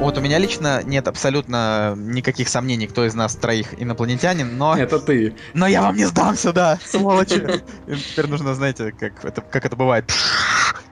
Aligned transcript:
вот 0.00 0.16
у 0.16 0.20
меня 0.20 0.38
лично 0.38 0.82
нет 0.84 1.08
абсолютно 1.08 1.94
никаких 1.96 2.48
сомнений, 2.48 2.86
кто 2.86 3.04
из 3.04 3.14
нас 3.14 3.34
троих 3.34 3.80
инопланетянин, 3.80 4.56
но... 4.56 4.76
Это 4.76 4.98
ты. 4.98 5.34
Но 5.54 5.66
я 5.66 5.82
вам 5.82 5.96
не 5.96 6.04
сдамся, 6.04 6.52
да, 6.52 6.78
сволочи. 6.84 7.42
Теперь 7.86 8.26
нужно, 8.26 8.54
знаете, 8.54 8.92
как 8.92 9.24
это, 9.24 9.40
как 9.40 9.64
это 9.64 9.76
бывает 9.76 10.10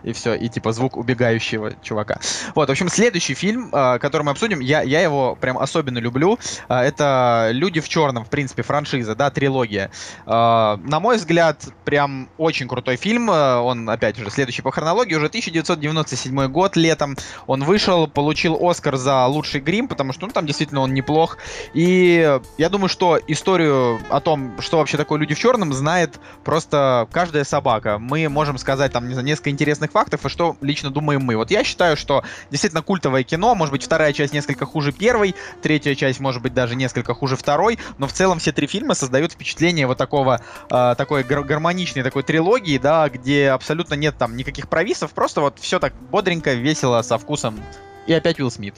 и 0.06 0.12
все, 0.12 0.34
и 0.34 0.48
типа 0.48 0.72
звук 0.72 0.96
убегающего 0.96 1.72
чувака. 1.82 2.20
Вот, 2.54 2.68
в 2.68 2.70
общем, 2.70 2.88
следующий 2.88 3.34
фильм, 3.34 3.70
э, 3.72 3.98
который 3.98 4.22
мы 4.22 4.30
обсудим, 4.30 4.60
я, 4.60 4.82
я 4.82 5.00
его 5.02 5.34
прям 5.34 5.58
особенно 5.58 5.98
люблю, 5.98 6.38
э, 6.68 6.74
это 6.74 7.50
«Люди 7.52 7.80
в 7.80 7.88
черном», 7.88 8.24
в 8.24 8.30
принципе, 8.30 8.62
франшиза, 8.62 9.14
да, 9.14 9.30
трилогия. 9.30 9.90
Э, 10.24 10.76
на 10.82 11.00
мой 11.00 11.16
взгляд, 11.16 11.64
прям 11.84 12.28
очень 12.38 12.68
крутой 12.68 12.96
фильм, 12.96 13.28
он, 13.28 13.90
опять 13.90 14.16
же, 14.16 14.30
следующий 14.30 14.62
по 14.62 14.70
хронологии, 14.70 15.14
уже 15.14 15.26
1997 15.26 16.46
год, 16.48 16.76
летом 16.76 17.16
он 17.46 17.64
вышел, 17.64 18.06
получил 18.06 18.56
Оскар 18.60 18.96
за 18.96 19.26
лучший 19.26 19.60
грим, 19.60 19.88
потому 19.88 20.12
что, 20.12 20.26
ну, 20.26 20.32
там 20.32 20.46
действительно 20.46 20.80
он 20.80 20.94
неплох, 20.94 21.38
и 21.74 22.40
я 22.58 22.68
думаю, 22.68 22.88
что 22.88 23.18
историю 23.26 24.00
о 24.08 24.20
том, 24.20 24.60
что 24.60 24.78
вообще 24.78 24.96
такое 24.96 25.18
«Люди 25.18 25.34
в 25.34 25.38
черном», 25.38 25.72
знает 25.72 26.20
просто 26.44 27.08
каждая 27.10 27.42
собака. 27.42 27.98
Мы 27.98 28.28
можем 28.28 28.56
сказать, 28.56 28.92
там, 28.92 29.08
не 29.08 29.14
знаю, 29.14 29.26
несколько 29.26 29.50
интересных 29.50 29.90
фактов 29.96 30.26
и 30.26 30.28
что 30.28 30.58
лично 30.60 30.90
думаем 30.90 31.22
мы. 31.22 31.36
Вот 31.36 31.50
я 31.50 31.64
считаю, 31.64 31.96
что 31.96 32.22
действительно 32.50 32.82
культовое 32.82 33.22
кино, 33.22 33.54
может 33.54 33.72
быть, 33.72 33.82
вторая 33.82 34.12
часть 34.12 34.34
несколько 34.34 34.66
хуже 34.66 34.92
первой, 34.92 35.34
третья 35.62 35.94
часть, 35.94 36.20
может 36.20 36.42
быть, 36.42 36.52
даже 36.52 36.76
несколько 36.76 37.14
хуже 37.14 37.34
второй, 37.34 37.78
но 37.96 38.06
в 38.06 38.12
целом 38.12 38.38
все 38.38 38.52
три 38.52 38.66
фильма 38.66 38.92
создают 38.92 39.32
впечатление 39.32 39.86
вот 39.86 39.96
такого, 39.96 40.42
э, 40.68 40.94
такой 40.98 41.22
гар- 41.22 41.44
гармоничной 41.44 42.02
такой 42.02 42.24
трилогии, 42.24 42.76
да, 42.76 43.08
где 43.08 43.48
абсолютно 43.48 43.94
нет 43.94 44.18
там 44.18 44.36
никаких 44.36 44.68
провисов, 44.68 45.12
просто 45.12 45.40
вот 45.40 45.58
все 45.60 45.78
так 45.78 45.94
бодренько, 46.10 46.52
весело, 46.52 47.00
со 47.00 47.16
вкусом. 47.16 47.58
И 48.06 48.12
опять 48.12 48.38
Уилл 48.38 48.50
Смит. 48.50 48.74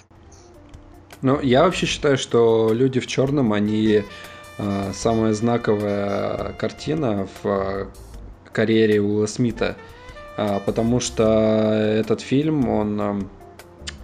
Ну, 1.21 1.41
я 1.41 1.65
вообще 1.65 1.87
считаю, 1.87 2.17
что 2.17 2.71
люди 2.73 3.01
в 3.01 3.09
черном, 3.09 3.53
они 3.53 4.05
э, 4.59 4.93
самая 4.95 5.33
знаковая 5.33 6.53
картина 6.53 7.27
в 7.43 7.49
э, 7.49 7.87
карьере 8.53 9.01
Уилла 9.03 9.27
Смита. 9.27 9.77
А, 10.39 10.61
потому 10.61 11.01
что 11.01 11.25
этот 11.25 12.21
фильм, 12.21 12.69
он 12.69 13.29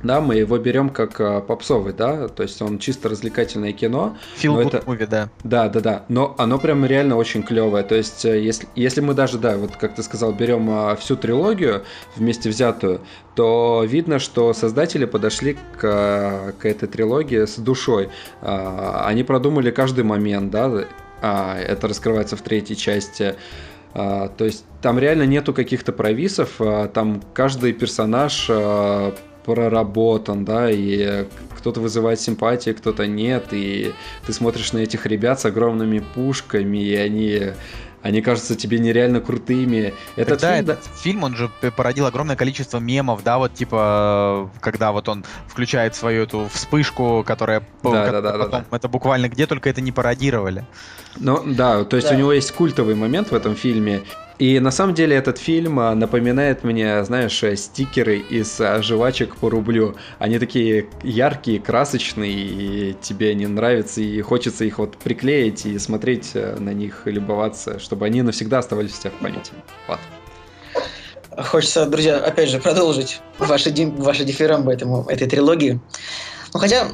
да, 0.02 0.20
мы 0.20 0.34
его 0.34 0.58
берем 0.58 0.90
как 0.90 1.20
а, 1.20 1.40
попсовый, 1.40 1.92
да, 1.92 2.26
то 2.26 2.42
есть 2.42 2.60
он 2.60 2.80
чисто 2.80 3.08
развлекательное 3.08 3.72
кино. 3.72 4.16
Feel 4.36 4.56
good 4.56 4.66
это... 4.66 4.78
movie, 4.78 5.06
да. 5.06 5.30
Да, 5.44 5.68
да, 5.68 5.80
да, 5.80 6.04
но 6.08 6.34
оно 6.36 6.58
прям 6.58 6.84
реально 6.84 7.16
очень 7.16 7.44
клевое, 7.44 7.84
то 7.84 7.94
есть 7.94 8.24
э, 8.24 8.42
если, 8.42 8.66
если 8.74 9.00
мы 9.00 9.14
даже, 9.14 9.38
да, 9.38 9.56
вот 9.56 9.76
как 9.76 9.94
ты 9.94 10.02
сказал, 10.02 10.32
берем 10.32 10.68
а, 10.70 10.96
всю 10.96 11.14
трилогию 11.14 11.84
вместе 12.16 12.50
взятую, 12.50 13.00
то 13.36 13.84
видно, 13.86 14.18
что 14.18 14.52
создатели 14.54 15.04
подошли 15.04 15.56
к, 15.78 16.52
к 16.58 16.66
этой 16.66 16.88
трилогии 16.88 17.46
с 17.46 17.56
душой. 17.56 18.10
Они 18.42 19.24
продумали 19.24 19.70
каждый 19.72 20.04
момент, 20.04 20.52
да, 20.52 20.84
это 21.20 21.88
раскрывается 21.88 22.36
в 22.36 22.42
третьей 22.42 22.76
части. 22.76 23.34
А, 23.94 24.28
то 24.28 24.44
есть 24.44 24.64
там 24.82 24.98
реально 24.98 25.22
нету 25.22 25.54
каких-то 25.54 25.92
провисов, 25.92 26.56
а, 26.58 26.88
там 26.88 27.22
каждый 27.32 27.72
персонаж 27.72 28.46
а, 28.50 29.14
проработан, 29.44 30.44
да, 30.44 30.68
и 30.70 31.26
кто-то 31.56 31.80
вызывает 31.80 32.20
симпатии, 32.20 32.70
кто-то 32.70 33.06
нет, 33.06 33.48
и 33.52 33.92
ты 34.26 34.32
смотришь 34.32 34.72
на 34.72 34.78
этих 34.78 35.06
ребят 35.06 35.40
с 35.40 35.44
огромными 35.44 36.00
пушками, 36.14 36.78
и 36.78 36.94
они 36.96 37.52
они 38.04 38.20
кажутся 38.20 38.54
тебе 38.54 38.78
нереально 38.78 39.22
крутыми. 39.22 39.94
Этот 40.14 40.38
Тогда 40.38 40.56
фильм, 40.56 40.70
этот 40.70 40.84
фильм, 40.94 41.22
он 41.24 41.34
же 41.34 41.50
породил 41.74 42.04
огромное 42.04 42.36
количество 42.36 42.78
мемов, 42.78 43.24
да, 43.24 43.38
вот 43.38 43.54
типа, 43.54 44.50
когда 44.60 44.92
вот 44.92 45.08
он 45.08 45.24
включает 45.48 45.94
свою 45.94 46.24
эту 46.24 46.46
вспышку, 46.52 47.24
которая 47.26 47.66
да, 47.82 48.12
да, 48.12 48.20
да, 48.20 48.32
потом, 48.32 48.50
да, 48.50 48.64
да. 48.70 48.76
это 48.76 48.88
буквально 48.88 49.30
где 49.30 49.46
только 49.46 49.70
это 49.70 49.80
не 49.80 49.90
пародировали. 49.90 50.66
Ну 51.16 51.42
да, 51.46 51.82
то 51.84 51.96
есть 51.96 52.10
да. 52.10 52.14
у 52.14 52.18
него 52.18 52.32
есть 52.34 52.52
культовый 52.52 52.94
момент 52.94 53.30
в 53.30 53.34
этом 53.34 53.56
фильме, 53.56 54.02
и 54.38 54.58
на 54.58 54.72
самом 54.72 54.94
деле 54.94 55.16
этот 55.16 55.38
фильм 55.38 55.78
а, 55.78 55.94
напоминает 55.94 56.64
мне, 56.64 57.04
знаешь, 57.04 57.42
э, 57.44 57.54
стикеры 57.54 58.18
из 58.18 58.60
а, 58.60 58.82
жвачек 58.82 59.36
по 59.36 59.48
рублю. 59.48 59.94
Они 60.18 60.40
такие 60.40 60.88
яркие, 61.04 61.60
красочные, 61.60 62.32
и 62.32 62.96
тебе 63.00 63.30
они 63.30 63.46
нравятся, 63.46 64.00
и 64.00 64.20
хочется 64.22 64.64
их 64.64 64.78
вот 64.78 64.96
приклеить 64.96 65.66
и 65.66 65.78
смотреть 65.78 66.32
э, 66.34 66.56
на 66.58 66.70
них, 66.70 67.02
и 67.06 67.12
любоваться, 67.12 67.78
чтобы 67.78 68.06
они 68.06 68.22
навсегда 68.22 68.58
оставались 68.58 68.98
у 68.98 69.02
тебя 69.02 69.10
в 69.10 69.22
памяти. 69.22 69.52
Вот. 69.86 70.00
Хочется, 71.46 71.86
друзья, 71.86 72.18
опять 72.18 72.48
же, 72.48 72.58
продолжить 72.58 73.20
ваши, 73.38 73.72
ваши 73.98 74.24
дифирамбы 74.24 74.72
этому, 74.72 75.04
этой 75.08 75.28
трилогии. 75.28 75.80
Ну, 76.52 76.60
хотя 76.60 76.88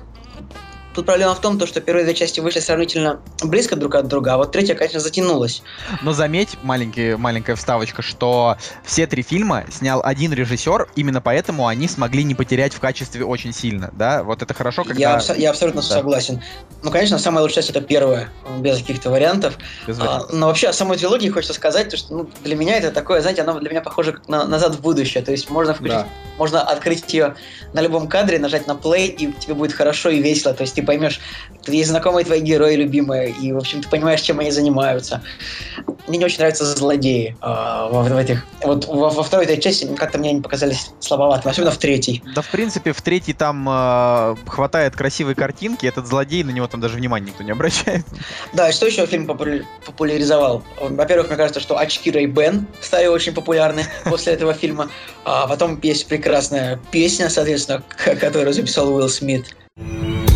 Тут 0.95 1.07
проблема 1.07 1.35
в 1.35 1.41
том, 1.41 1.59
то, 1.59 1.67
что 1.67 1.81
первые 1.81 2.05
две 2.05 2.15
части 2.15 2.41
вышли 2.41 2.61
сравнительно 2.61 3.21
близко 3.43 3.77
друг 3.77 3.95
от 3.95 4.09
друга, 4.09 4.35
а 4.35 4.37
вот 4.39 4.51
третья, 4.51 4.75
конечно, 4.75 4.99
затянулась. 4.99 5.63
Но 6.03 6.13
заметь, 6.13 6.59
маленький, 6.63 7.15
маленькая 7.15 7.55
вставочка, 7.55 8.03
что 8.03 8.57
все 8.85 9.07
три 9.07 9.23
фильма 9.23 9.65
снял 9.71 10.01
один 10.03 10.33
режиссер, 10.33 10.89
именно 10.97 11.21
поэтому 11.21 11.69
они 11.69 11.87
смогли 11.87 12.25
не 12.25 12.35
потерять 12.35 12.75
в 12.75 12.81
качестве 12.81 13.25
очень 13.25 13.53
сильно, 13.53 13.91
да? 13.93 14.25
Вот 14.25 14.43
это 14.43 14.53
хорошо, 14.53 14.83
когда... 14.83 15.01
Я, 15.01 15.35
я 15.37 15.51
абсолютно 15.51 15.81
да. 15.81 15.87
согласен. 15.87 16.43
Ну, 16.83 16.91
конечно, 16.91 17.19
самая 17.19 17.43
лучшая 17.43 17.63
часть 17.63 17.71
это 17.71 17.81
первая, 17.81 18.29
без 18.59 18.79
каких-то 18.79 19.11
вариантов. 19.11 19.59
Без 19.87 19.99
а, 20.01 20.27
но 20.33 20.47
вообще 20.47 20.69
о 20.69 20.73
самой 20.73 20.99
трилогии 20.99 21.29
хочется 21.29 21.55
сказать, 21.55 21.91
то, 21.91 21.97
что 21.97 22.15
ну, 22.15 22.31
для 22.43 22.57
меня 22.57 22.77
это 22.77 22.91
такое, 22.91 23.21
знаете, 23.21 23.43
оно 23.43 23.59
для 23.61 23.71
меня 23.71 23.81
похоже 23.81 24.21
на 24.27 24.45
«Назад 24.45 24.75
в 24.75 24.81
будущее», 24.81 25.23
то 25.23 25.31
есть 25.31 25.51
можно 25.51 25.75
включить, 25.75 25.99
да. 25.99 26.09
можно 26.37 26.63
открыть 26.63 27.13
ее 27.13 27.37
на 27.73 27.81
любом 27.81 28.09
кадре, 28.09 28.39
нажать 28.39 28.67
на 28.67 28.73
play, 28.73 29.07
и 29.07 29.33
тебе 29.33 29.55
будет 29.55 29.73
хорошо 29.73 30.11
и 30.11 30.21
весело, 30.21 30.53
то 30.55 30.63
есть 30.63 30.80
ты 30.81 30.87
поймешь, 30.87 31.21
есть 31.67 31.91
знакомые 31.91 32.25
твои 32.25 32.41
герои 32.41 32.75
любимые, 32.75 33.31
и, 33.31 33.53
в 33.53 33.59
общем, 33.59 33.83
ты 33.83 33.89
понимаешь, 33.89 34.21
чем 34.23 34.41
они 34.41 34.51
занимаются. 34.51 35.23
Мне 36.07 36.19
не 36.19 36.25
очень 36.25 36.39
нравятся 36.39 36.65
злодеи 36.65 37.37
э, 37.41 37.47
в, 37.47 38.09
в 38.09 38.17
этих... 38.17 38.47
Вот 38.63 38.87
во, 38.87 39.11
во 39.11 39.23
второй 39.23 39.45
этой 39.45 39.61
части 39.61 39.87
как-то 39.95 40.19
мне 40.19 40.31
они 40.31 40.41
показались 40.41 40.91
слабоватыми, 41.01 41.53
особенно 41.53 41.71
в 41.71 41.77
третьей. 41.77 42.23
Да, 42.35 42.43
в 42.43 42.49
принципе, 42.49 42.93
в 42.93 43.03
третьей 43.03 43.35
там 43.35 43.69
э, 43.69 44.37
хватает 44.47 44.97
красивой 44.97 45.35
картинки, 45.35 45.87
этот 45.87 46.07
злодей, 46.07 46.43
на 46.43 46.51
него 46.51 46.67
там 46.67 46.81
даже 46.81 46.97
внимания 46.97 47.27
никто 47.27 47.45
не 47.45 47.53
обращает. 47.53 48.05
Да, 48.53 48.71
и 48.71 48.73
что 48.73 48.87
еще 48.87 49.07
фильм 49.07 49.27
популя... 49.27 49.65
популяризовал? 49.85 50.65
Во-первых, 50.81 51.29
мне 51.29 51.37
кажется, 51.37 51.61
что 51.61 51.79
очки 51.79 52.11
Рэй 52.11 52.27
Бен 52.27 52.67
стали 52.81 53.07
очень 53.07 53.35
популярны 53.35 53.85
после 54.05 54.33
этого 54.33 54.55
фильма. 54.55 54.89
А 55.25 55.47
потом 55.47 55.79
есть 55.83 56.09
прекрасная 56.09 56.81
песня, 56.91 57.29
соответственно, 57.29 57.83
которую 58.21 58.53
записал 58.55 58.93
Уилл 58.93 59.09
Смит. 59.09 59.55
come 59.81 60.30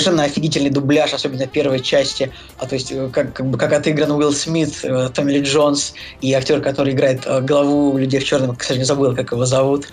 совершенно 0.00 0.24
офигительный 0.24 0.70
дубляж, 0.70 1.12
особенно 1.12 1.46
первой 1.46 1.80
части, 1.80 2.32
а 2.58 2.66
то 2.66 2.74
есть 2.74 2.92
э, 2.92 3.08
как, 3.12 3.32
как, 3.32 3.46
бы, 3.46 3.58
как 3.58 3.72
отыгран 3.72 4.10
Уилл 4.10 4.32
Смит, 4.32 4.80
э, 4.82 5.10
Томми 5.12 5.32
Ли 5.32 5.42
Джонс 5.42 5.94
и 6.20 6.32
актер, 6.32 6.60
который 6.60 6.92
играет 6.92 7.22
э, 7.26 7.40
главу 7.40 7.98
людей 7.98 8.20
в 8.20 8.24
черном, 8.24 8.56
к 8.56 8.62
сожалению, 8.62 8.86
забыл, 8.86 9.14
как 9.14 9.32
его 9.32 9.44
зовут. 9.44 9.88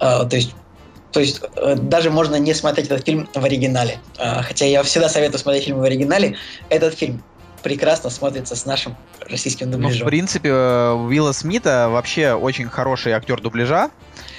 Э, 0.00 0.26
то 0.28 0.36
есть 0.36 0.54
то 1.10 1.20
есть 1.20 1.40
даже 1.76 2.10
можно 2.10 2.36
не 2.36 2.52
смотреть 2.52 2.88
этот 2.88 3.06
фильм 3.06 3.28
в 3.34 3.42
оригинале. 3.42 3.98
Э, 4.18 4.42
хотя 4.42 4.66
я 4.66 4.82
всегда 4.82 5.08
советую 5.08 5.38
смотреть 5.38 5.64
фильм 5.64 5.78
в 5.78 5.82
оригинале. 5.82 6.36
Этот 6.68 6.94
фильм 6.94 7.22
прекрасно 7.62 8.10
смотрится 8.10 8.54
с 8.54 8.66
нашим 8.66 8.96
российским 9.28 9.70
дубляжом. 9.70 9.98
Ну, 9.98 10.04
в 10.04 10.08
принципе, 10.08 10.52
Уилла 10.52 11.32
Смита 11.32 11.88
вообще 11.90 12.34
очень 12.34 12.68
хороший 12.68 13.12
актер 13.12 13.40
дубляжа. 13.40 13.90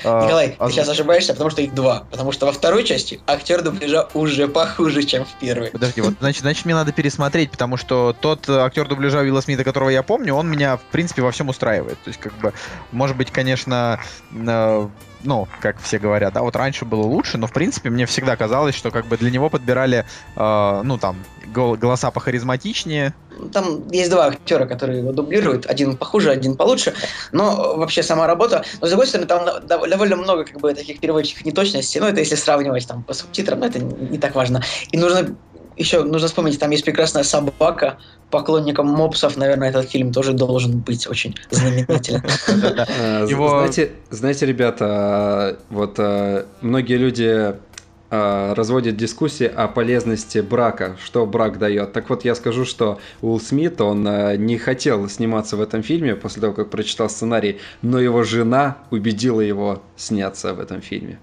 Э, 0.03 0.23
Николай, 0.23 0.55
а... 0.57 0.67
ты 0.67 0.73
сейчас 0.73 0.89
ошибаешься, 0.89 1.33
потому 1.33 1.49
что 1.49 1.61
их 1.61 1.73
два. 1.73 2.03
Потому 2.11 2.31
что 2.31 2.45
во 2.45 2.51
второй 2.51 2.83
части 2.83 3.19
актер 3.27 3.61
дубляжа 3.61 4.07
уже 4.13 4.47
похуже, 4.47 5.03
чем 5.03 5.25
в 5.25 5.33
первой. 5.39 5.69
Подожди, 5.69 6.01
вот 6.01 6.15
значит, 6.19 6.41
значит 6.41 6.65
мне 6.65 6.75
надо 6.75 6.91
пересмотреть, 6.91 7.51
потому 7.51 7.77
что 7.77 8.15
тот 8.19 8.49
актер 8.49 8.87
дубляжа 8.87 9.19
Уилла 9.19 9.41
Смита, 9.41 9.63
которого 9.63 9.89
я 9.89 10.03
помню, 10.03 10.33
он 10.33 10.49
меня, 10.49 10.77
в 10.77 10.83
принципе, 10.83 11.21
во 11.21 11.31
всем 11.31 11.49
устраивает. 11.49 12.01
То 12.03 12.09
есть, 12.09 12.19
как 12.19 12.33
бы, 12.37 12.53
может 12.91 13.17
быть, 13.17 13.31
конечно, 13.31 13.99
э, 14.31 14.87
ну, 15.23 15.47
как 15.59 15.79
все 15.81 15.99
говорят, 15.99 16.33
да, 16.33 16.41
вот 16.41 16.55
раньше 16.55 16.85
было 16.85 17.03
лучше, 17.03 17.37
но 17.37 17.47
в 17.47 17.53
принципе 17.53 17.89
мне 17.89 18.05
всегда 18.05 18.35
казалось, 18.35 18.75
что 18.75 18.91
как 18.91 19.05
бы 19.05 19.17
для 19.17 19.31
него 19.31 19.49
подбирали, 19.49 20.05
э, 20.35 20.81
ну 20.83 20.97
там, 20.97 21.17
голоса 21.47 22.11
похаризматичнее. 22.11 23.13
Там 23.53 23.87
есть 23.91 24.09
два 24.09 24.27
актера, 24.27 24.65
которые 24.65 24.99
его 24.99 25.11
дублируют, 25.11 25.65
один 25.65 25.97
похуже, 25.97 26.31
один 26.31 26.55
получше, 26.57 26.93
но 27.31 27.75
вообще 27.77 28.03
сама 28.03 28.27
работа, 28.27 28.63
но 28.81 28.87
с 28.87 28.89
другой 28.89 29.07
стороны, 29.07 29.27
там 29.27 29.47
довольно 29.65 30.15
много 30.15 30.43
как 30.45 30.59
бы 30.61 30.73
таких 30.73 30.99
переводчих 30.99 31.45
неточностей, 31.45 32.01
ну 32.01 32.07
это 32.07 32.19
если 32.19 32.35
сравнивать 32.35 32.87
там 32.87 33.03
по 33.03 33.13
субтитрам, 33.13 33.59
но 33.59 33.67
это 33.67 33.79
не 33.79 34.17
так 34.17 34.35
важно. 34.35 34.61
И 34.91 34.97
нужно 34.97 35.37
еще 35.75 36.03
нужно 36.03 36.27
вспомнить, 36.27 36.59
там 36.59 36.71
есть 36.71 36.83
прекрасная 36.85 37.23
собака. 37.23 37.99
Поклонникам 38.29 38.85
мопсов, 38.87 39.37
наверное, 39.37 39.69
этот 39.69 39.89
фильм 39.89 40.11
тоже 40.13 40.33
должен 40.33 40.81
быть 40.81 41.07
очень 41.07 41.35
знаменателен. 41.49 42.21
Его- 43.27 43.49
Знаете, 43.49 43.91
знаете, 44.11 44.45
ребята, 44.45 45.57
вот 45.69 45.95
э, 45.97 46.45
многие 46.61 46.97
люди 46.97 47.55
э, 48.09 48.53
разводят 48.53 48.97
дискуссии 48.97 49.47
о 49.47 49.67
полезности 49.67 50.39
брака, 50.39 50.97
что 51.03 51.25
брак 51.25 51.57
дает. 51.59 51.93
Так 51.93 52.09
вот, 52.09 52.25
я 52.25 52.35
скажу, 52.35 52.65
что 52.65 52.99
Уилл 53.21 53.39
Смит, 53.39 53.81
он 53.81 54.07
э, 54.07 54.37
не 54.37 54.57
хотел 54.57 55.07
сниматься 55.09 55.57
в 55.57 55.61
этом 55.61 55.83
фильме 55.83 56.15
после 56.15 56.41
того, 56.41 56.53
как 56.53 56.69
прочитал 56.69 57.09
сценарий, 57.09 57.59
но 57.81 57.99
его 57.99 58.23
жена 58.23 58.77
убедила 58.91 59.41
его 59.41 59.81
сняться 59.95 60.53
в 60.53 60.59
этом 60.59 60.81
фильме. 60.81 61.19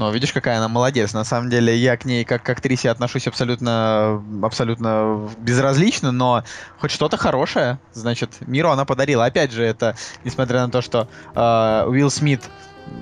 Ну, 0.00 0.10
видишь, 0.10 0.32
какая 0.32 0.56
она 0.56 0.68
молодец. 0.68 1.12
На 1.12 1.24
самом 1.24 1.50
деле, 1.50 1.76
я 1.76 1.94
к 1.98 2.06
ней 2.06 2.24
как 2.24 2.42
к 2.42 2.48
актрисе 2.48 2.88
отношусь 2.88 3.26
абсолютно, 3.26 4.24
абсолютно 4.42 5.28
безразлично, 5.38 6.10
но 6.10 6.42
хоть 6.78 6.90
что-то 6.90 7.18
хорошее, 7.18 7.78
значит, 7.92 8.30
миру 8.46 8.70
она 8.70 8.86
подарила. 8.86 9.26
Опять 9.26 9.52
же, 9.52 9.62
это 9.62 9.96
несмотря 10.24 10.60
на 10.60 10.70
то, 10.70 10.80
что 10.80 11.06
э, 11.34 11.84
Уилл 11.86 12.10
Смит 12.10 12.40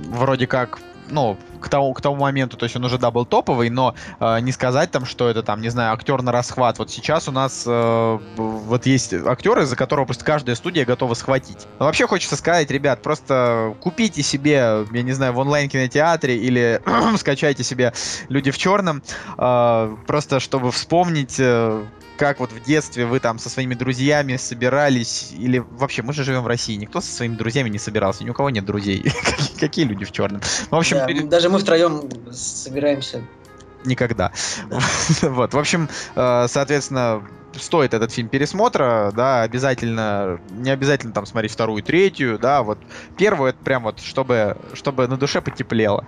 вроде 0.09 0.49
как, 0.49 0.81
ну, 1.11 1.37
к 1.61 1.69
тому, 1.69 1.93
к 1.93 2.01
тому 2.01 2.17
моменту, 2.17 2.57
то 2.57 2.65
есть 2.65 2.77
он 2.77 2.85
уже, 2.85 2.99
да, 2.99 3.11
был 3.11 3.27
топовый, 3.27 3.71
но 3.71 3.95
э, 4.21 4.41
не 4.41 4.53
сказать 4.53 4.91
там, 4.91 5.05
что 5.05 5.29
это 5.29 5.43
там, 5.43 5.61
не 5.61 5.69
знаю, 5.69 5.93
актер 5.93 6.23
на 6.23 6.33
расхват. 6.33 6.79
Вот 6.79 6.91
сейчас 6.91 7.29
у 7.29 7.33
нас 7.33 7.65
э, 7.67 8.19
вот 8.37 8.87
есть 8.87 9.13
актеры, 9.13 9.67
за 9.67 9.77
которого 9.77 10.07
просто 10.07 10.25
каждая 10.25 10.57
студия 10.57 10.85
готова 10.85 11.15
схватить. 11.15 11.67
Но 11.79 11.87
вообще 11.87 12.07
хочется 12.07 12.37
сказать, 12.37 12.71
ребят, 12.71 13.03
просто 13.03 13.75
купите 13.81 14.23
себе, 14.23 14.87
я 14.91 15.03
не 15.03 15.13
знаю, 15.13 15.33
в 15.33 15.39
онлайн-кинотеатре 15.39 16.37
или 16.37 16.81
скачайте 17.19 17.65
себе 17.65 17.93
«Люди 18.29 18.51
в 18.51 18.59
черном», 18.59 19.03
э, 19.37 19.97
просто 20.07 20.41
чтобы 20.41 20.71
вспомнить, 20.71 21.37
э, 21.39 21.85
как 22.19 22.41
вот 22.41 22.53
в 22.53 22.61
детстве 22.61 23.06
вы 23.06 23.20
там 23.20 23.38
со 23.38 23.49
своими 23.49 23.75
друзьями 23.75 24.37
собирались, 24.37 25.32
или 25.32 25.65
вообще, 25.70 26.03
мы 26.03 26.12
же 26.12 26.25
живем 26.25 26.43
в 26.43 26.47
России, 26.47 26.75
никто 26.75 27.00
со 27.00 27.11
своими 27.11 27.37
друзьями 27.37 27.69
не 27.70 27.79
собирался, 27.79 28.25
ни 28.25 28.31
у 28.31 28.35
кого 28.35 28.50
нет 28.50 28.65
друзей. 28.65 29.11
Какие- 29.61 29.85
люди 29.87 30.05
в 30.05 30.12
черном? 30.12 30.43
В 30.70 30.75
общем, 30.75 30.99
Да, 30.99 31.06
перед- 31.06 31.29
Даже 31.29 31.49
мы 31.49 31.61
втроем 31.61 32.11
собираемся. 32.32 33.23
никогда. 33.85 34.32
Да. 34.69 34.81
Вот, 35.23 35.55
в 35.55 35.59
общем, 35.59 35.88
э, 36.17 36.47
соответственно, 36.49 37.23
стоит 37.55 37.94
этот 37.94 38.12
фильм 38.12 38.29
пересмотра, 38.29 39.12
да, 39.14 39.43
обязательно, 39.43 40.41
не 40.50 40.71
обязательно 40.71 41.12
там 41.12 41.25
смотреть 41.26 41.53
вторую, 41.53 41.82
третью, 41.82 42.38
да, 42.38 42.62
вот 42.62 42.79
первую, 43.17 43.50
это 43.50 43.64
прям 43.64 43.85
вот, 43.85 44.00
чтобы, 44.00 44.56
чтобы 44.75 45.06
на 45.06 45.17
душе 45.17 45.41
потеплело. 45.41 46.05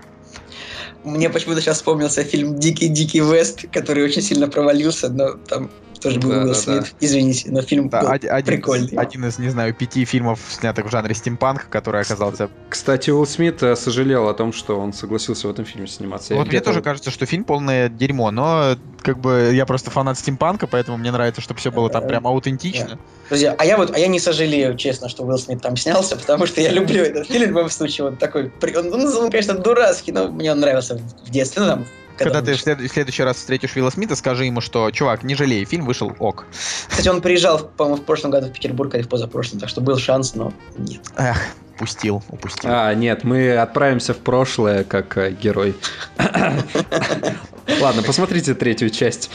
Мне 1.04 1.30
почему-то 1.30 1.60
сейчас 1.60 1.76
вспомнился 1.78 2.22
фильм 2.24 2.58
«Дикий-дикий 2.58 3.20
Вест», 3.20 3.64
который 3.72 4.04
очень 4.04 4.22
сильно 4.22 4.48
провалился, 4.48 5.08
но 5.08 5.30
там 5.34 5.70
тоже 6.00 6.18
был 6.18 6.30
Да, 6.30 6.36
Уилл 6.38 6.48
да, 6.48 6.54
Смит. 6.54 6.94
Извините, 7.00 7.50
но 7.50 7.60
фильм 7.60 7.90
Да, 7.90 8.00
был 8.00 8.08
од- 8.08 8.24
один, 8.24 8.46
прикольный. 8.56 8.96
один 8.96 9.26
из, 9.26 9.38
не 9.38 9.50
знаю, 9.50 9.74
пяти 9.74 10.06
фильмов, 10.06 10.40
снятых 10.48 10.86
в 10.86 10.90
жанре 10.90 11.14
стимпанк, 11.14 11.68
который 11.68 12.00
оказался... 12.00 12.48
Кстати, 12.70 13.10
Уилл 13.10 13.26
Смит 13.26 13.62
э, 13.62 13.76
сожалел 13.76 14.26
о 14.28 14.32
том, 14.32 14.54
что 14.54 14.80
он 14.80 14.94
согласился 14.94 15.46
в 15.46 15.50
этом 15.50 15.66
фильме 15.66 15.86
сниматься. 15.88 16.32
Я 16.32 16.38
Вот 16.38 16.44
мне 16.46 16.52
где-то- 16.52 16.66
тоже 16.70 16.80
кажется, 16.80 17.10
что 17.10 17.26
фильм 17.26 17.44
полное 17.44 17.90
дерьмо, 17.90 18.30
но 18.30 18.76
как 19.02 19.18
бы 19.18 19.50
я 19.52 19.66
просто 19.66 19.90
фанат 19.90 20.18
стимпанка, 20.18 20.66
поэтому 20.66 20.96
мне 20.96 21.10
нравится, 21.12 21.42
чтобы 21.42 21.60
все 21.60 21.70
было 21.70 21.90
там 21.90 22.04
Э, 22.04 22.08
прям 22.08 22.26
аутентично. 22.26 22.98
Друзья, 23.28 23.54
а 23.58 23.64
я 23.66 23.76
вот, 23.76 23.94
а 23.94 23.98
я 23.98 24.06
не 24.08 24.18
сожалею, 24.20 24.76
честно, 24.78 25.10
что 25.10 25.24
Уилл 25.24 25.36
Смит 25.38 25.60
там 25.60 25.76
снялся, 25.76 26.16
потому 26.16 26.46
что 26.46 26.62
я 26.62 26.70
люблю 26.70 27.02
этот 27.02 27.26
фильм 27.26 27.44
в 27.44 27.48
любом 27.48 27.68
случае. 27.68 28.08
Вот 28.08 28.18
такой, 28.18 28.50
он, 28.76 28.92
он, 28.94 29.06
он, 29.06 29.30
конечно, 29.30 29.52
дурацкий, 29.54 30.12
но 30.12 30.28
мне 30.28 30.49
он 30.52 30.60
нравился 30.60 30.96
в 30.96 31.30
детстве. 31.30 31.62
Ну, 31.62 31.68
там, 31.68 31.86
Когда 32.16 32.38
он 32.40 32.44
ты 32.44 32.54
в, 32.54 32.60
след- 32.60 32.80
в 32.80 32.88
следующий 32.88 33.22
раз 33.22 33.36
встретишь 33.38 33.74
Уилла 33.76 33.90
Смита, 33.90 34.16
скажи 34.16 34.44
ему, 34.46 34.60
что, 34.60 34.90
чувак, 34.90 35.22
не 35.22 35.34
жалей, 35.34 35.64
фильм 35.64 35.86
вышел 35.86 36.12
ок. 36.18 36.46
Кстати, 36.88 37.08
он 37.08 37.20
приезжал, 37.22 37.58
по-моему, 37.76 38.02
в 38.02 38.04
прошлом 38.04 38.30
году 38.30 38.48
в 38.48 38.52
Петербург 38.52 38.94
или 38.94 39.02
в 39.02 39.08
позапрошлом, 39.08 39.60
так 39.60 39.68
что 39.68 39.80
был 39.80 39.98
шанс, 39.98 40.34
но 40.34 40.52
нет. 40.76 41.00
Эх, 41.16 41.38
упустил, 41.76 42.22
упустил. 42.28 42.70
А, 42.72 42.92
нет, 42.94 43.24
мы 43.24 43.56
отправимся 43.56 44.12
в 44.14 44.18
прошлое 44.18 44.84
как 44.84 45.16
э, 45.16 45.30
герой. 45.32 45.74
Ладно, 47.80 48.02
посмотрите 48.02 48.54
третью 48.54 48.90
часть. 48.90 49.30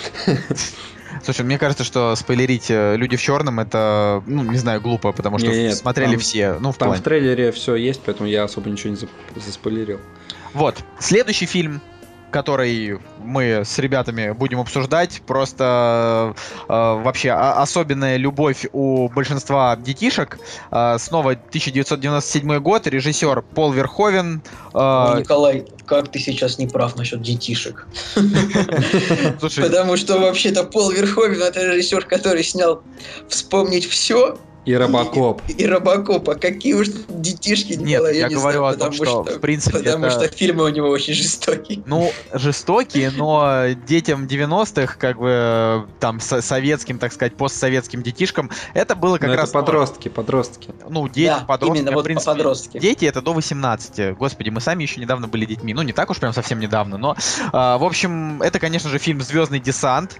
Слушай, 1.25 1.44
мне 1.45 1.57
кажется, 1.57 1.83
что 1.83 2.16
спойлерить 2.16 2.69
э, 2.69 2.95
«Люди 2.95 3.18
в 3.18 3.22
черном» 3.22 3.60
это, 3.60 4.22
ну, 4.27 4.44
не 4.44 4.57
знаю, 4.57 4.80
глупо, 4.80 5.12
потому 5.12 5.39
что 5.39 5.48
Не-не, 5.48 5.74
смотрели 5.74 6.12
там- 6.12 6.19
все. 6.19 6.54
Ну, 6.60 6.72
в 6.72 6.77
Там 6.77 6.89
плане. 6.89 7.01
в 7.01 7.04
трейлере 7.04 7.51
все 7.51 7.75
есть, 7.75 8.01
поэтому 8.06 8.30
я 8.30 8.44
особо 8.44 8.69
ничего 8.69 8.92
не 8.92 8.95
зап- 8.95 9.10
заспойлерил. 9.36 10.00
Вот. 10.54 10.77
Следующий 11.00 11.48
фильм, 11.48 11.81
который 12.36 13.00
мы 13.24 13.64
с 13.64 13.80
ребятами 13.80 14.32
будем 14.32 14.60
обсуждать, 14.60 15.22
просто 15.26 16.36
э, 16.68 16.68
вообще 16.68 17.32
особенная 17.32 18.18
любовь 18.18 18.66
у 18.74 19.08
большинства 19.08 19.74
детишек. 19.78 20.38
Э, 20.70 20.98
снова 21.00 21.32
1997 21.32 22.60
год, 22.60 22.88
режиссер 22.88 23.42
Пол 23.42 23.72
Верховен. 23.72 24.42
э, 24.74 25.20
Николай, 25.20 25.66
как 25.86 26.12
ты 26.12 26.20
сейчас 26.20 26.58
не 26.58 26.68
прав 26.68 26.98
насчет 26.98 27.22
детишек? 27.22 27.88
Потому 29.40 29.96
что 29.96 30.20
вообще-то 30.20 30.66
Пол 30.66 30.92
Верховен 30.92 31.42
это 31.42 31.66
режиссер, 31.66 32.04
который 32.04 32.44
снял 32.44 32.84
«Вспомнить 33.30 33.86
все» 33.86 34.38
И 34.66 34.74
Робокоп. 34.76 35.42
и, 35.48 35.54
и 35.54 35.66
Робокоп. 35.68 36.28
А 36.30 36.36
какие 36.36 36.74
уж 36.74 36.88
детишки, 37.08 37.74
Нет, 37.74 37.88
Николай, 37.88 38.18
я 38.18 38.28
не 38.30 38.36
говорю 38.36 38.60
знаю, 38.60 38.74
о 38.74 38.78
том, 38.78 38.92
потому 38.92 38.94
что, 39.24 39.24
в 39.38 39.40
принципе, 39.40 39.78
Потому 39.80 40.06
это- 40.06 40.26
что 40.26 40.36
фильмы 40.36 40.64
у 40.64 40.70
него 40.70 40.90
очень 40.90 41.14
жестокие. 41.14 41.84
Ну, 41.86 42.12
жестокие, 42.34 43.12
но 43.12 43.68
детям 43.88 44.26
90-х, 44.26 44.96
как 44.98 45.18
бы 45.20 45.88
там 46.00 46.20
со- 46.20 46.42
советским, 46.42 46.98
так 46.98 47.14
сказать, 47.14 47.36
постсоветским 47.38 48.02
детишкам, 48.02 48.50
это 48.74 48.96
было 48.96 49.18
как 49.18 49.28
Ну, 49.28 49.34
это 49.34 49.42
раз... 49.44 49.54
ну, 49.54 49.60
подростки, 49.60 50.10
подростки. 50.10 50.70
Ну, 50.90 51.08
дети, 51.08 51.28
Да, 51.28 51.46
подростки, 51.46 51.78
именно 51.78 51.92
а, 51.92 51.94
в 51.94 51.96
вот 51.96 52.06
принципе, 52.06 52.32
подростки. 52.32 52.80
Дети 52.80 53.06
это 53.06 53.22
до 53.22 53.34
18. 53.34 54.18
Господи, 54.18 54.50
мы 54.50 54.62
сами 54.62 54.82
еще 54.84 55.00
недавно 55.00 55.28
были 55.28 55.46
детьми. 55.46 55.74
Ну, 55.76 55.84
не 55.84 55.94
так 55.94 56.10
уж 56.10 56.18
прям 56.18 56.34
совсем 56.34 56.60
недавно, 56.60 56.98
но, 56.98 57.16
а, 57.54 57.78
в 57.78 57.84
общем, 57.84 58.42
это, 58.42 58.60
конечно 58.60 58.90
же, 58.90 58.98
фильм 58.98 59.22
Звездный 59.22 59.60
десант. 59.60 60.20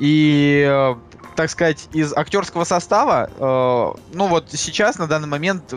И, 0.00 0.64
э, 0.68 0.94
так 1.38 1.50
сказать, 1.50 1.88
из 1.92 2.12
актерского 2.12 2.64
состава, 2.64 3.30
э, 3.30 4.00
ну 4.12 4.26
вот 4.26 4.46
сейчас, 4.50 4.98
на 4.98 5.06
данный 5.06 5.28
момент, 5.28 5.72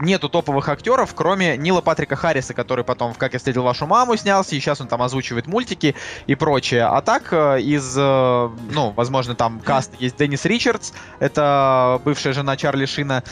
нету 0.00 0.28
топовых 0.28 0.68
актеров, 0.68 1.14
кроме 1.14 1.56
Нила 1.56 1.80
Патрика 1.80 2.16
Харриса, 2.16 2.54
который 2.54 2.84
потом 2.84 3.14
в 3.14 3.18
«Как 3.18 3.32
я 3.32 3.38
встретил 3.38 3.62
вашу 3.62 3.86
маму» 3.86 4.16
снялся, 4.16 4.56
и 4.56 4.60
сейчас 4.60 4.80
он 4.80 4.88
там 4.88 5.00
озвучивает 5.02 5.46
мультики 5.46 5.94
и 6.26 6.34
прочее. 6.34 6.86
А 6.86 7.00
так, 7.02 7.28
э, 7.30 7.60
из, 7.60 7.94
э, 7.96 8.50
ну, 8.72 8.90
возможно, 8.96 9.36
там 9.36 9.60
каст 9.60 9.92
есть 10.00 10.16
Деннис 10.16 10.44
Ричардс, 10.44 10.90
это 11.20 12.00
бывшая 12.04 12.32
жена 12.32 12.56
Чарли 12.56 12.86
Шина, 12.86 13.22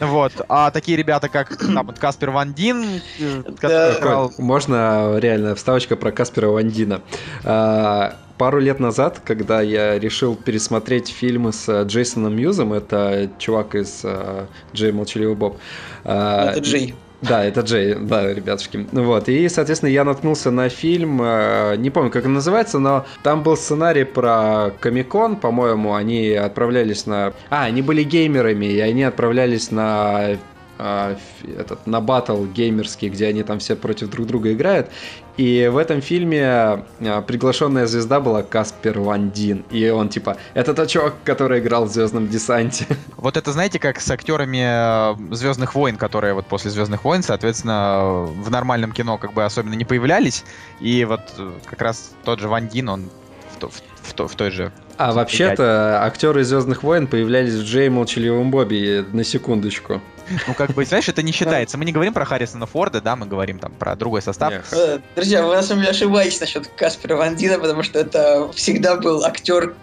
вот. 0.00 0.32
А 0.48 0.70
такие 0.70 0.96
ребята, 0.96 1.28
как 1.28 1.56
там, 1.74 1.86
вот 1.86 1.98
Каспер 1.98 2.30
Ван 2.30 2.52
Дин, 2.52 3.00
э, 3.18 3.42
который 3.60 3.98
играл... 3.98 4.32
Можно 4.38 5.18
реально 5.18 5.54
вставочка 5.54 5.96
про 5.96 6.12
Каспера 6.12 6.48
Вандина. 6.48 7.02
А, 7.44 8.16
Пару 8.40 8.58
лет 8.58 8.80
назад, 8.80 9.20
когда 9.22 9.60
я 9.60 9.98
решил 9.98 10.34
пересмотреть 10.34 11.08
фильмы 11.08 11.52
с 11.52 11.68
э, 11.68 11.84
Джейсоном 11.84 12.34
Мьюзом, 12.34 12.72
это 12.72 13.30
чувак 13.38 13.74
из 13.74 14.00
э, 14.02 14.46
Джей 14.72 14.92
Молчаливый 14.92 15.34
Боб. 15.34 15.58
а, 16.04 16.52
Это 16.52 16.60
Джей. 16.60 16.94
Да, 17.22 17.44
это 17.44 17.60
Джей, 17.60 17.96
да, 17.96 18.32
ребятушки. 18.32 18.86
Вот, 18.92 19.28
и, 19.28 19.48
соответственно, 19.48 19.90
я 19.90 20.04
наткнулся 20.04 20.50
на 20.50 20.68
фильм, 20.70 21.20
э, 21.22 21.76
не 21.76 21.90
помню, 21.90 22.10
как 22.10 22.24
он 22.24 22.32
называется, 22.32 22.78
но 22.78 23.04
там 23.22 23.42
был 23.42 23.56
сценарий 23.56 24.04
про 24.04 24.70
Комикон, 24.80 25.36
по-моему, 25.36 25.94
они 25.94 26.30
отправлялись 26.30 27.06
на... 27.06 27.34
А, 27.50 27.64
они 27.64 27.82
были 27.82 28.04
геймерами, 28.04 28.66
и 28.66 28.80
они 28.80 29.02
отправлялись 29.02 29.70
на 29.70 30.36
а, 30.82 31.16
этот, 31.58 31.86
на 31.86 32.00
батл 32.00 32.44
геймерский, 32.46 33.10
где 33.10 33.26
они 33.26 33.42
там 33.42 33.58
все 33.58 33.76
против 33.76 34.08
друг 34.08 34.26
друга 34.26 34.50
играют. 34.52 34.88
И 35.36 35.68
в 35.70 35.76
этом 35.76 36.00
фильме 36.00 36.42
а, 36.42 37.22
приглашенная 37.26 37.86
звезда 37.86 38.18
была 38.18 38.42
Каспер 38.42 38.98
Ван 38.98 39.30
Дин. 39.30 39.62
И 39.70 39.90
он 39.90 40.08
типа, 40.08 40.38
это 40.54 40.72
тот 40.72 40.88
чувак, 40.88 41.16
который 41.22 41.60
играл 41.60 41.84
в 41.84 41.92
Звездном 41.92 42.28
десанте. 42.28 42.86
Вот 43.18 43.36
это, 43.36 43.52
знаете, 43.52 43.78
как 43.78 44.00
с 44.00 44.10
актерами 44.10 45.34
Звездных 45.34 45.74
войн, 45.74 45.96
которые 45.96 46.32
вот 46.32 46.46
после 46.46 46.70
Звездных 46.70 47.04
войн, 47.04 47.22
соответственно, 47.22 48.26
в 48.26 48.50
нормальном 48.50 48.92
кино 48.92 49.18
как 49.18 49.34
бы 49.34 49.44
особенно 49.44 49.74
не 49.74 49.84
появлялись. 49.84 50.44
И 50.80 51.04
вот 51.04 51.20
э, 51.36 51.50
как 51.66 51.82
раз 51.82 52.12
тот 52.24 52.40
же 52.40 52.48
Ван 52.48 52.68
Дин, 52.68 52.88
он 52.88 53.10
в, 53.60 53.66
в- 53.66 53.82
в 54.02 54.28
в 54.28 54.34
той 54.34 54.50
же... 54.50 54.72
А 54.96 55.12
вообще-то 55.12 56.02
актеры 56.04 56.44
Звездных 56.44 56.82
войн 56.82 57.06
появлялись 57.06 57.54
в 57.54 57.64
Джей 57.64 57.88
Молчаливом 57.90 58.50
Бобби 58.50 59.04
на 59.12 59.24
секундочку. 59.24 60.00
Ну, 60.46 60.54
как 60.54 60.72
бы, 60.72 60.84
знаешь, 60.84 61.08
это 61.08 61.22
не 61.22 61.32
считается. 61.32 61.76
Мы 61.76 61.84
не 61.84 61.92
говорим 61.92 62.14
про 62.14 62.24
Харрисона 62.24 62.66
Форда, 62.66 63.00
да, 63.00 63.16
мы 63.16 63.26
говорим 63.26 63.58
там 63.58 63.72
про 63.72 63.96
другой 63.96 64.22
состав. 64.22 64.52
Э, 64.72 64.98
Друзья, 65.14 65.44
вы 65.44 65.54
на 65.54 65.62
самом 65.62 65.82
деле 65.82 65.90
ошибаетесь 65.90 66.40
насчет 66.40 66.66
Каспера 66.68 67.16
Ван 67.16 67.36
Дина, 67.36 67.58
потому 67.58 67.82
что 67.82 67.98
это 67.98 68.50
всегда 68.52 68.96
был 68.96 69.24
актер, 69.24 69.74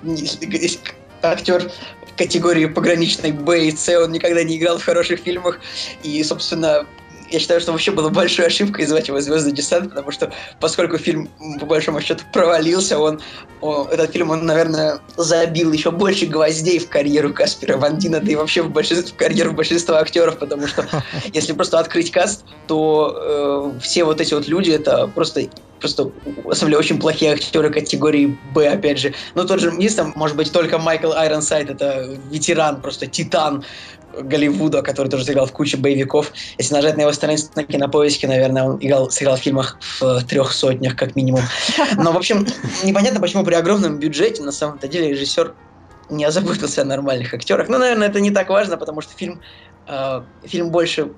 актер 1.22 1.72
категории 2.18 2.66
пограничной 2.66 3.32
Б 3.32 3.68
и 3.68 3.72
С, 3.72 3.88
он 3.90 4.12
никогда 4.12 4.44
не 4.44 4.58
играл 4.58 4.78
в 4.78 4.84
хороших 4.84 5.20
фильмах, 5.20 5.60
и, 6.04 6.24
собственно, 6.24 6.86
я 7.30 7.40
считаю, 7.40 7.60
что 7.60 7.72
вообще 7.72 7.92
было 7.92 8.10
большой 8.10 8.48
ошибкой 8.48 8.86
звать 8.86 9.08
его 9.08 9.20
«Звездный 9.20 9.52
десант», 9.52 9.90
потому 9.90 10.12
что 10.12 10.32
поскольку 10.60 10.98
фильм, 10.98 11.30
по 11.60 11.66
большому 11.66 12.02
счету, 12.02 12.24
провалился, 12.34 13.00
он, 13.00 13.22
о, 13.62 13.88
этот 13.92 14.12
фильм, 14.12 14.30
он, 14.30 14.46
наверное, 14.46 15.00
забил 15.16 15.72
еще 15.72 15.92
больше 15.92 16.26
гвоздей 16.26 16.80
в 16.80 16.90
карьеру 16.90 17.34
Каспера 17.34 17.78
Ван 17.78 17.98
Дина, 17.98 18.20
да 18.20 18.32
и 18.32 18.36
вообще 18.36 18.62
в, 18.62 18.72
большинство, 18.72 19.14
в 19.14 19.18
карьеру 19.18 19.54
большинства 19.54 20.00
актеров, 20.00 20.38
потому 20.40 20.68
что 20.68 20.88
если 21.34 21.54
просто 21.54 21.80
открыть 21.80 22.12
каст, 22.12 22.46
то 22.68 23.74
э, 23.76 23.80
все 23.82 24.04
вот 24.04 24.22
эти 24.22 24.34
вот 24.34 24.48
люди, 24.48 24.72
это 24.72 25.08
просто 25.08 25.48
просто, 25.80 26.12
деле, 26.62 26.78
очень 26.78 27.00
плохие 27.00 27.34
актеры 27.34 27.70
категории 27.70 28.38
Б, 28.54 28.68
опять 28.68 29.00
же. 29.00 29.14
Ну, 29.36 29.46
тот 29.46 29.60
же, 29.60 29.72
там, 29.96 30.14
может 30.16 30.36
быть, 30.36 30.52
только 30.52 30.78
Майкл 30.78 31.12
Айронсайд, 31.12 31.70
это 31.70 32.18
ветеран, 32.32 32.82
просто 32.82 33.08
титан 33.08 33.64
Голливуда, 34.20 34.82
который 34.82 35.10
тоже 35.10 35.26
сыграл 35.26 35.46
в 35.46 35.52
куче 35.52 35.78
боевиков. 35.78 36.32
Если 36.58 36.74
нажать 36.74 36.98
на 36.98 37.02
его 37.02 37.14
страницу 37.14 37.50
на 37.56 37.64
кинопоиске, 37.64 38.28
наверное, 38.28 38.64
он 38.64 38.78
играл, 38.80 39.10
сыграл 39.10 39.38
в 39.38 39.40
фильмах 39.40 39.78
в 40.00 40.24
трех 40.26 40.52
сотнях, 40.52 40.96
как 40.96 41.16
минимум. 41.16 41.42
Но, 41.98 42.12
в 42.12 42.18
общем, 42.18 42.46
непонятно, 42.84 43.20
почему 43.20 43.44
при 43.44 43.56
огромном 43.56 44.00
бюджете, 44.00 44.44
на 44.44 44.52
самом-то 44.52 44.88
деле, 44.88 45.10
режиссер 45.10 45.54
не 46.10 46.26
озаботился 46.26 46.82
о 46.82 46.86
нормальных 46.86 47.34
актерах. 47.34 47.68
Ну, 47.70 47.78
наверное, 47.78 48.08
это 48.08 48.20
не 48.22 48.32
так 48.32 48.50
важно, 48.50 48.78
потому 48.78 49.02
что 49.02 49.14
фильм, 49.14 49.42
э, 49.88 50.22
фильм 50.46 50.70
больше 50.70 51.12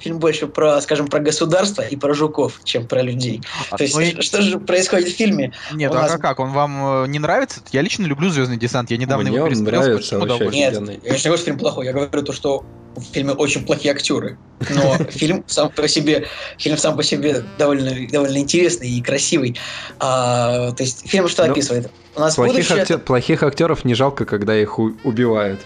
фильм 0.00 0.18
больше 0.18 0.46
про, 0.46 0.80
скажем, 0.80 1.08
про 1.08 1.20
государство 1.20 1.82
и 1.82 1.96
про 1.96 2.14
жуков, 2.14 2.60
чем 2.64 2.86
про 2.86 3.02
людей. 3.02 3.42
А, 3.70 3.76
То 3.76 3.84
есть, 3.84 3.94
ну 3.94 4.00
и- 4.00 4.20
что 4.22 4.40
же 4.42 4.58
происходит 4.58 5.08
в 5.08 5.16
фильме? 5.16 5.52
Нет, 5.72 5.90
у 5.92 5.96
а 5.96 6.02
нас- 6.02 6.12
как- 6.12 6.20
как, 6.22 6.40
он 6.40 6.50
вам 6.52 7.04
э, 7.04 7.08
не 7.08 7.18
нравится? 7.18 7.60
Я 7.72 7.82
лично 7.82 8.04
люблю 8.04 8.30
«Звездный 8.30 8.56
десант», 8.56 8.90
я 8.90 8.96
недавно 8.96 9.28
Мне 9.28 9.36
его 9.36 9.48
пересмотрел 9.48 9.82
с 9.82 9.86
нравится 9.86 10.18
удовольствием. 10.18 10.52
Нет, 10.52 10.72
офигенный. 10.72 10.94
я 11.04 11.12
не 11.12 11.18
говорю, 11.22 11.36
что 11.36 11.44
фильм 11.44 11.58
плохой, 11.58 11.86
я 11.86 11.92
говорю 11.92 12.22
то, 12.22 12.32
что 12.32 12.64
в 12.96 13.02
фильме 13.12 13.32
очень 13.32 13.64
плохие 13.64 13.92
актеры. 13.92 14.38
Но 14.70 14.96
фильм 15.10 15.44
сам 15.46 15.70
по 15.70 15.86
себе, 15.86 16.26
фильм 16.58 16.76
сам 16.78 16.96
по 16.96 17.02
себе 17.04 17.44
довольно, 17.58 17.92
довольно 18.10 18.38
интересный 18.38 18.88
и 18.90 19.00
красивый. 19.02 19.56
А, 20.00 20.72
то 20.72 20.82
есть 20.82 21.08
фильм 21.08 21.28
что 21.28 21.44
Ну, 21.46 21.52
описывает? 21.52 21.90
У 22.16 22.20
нас 22.20 22.34
Плохих, 22.34 22.54
будущее... 22.68 22.82
актер- 22.82 22.98
плохих 22.98 23.42
актеров 23.44 23.84
не 23.84 23.94
жалко, 23.94 24.24
когда 24.24 24.56
их 24.56 24.78
у- 24.80 24.94
убивают 25.04 25.60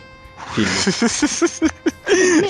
в 0.50 0.56
фильме. 0.56 1.70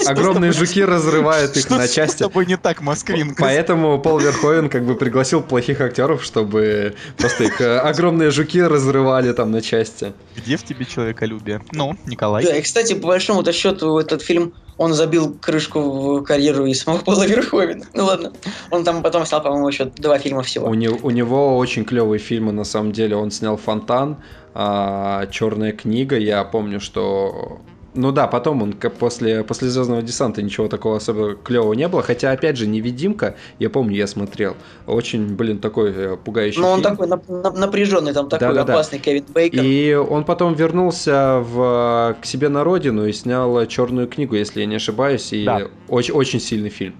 Огромные 0.07 0.53
жуки 0.53 0.83
разрывают 0.83 1.57
их 1.57 1.65
Что 1.65 1.77
на 1.77 1.87
с 1.87 1.93
части. 1.93 2.19
тобой 2.23 2.47
не 2.47 2.57
так, 2.57 2.81
Москвин? 2.81 3.35
Поэтому 3.39 3.99
Пол 4.01 4.19
Верховен 4.19 4.69
как 4.69 4.85
бы 4.85 4.95
пригласил 4.95 5.43
плохих 5.43 5.81
актеров, 5.81 6.23
чтобы 6.25 6.95
просто 7.17 7.45
их 7.45 7.61
э, 7.61 7.79
огромные 7.79 8.31
жуки 8.31 8.61
разрывали 8.61 9.33
там 9.33 9.51
на 9.51 9.61
части. 9.61 10.13
Где 10.37 10.57
в 10.57 10.65
тебе 10.65 10.85
человеколюбие? 10.85 11.63
Ну, 11.73 11.97
Николай. 12.07 12.45
Да, 12.45 12.57
и, 12.57 12.63
кстати, 12.63 12.95
по 12.95 13.09
большому-то 13.09 13.53
счету, 13.53 13.99
этот 13.99 14.23
фильм, 14.23 14.55
он 14.79 14.95
забил 14.95 15.35
крышку 15.39 15.81
в 15.81 16.23
карьеру 16.23 16.67
и 16.67 16.75
самого 16.75 17.01
Пола 17.03 17.27
Верховена. 17.27 17.87
Ну 17.95 18.05
ладно. 18.05 18.33
Он 18.71 18.85
там 18.85 19.03
потом 19.03 19.27
снял, 19.27 19.43
по-моему, 19.43 19.69
еще 19.69 19.85
два 19.85 20.19
фильма 20.19 20.43
всего. 20.43 20.69
У, 20.69 20.75
не- 20.75 20.89
у 20.89 21.11
него 21.11 21.57
очень 21.59 21.85
клевые 21.85 22.19
фильмы, 22.19 22.53
на 22.53 22.65
самом 22.65 22.93
деле. 22.93 23.17
Он 23.17 23.31
снял 23.31 23.57
«Фонтан», 23.57 24.17
а, 24.55 25.27
«Черная 25.27 25.73
книга». 25.73 26.17
Я 26.17 26.45
помню, 26.45 26.81
что... 26.81 27.61
Ну 27.95 28.11
да, 28.11 28.27
потом 28.27 28.63
он 28.63 28.73
как 28.73 28.95
после, 28.95 29.45
после 29.45 29.69
«Звездного 29.69 30.01
десанта» 30.01 30.41
ничего 30.41 30.67
такого 30.67 30.97
особо 30.97 31.35
клевого 31.35 31.75
не 31.75 31.87
было. 31.89 32.03
Хотя, 32.03 32.31
опять 32.33 32.57
же, 32.57 32.67
«Невидимка», 32.67 33.37
я 33.59 33.69
помню, 33.69 33.95
я 33.97 34.07
смотрел. 34.07 34.57
Очень, 34.87 35.35
блин, 35.37 35.59
такой 35.59 35.93
э, 35.95 36.17
пугающий 36.17 36.63
Но 36.63 36.71
он 36.73 36.81
фильм. 36.81 36.91
такой 36.91 37.07
нап- 37.09 37.27
нап- 37.29 37.59
напряженный, 37.59 38.15
там 38.15 38.31
такой 38.31 38.49
Да-да-да. 38.49 38.73
опасный 38.73 38.99
Кевин 38.99 39.25
Бейкон. 39.29 39.61
И 39.63 39.93
он 39.93 40.25
потом 40.25 40.55
вернулся 40.55 41.41
в, 41.45 42.17
к 42.23 42.25
себе 42.25 42.49
на 42.49 42.65
родину 42.65 43.07
и 43.07 43.13
снял 43.13 43.67
«Черную 43.67 44.09
книгу», 44.09 44.37
если 44.37 44.61
я 44.61 44.67
не 44.67 44.77
ошибаюсь. 44.77 45.31
И 45.35 45.45
Да. 45.45 45.69
очень, 45.89 46.15
очень 46.15 46.41
сильный 46.41 46.71
фильм. 46.71 46.95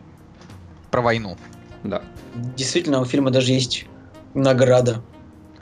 Про 0.91 1.01
войну. 1.01 1.39
Да. 1.85 2.03
Действительно, 2.55 3.01
у 3.01 3.07
фильма 3.07 3.31
даже 3.31 3.53
есть 3.53 3.87
награда. 4.35 5.03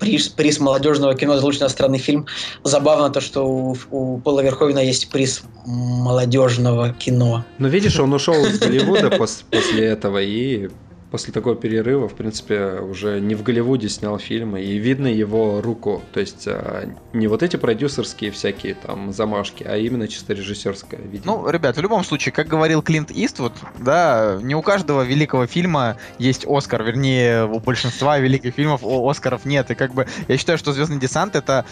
Приз, 0.01 0.29
приз 0.29 0.59
молодежного 0.59 1.15
кино 1.15 1.37
за 1.37 1.45
лучший 1.45 1.61
иностранный 1.61 1.99
фильм. 1.99 2.27
Забавно 2.65 3.11
то, 3.11 3.21
что 3.21 3.47
у, 3.47 3.77
у 3.91 4.19
Пола 4.19 4.41
Верховена 4.41 4.81
есть 4.81 5.11
приз 5.11 5.43
молодежного 5.67 6.93
кино. 6.95 7.45
Но 7.59 7.69
видишь, 7.69 8.01
он 8.01 8.13
ушел 8.13 8.35
из 8.47 8.59
Голливуда 8.59 9.09
пос- 9.09 9.45
после 9.51 9.85
этого 9.85 10.23
и 10.23 10.71
после 11.11 11.33
такого 11.33 11.57
перерыва, 11.57 12.09
в 12.09 12.15
принципе, 12.15 12.81
уже 12.81 13.21
не 13.21 13.35
в 13.35 13.43
Голливуде 13.43 13.89
снял 13.89 14.19
фильмы, 14.19 14.63
и 14.63 14.79
видно 14.79 15.07
его 15.07 15.61
руку. 15.61 16.03
То 16.13 16.21
есть 16.21 16.45
а, 16.47 16.89
не 17.13 17.27
вот 17.27 17.43
эти 17.43 17.57
продюсерские 17.57 18.31
всякие 18.31 18.75
там 18.75 19.13
замашки, 19.13 19.65
а 19.65 19.77
именно 19.77 20.09
чисто 20.09 20.33
режиссерская, 20.35 21.01
видимо. 21.01 21.37
Ну, 21.37 21.51
ребят, 21.51 21.77
в 21.77 21.81
любом 21.81 22.05
случае, 22.05 22.33
как 22.33 22.49
говорил 22.49 22.83
Клинт 22.83 23.11
Иствуд, 23.11 23.53
да, 23.79 24.39
не 24.43 24.55
у 24.55 24.63
каждого 24.63 25.03
великого 25.03 25.47
фильма 25.47 25.97
есть 26.19 26.45
Оскар, 26.47 26.83
вернее, 26.83 27.47
у 27.47 27.59
большинства 27.61 28.19
великих 28.19 28.55
фильмов 28.55 28.83
Оскаров 28.85 29.45
нет. 29.45 29.71
И 29.71 29.75
как 29.75 29.95
бы 29.95 30.07
я 30.29 30.37
считаю, 30.37 30.59
что 30.59 30.73
Звездный 30.73 30.99
десант 30.99 31.35
это 31.35 31.65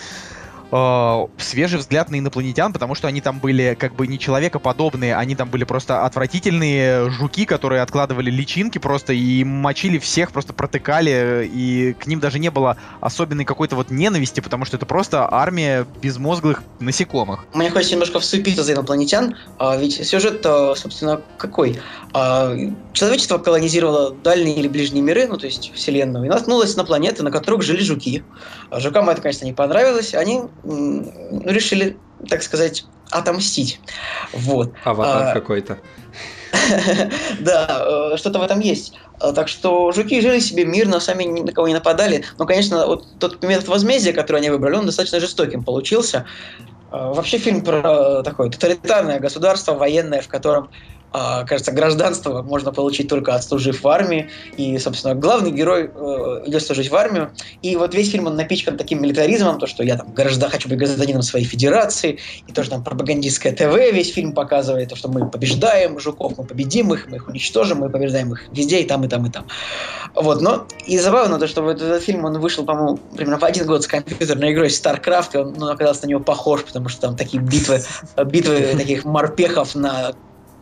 э, 0.71 1.27
свежий 1.39 1.79
взгляд 1.79 2.11
на 2.11 2.19
инопланетян, 2.19 2.73
потому 2.73 2.95
что 2.95 3.09
они 3.09 3.21
там 3.21 3.39
были 3.39 3.77
как 3.79 3.95
бы 3.95 4.07
не 4.07 4.19
человекоподобные, 4.19 5.17
они 5.17 5.35
там 5.35 5.49
были 5.51 5.65
просто 5.65 6.05
отвратительные 6.05 7.11
жуки, 7.11 7.45
которые 7.45 7.83
откладывали 7.83 8.31
личинки 8.31 8.79
просто 8.79 9.13
и 9.13 9.45
мочили 9.45 9.99
всех, 9.99 10.33
просто 10.33 10.53
протыкали, 10.53 11.49
и 11.53 11.95
к 11.95 12.07
ним 12.07 12.21
даже 12.21 12.39
не 12.39 12.51
было 12.51 12.77
особенной 13.01 13.45
какой-то 13.45 13.77
вот 13.77 13.91
ненависти, 13.91 14.41
потому 14.41 14.65
что 14.65 14.77
это 14.77 14.87
просто 14.87 15.29
армия 15.33 15.87
безмозглых 16.03 16.63
насекомых. 16.81 17.47
Мне 17.55 17.71
хочется 17.71 17.95
немножко 17.95 18.21
вступиться 18.21 18.63
за 18.63 18.75
инопланетян, 18.75 19.37
а, 19.59 19.77
ведь 19.77 20.07
сюжет, 20.07 20.43
собственно, 20.43 21.21
какой? 21.37 21.81
А, 22.13 22.55
Человечество 22.93 23.39
колонизировало 23.39 24.13
дальние 24.13 24.57
или 24.57 24.69
ближние 24.69 25.03
миры, 25.03 25.27
ну 25.29 25.37
то 25.37 25.47
есть 25.47 25.73
Вселенную, 25.75 26.25
и 26.25 26.29
наткнулось 26.29 26.75
на 26.77 26.85
планеты, 26.85 27.23
на 27.23 27.31
которых 27.31 27.63
жили 27.63 27.83
жуки. 27.83 28.25
А 28.71 28.81
Жукам 28.81 29.09
это, 29.09 29.23
конечно, 29.23 29.45
не 29.45 29.53
понравилось, 29.53 30.15
они 30.15 30.43
решили, 30.65 31.97
так 32.29 32.43
сказать, 32.43 32.85
отомстить. 33.11 33.81
Вот. 34.33 34.73
Аватар 34.85 35.29
а- 35.29 35.33
какой-то. 35.33 35.79
Да, 37.41 38.13
э, 38.13 38.17
что-то 38.17 38.39
в 38.39 38.43
этом 38.43 38.61
есть. 38.61 38.95
Э, 39.21 39.33
Так 39.35 39.49
что 39.49 39.93
жуки 39.93 40.21
жили 40.21 40.39
себе 40.41 40.65
мирно, 40.65 41.01
сами 41.01 41.25
ни 41.25 41.43
на 41.43 41.53
кого 41.53 41.69
не 41.69 41.75
нападали. 41.75 42.25
Но, 42.39 42.47
конечно, 42.47 42.87
вот 42.87 43.07
тот 43.19 43.43
метод 43.43 43.69
возмездия, 43.69 44.13
который 44.13 44.39
они 44.39 44.51
выбрали, 44.51 44.77
он 44.77 44.87
достаточно 44.87 45.21
жестоким 45.21 45.65
получился. 45.65 46.27
Э, 46.91 47.13
Вообще 47.13 47.39
фильм 47.39 47.63
про 47.63 48.23
такое 48.23 48.51
тоталитарное 48.51 49.21
государство 49.21 49.75
военное, 49.75 50.21
в 50.21 50.29
котором 50.29 50.71
кажется, 51.13 51.73
гражданство 51.73 52.43
можно 52.43 52.73
получить 52.73 53.09
только 53.09 53.35
отслужив 53.35 53.83
в 53.83 53.89
армии. 53.89 54.29
И, 54.57 54.79
собственно, 54.79 55.15
главный 55.15 55.51
герой 55.51 55.91
э, 55.95 56.43
идет 56.47 56.63
служить 56.63 56.91
в 56.91 56.97
армию. 56.97 57.31
И 57.63 57.77
вот 57.77 57.95
весь 57.95 58.11
фильм 58.11 58.27
он 58.27 58.37
напичкан 58.37 58.77
таким 58.77 59.03
милитаризмом, 59.03 59.59
то, 59.59 59.67
что 59.67 59.83
я 59.83 59.97
там 59.97 60.13
граждан, 60.13 60.51
хочу 60.51 60.69
быть 60.69 60.79
гражданином 60.79 61.23
своей 61.23 61.45
федерации, 61.45 62.19
и 62.47 62.53
тоже 62.53 62.71
там 62.71 62.85
пропагандистское 62.85 63.53
ТВ 63.53 63.75
весь 63.93 64.13
фильм 64.13 64.33
показывает, 64.33 64.91
то, 64.91 64.97
что 64.97 65.09
мы 65.09 65.29
побеждаем 65.29 65.99
жуков, 65.99 66.37
мы 66.37 66.45
победим 66.45 66.93
их, 66.93 67.07
мы 67.09 67.17
их 67.17 67.29
уничтожим, 67.29 67.79
мы 67.79 67.91
побеждаем 67.91 68.33
их 68.33 68.45
везде, 68.53 68.81
и 68.81 68.85
там, 68.85 69.05
и 69.05 69.09
там, 69.09 69.27
и 69.27 69.31
там. 69.31 69.47
Вот, 70.15 70.41
но 70.41 70.67
и 70.87 70.99
забавно 70.99 71.39
то, 71.39 71.47
что 71.47 71.63
вот 71.63 71.81
этот 71.81 72.03
фильм, 72.03 72.25
он 72.25 72.39
вышел, 72.39 72.65
по-моему, 72.65 72.99
примерно 73.17 73.39
в 73.39 73.45
один 73.45 73.67
год 73.67 73.83
с 73.83 73.87
компьютерной 73.87 74.53
игрой 74.53 74.69
StarCraft, 74.69 75.31
и 75.35 75.37
он 75.39 75.55
ну, 75.57 75.71
оказался 75.71 76.05
на 76.05 76.11
него 76.11 76.21
похож, 76.21 76.65
потому 76.65 76.89
что 76.89 77.01
там 77.03 77.17
такие 77.17 77.43
битвы, 77.43 77.83
битвы 78.27 78.75
таких 78.77 79.05
морпехов 79.05 79.75
на 79.75 80.13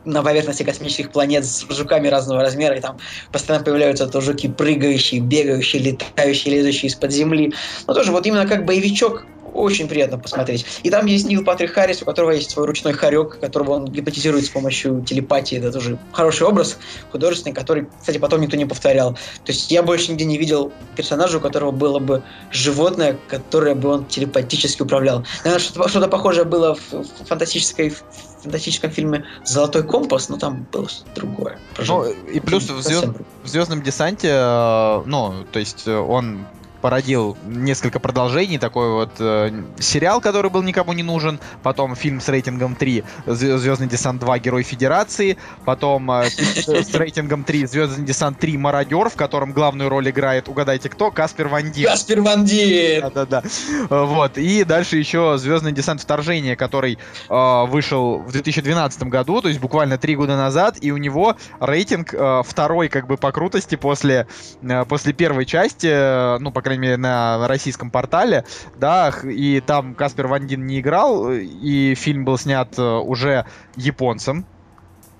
на 0.07 0.23
поверхности 0.23 0.63
космических 0.63 1.11
планет 1.11 1.45
с 1.45 1.67
жуками 1.69 2.09
разного 2.09 2.41
размера, 2.41 2.77
и 2.77 2.81
там 2.81 2.99
постоянно 3.33 3.65
появляются 3.65 4.07
то 4.07 4.21
жуки 4.21 4.49
прыгающие, 4.49 5.21
бегающие, 5.21 5.83
летающие, 5.83 6.55
лезущие 6.55 6.89
из-под 6.89 7.13
земли. 7.13 7.53
Но 7.87 7.95
тоже 7.95 8.13
вот 8.13 8.27
именно 8.27 8.47
как 8.47 8.65
боевичок 8.65 9.27
очень 9.57 9.89
приятно 9.89 10.19
посмотреть. 10.19 10.67
И 10.83 10.91
там 10.91 11.07
есть 11.07 11.27
Нил 11.27 11.45
Патрик 11.45 11.73
Харрис, 11.73 12.03
у 12.03 12.05
которого 12.05 12.33
есть 12.33 12.51
свой 12.51 12.67
ручной 12.67 12.93
хорек, 12.93 13.39
которого 13.41 13.73
он 13.73 13.87
гипнотизирует 13.87 14.45
с 14.45 14.49
помощью 14.49 15.03
телепатии. 15.03 15.59
Это 15.59 15.73
тоже 15.73 15.99
хороший 16.13 16.47
образ 16.47 16.79
художественный, 17.11 17.55
который, 17.55 17.89
кстати, 18.01 18.19
потом 18.19 18.41
никто 18.41 18.57
не 18.57 18.67
повторял. 18.67 19.15
То 19.15 19.53
есть 19.53 19.71
я 19.71 19.83
больше 19.83 20.13
нигде 20.13 20.25
не 20.25 20.39
видел 20.39 20.73
персонажа, 20.97 21.39
у 21.39 21.41
которого 21.41 21.71
было 21.71 21.99
бы 21.99 22.23
животное, 22.51 23.19
которое 23.29 23.75
бы 23.75 23.89
он 23.89 24.07
телепатически 24.07 24.83
управлял. 24.83 25.25
Наверное, 25.45 25.65
что-то, 25.65 25.89
что-то 25.89 26.09
похожее 26.09 26.45
было 26.45 26.75
в, 26.75 26.93
в 26.93 27.27
фантастической 27.27 27.91
в 27.91 28.03
фантастическом 28.43 28.91
фильме 28.91 29.25
«Золотой 29.45 29.83
компас», 29.83 30.29
но 30.29 30.37
там 30.37 30.67
было 30.71 30.89
что-то 30.89 31.15
другое. 31.15 31.59
Ну, 31.87 32.05
и 32.05 32.39
плюс 32.41 32.69
в, 32.69 32.81
«Звезд- 32.81 33.25
в 33.43 33.49
Звездном 33.49 33.83
десанте, 33.83 34.29
э, 34.31 35.03
ну, 35.05 35.45
то 35.51 35.59
есть 35.59 35.87
э, 35.87 35.97
он 35.97 36.47
породил 36.87 37.37
несколько 37.45 37.99
продолжений. 37.99 38.59
Такой 38.59 38.93
вот 38.93 39.11
э, 39.19 39.51
сериал, 39.81 40.21
который 40.21 40.53
был 40.53 40.63
никому 40.63 40.93
не 40.93 41.03
нужен. 41.03 41.41
Потом 41.65 41.97
фильм 41.97 42.21
с 42.21 42.29
рейтингом 42.29 42.77
3 42.77 43.03
«Звездный 43.27 43.89
десант 43.89 44.21
2. 44.21 44.39
Герой 44.39 44.63
Федерации». 44.63 45.37
Потом 45.65 46.09
э, 46.13 46.27
с 46.31 46.95
рейтингом 46.95 47.43
3 47.43 47.67
«Звездный 47.67 48.07
десант 48.07 48.39
3. 48.39 48.57
Мародер», 48.59 49.09
в 49.09 49.17
котором 49.17 49.51
главную 49.51 49.91
роль 49.91 50.09
играет, 50.11 50.49
угадайте 50.49 50.89
кто, 50.89 51.11
Каспер 51.11 51.49
Ван 51.49 51.73
Дien. 51.73 51.87
Каспер 51.87 52.21
Ван! 52.21 52.47
Да-да-да. 52.47 53.43
Э, 53.91 54.05
Вот. 54.05 54.39
И 54.39 54.63
дальше 54.63 54.97
еще 54.97 55.39
«Звездный 55.39 55.73
десант 55.73 56.01
Вторжение», 56.01 56.55
который 56.55 56.99
э, 57.29 57.65
вышел 57.67 58.21
в 58.21 58.31
2012 58.31 59.03
году, 59.09 59.43
то 59.43 59.49
есть 59.49 59.59
буквально 59.59 59.99
три 59.99 60.15
года 60.15 60.37
назад, 60.37 60.79
и 60.81 60.93
у 60.93 60.99
него 60.99 61.35
рейтинг 61.59 62.15
э, 62.15 62.43
второй 62.47 62.89
как 62.89 63.09
бы 63.09 63.17
по 63.17 63.33
крутости 63.33 63.75
после, 63.75 64.29
э, 64.63 64.85
после 64.85 65.13
первой 65.13 65.47
части, 65.47 65.89
э, 65.91 66.39
ну, 66.39 66.53
по 66.53 66.63
крайней 66.63 66.76
мере, 66.79 66.97
на 66.97 67.47
российском 67.49 67.91
портале, 67.91 68.45
да, 68.77 69.13
и 69.23 69.61
там 69.61 69.95
Каспер 69.95 70.27
Ван 70.27 70.47
Дин 70.47 70.67
не 70.67 70.81
играл, 70.81 71.31
и 71.33 71.95
фильм 71.95 72.25
был 72.25 72.39
снят 72.39 72.69
э, 72.79 72.83
уже 72.83 73.47
японцем, 73.77 74.47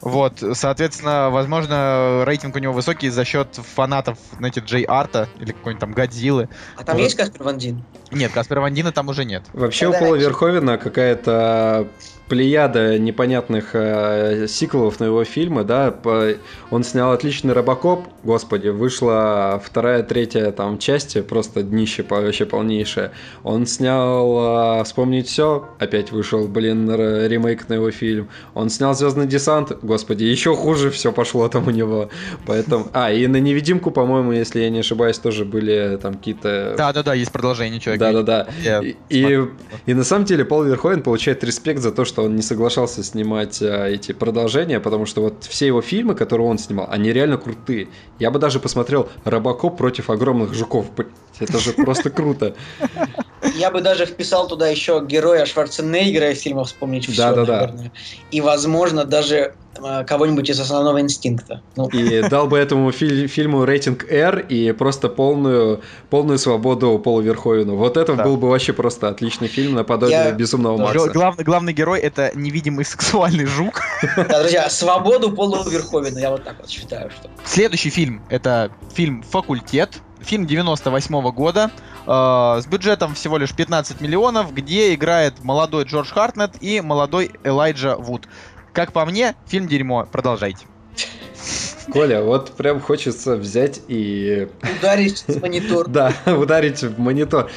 вот, 0.01 0.43
соответственно, 0.53 1.31
возможно, 1.31 2.23
рейтинг 2.25 2.55
у 2.55 2.59
него 2.59 2.73
высокий 2.73 3.09
за 3.09 3.25
счет 3.25 3.49
фанатов, 3.75 4.19
знаете, 4.37 4.61
Джей 4.61 4.85
Арта 4.87 5.29
или 5.41 5.53
какой-нибудь 5.53 5.81
там 5.81 5.93
Годзиллы. 5.93 6.49
А 6.77 6.85
там 6.85 6.97
Вот. 6.97 7.03
есть 7.03 7.17
Каспер 7.17 7.43
Ван 7.43 7.59
Дин? 7.59 7.83
Нет, 8.11 8.31
Каспера 8.33 8.61
Ван 8.61 8.75
Дина 8.75 8.93
там 8.93 9.09
уже 9.09 9.25
нет. 9.25 9.43
Вообще 9.53 9.89
у 9.89 9.93
Тогда 9.93 10.05
Пола 10.05 10.13
раньше. 10.13 10.29
Верховена 10.29 10.77
какая-то 10.77 11.89
плеяда 12.29 12.99
непонятных 12.99 13.71
э, 13.75 14.47
сиквелов 14.49 14.99
на 15.01 15.05
его 15.05 15.25
фильмы, 15.25 15.65
да, 15.65 15.91
по- 15.91 16.35
он 16.71 16.83
снял 16.83 17.13
отличный 17.13 17.53
Робокоп, 17.53 18.07
господи, 18.25 18.69
вышла 18.69 19.63
вторая, 19.65 20.03
третья 20.03 20.51
там 20.51 20.79
части, 20.79 21.23
просто 21.23 21.63
днище 21.63 22.05
вообще 22.09 22.45
полнейшее. 22.45 23.13
Он 23.45 23.67
снял 23.67 24.81
э, 24.81 24.85
«Вспомнить 24.85 25.29
все», 25.29 25.69
опять 25.79 26.11
вышел, 26.11 26.49
блин, 26.49 26.91
ремейк 26.91 27.69
на 27.69 27.75
его 27.75 27.91
фильм. 27.91 28.29
Он 28.55 28.71
снял 28.71 28.95
«Звездный 28.95 29.27
десант», 29.27 29.73
господи, 29.83 30.25
еще 30.25 30.57
хуже 30.57 30.91
все 30.91 31.13
пошло 31.13 31.49
там 31.49 31.69
у 31.69 31.71
него, 31.71 32.11
поэтому... 32.45 32.89
А, 32.93 33.13
и 33.13 33.27
на 33.29 33.37
«Невидимку», 33.37 33.91
по-моему, 33.91 34.33
если 34.33 34.61
я 34.61 34.71
не 34.71 34.81
ошибаюсь, 34.81 35.19
тоже 35.19 35.45
были 35.45 35.99
там 36.03 36.15
какие-то... 36.15 36.75
Да-да-да, 36.77 37.15
есть 37.15 37.31
продолжение 37.31 37.79
человека. 37.79 38.13
Да-да-да. 38.13 38.81
И, 38.81 38.97
и, 39.11 39.41
и 39.87 39.95
на 39.95 40.05
самом 40.05 40.25
деле 40.25 40.45
Пол 40.45 40.65
Верховен 40.65 41.03
получает 41.03 41.45
респект 41.45 41.81
за 41.81 41.93
то, 41.93 42.05
что 42.05 42.16
он 42.23 42.37
не 42.37 42.43
соглашался 42.43 43.03
снимать 43.03 43.61
а, 43.63 43.87
эти 43.87 44.13
продолжения, 44.13 44.81
потому 44.81 45.07
что 45.07 45.23
вот 45.23 45.45
все 45.45 45.67
его 45.67 45.83
фильмы, 45.83 46.15
которые 46.15 46.47
он 46.49 46.59
снимал, 46.59 46.89
они 46.91 47.13
реально 47.13 47.39
крутые. 47.39 47.89
Я 48.19 48.31
бы 48.31 48.39
даже 48.39 48.61
посмотрел 48.61 49.09
Робокоп 49.25 49.77
против 49.77 50.11
огромных 50.11 50.55
жуков. 50.55 50.87
Это 51.39 51.59
же 51.59 51.73
просто 51.73 52.11
круто. 52.11 52.55
Я 53.55 53.71
бы 53.71 53.81
даже 53.81 54.07
вписал 54.07 54.49
туда 54.49 54.69
еще 54.69 55.05
героя 55.07 55.47
Шварценеггера 55.47 56.31
из 56.31 56.41
фильма 56.41 56.65
«Вспомнить 56.65 57.09
все», 57.09 57.17
Да-да-да. 57.17 57.91
И, 58.31 58.41
возможно, 58.41 59.05
даже 59.05 59.55
кого-нибудь 60.07 60.49
из 60.51 60.59
«Основного 60.61 61.01
инстинкта». 61.01 61.63
Ну, 61.77 61.89
И 61.89 62.23
дал 62.29 62.47
бы 62.47 62.59
этому 62.59 62.91
фи- 62.93 63.27
фильму 63.27 63.65
рейтинг 63.65 64.05
R 64.11 64.41
и 64.41 64.73
просто 64.73 65.09
полную, 65.09 65.81
полную 66.11 66.39
свободу 66.39 66.99
Полу 66.99 67.21
Верховену. 67.21 67.77
Вот 67.77 67.97
это 67.97 68.15
Да. 68.15 68.25
был 68.25 68.37
бы 68.37 68.49
вообще 68.49 68.73
просто 68.73 69.09
отличный 69.09 69.49
фильм 69.49 69.75
наподобие 69.75 70.17
Я- 70.17 70.33
Безумного 70.33 70.77
Макса. 70.77 71.11
главный, 71.11 71.45
главный 71.45 71.73
герой 71.73 72.01
это 72.01 72.31
невидимый 72.35 72.85
сексуальный 72.87 73.47
жук. 73.47 73.81
да, 74.17 74.41
друзья, 74.41 74.69
свободу 74.71 75.33
Полу 75.33 75.69
Верховену, 75.69 76.19
я 76.19 76.31
вот 76.31 76.45
так 76.45 76.57
вот 76.61 76.69
считаю, 76.69 77.11
что... 77.11 77.29
Следующий 77.45 77.91
фильм 77.91 78.23
это 78.29 78.71
фильм 78.95 79.23
Факультет. 79.23 80.01
Фильм 80.21 80.47
98 80.47 81.31
года 81.31 81.71
э, 82.07 82.11
с 82.63 82.67
бюджетом 82.67 83.15
всего 83.15 83.37
лишь 83.37 83.53
15 83.55 84.01
миллионов, 84.01 84.53
где 84.53 84.95
играет 84.95 85.45
молодой 85.45 85.85
Джордж 85.85 86.09
Хартнет 86.11 86.53
и 86.61 86.81
молодой 86.81 87.31
Элайджа 87.45 87.97
Вуд. 87.97 88.27
Как 88.77 88.93
по 88.93 89.07
мне, 89.07 89.35
фильм 89.47 89.69
дерьмо. 89.69 90.07
Продолжайте. 90.13 90.67
Коля, 91.91 92.21
вот 92.21 92.53
прям 92.53 92.79
хочется 92.79 93.35
взять 93.37 93.81
и 93.89 94.49
Ударить 94.79 95.25
в 95.27 95.41
монитор. 95.41 95.89
Да, 95.89 96.13
ударить 96.27 96.83
в 96.83 97.01
монитор. 97.01 97.51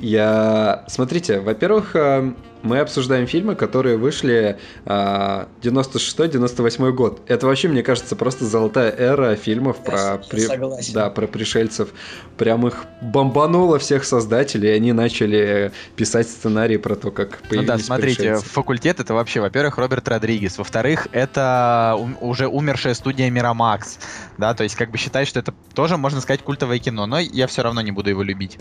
Я... 0.00 0.84
Смотрите, 0.88 1.40
во-первых, 1.40 1.94
э, 1.94 2.32
мы 2.62 2.78
обсуждаем 2.78 3.26
фильмы, 3.26 3.54
которые 3.54 3.96
вышли 3.96 4.58
э, 4.84 5.46
96-98 5.62 6.92
год. 6.92 7.22
Это 7.26 7.46
вообще, 7.46 7.68
мне 7.68 7.82
кажется, 7.82 8.16
просто 8.16 8.44
золотая 8.44 8.90
эра 8.90 9.34
фильмов 9.36 9.78
Я 9.86 10.20
про... 10.28 10.40
согласен. 10.40 10.94
Да, 10.94 11.10
про 11.10 11.26
пришельцев. 11.26 11.90
Прям 12.36 12.66
их 12.66 12.84
бомбануло 13.00 13.78
всех 13.78 14.04
создателей, 14.04 14.70
и 14.70 14.72
они 14.72 14.92
начали 14.92 15.72
писать 15.96 16.28
сценарии 16.28 16.76
про 16.76 16.94
то, 16.94 17.10
как 17.10 17.40
Ну 17.42 17.48
появились 17.48 17.68
да, 17.68 17.78
смотрите, 17.78 18.22
пришельцы. 18.22 18.44
факультет 18.46 19.00
это 19.00 19.14
вообще, 19.14 19.40
во-первых, 19.40 19.78
Роберт 19.78 20.08
Родригес, 20.08 20.58
во-вторых, 20.58 21.08
это 21.12 21.98
уже 22.20 22.46
умершая 22.46 22.94
студия 22.94 23.30
Мирамакс, 23.30 23.98
да, 24.38 24.54
то 24.54 24.62
есть 24.62 24.76
как 24.76 24.90
бы 24.90 24.98
считать, 24.98 25.28
что 25.28 25.40
это 25.40 25.54
тоже, 25.74 25.96
можно 25.96 26.20
сказать, 26.20 26.42
культовое 26.42 26.78
кино, 26.78 27.06
но 27.06 27.18
я 27.18 27.46
все 27.46 27.62
равно 27.62 27.80
не 27.80 27.92
буду 27.92 28.10
его 28.10 28.22
любить. 28.22 28.58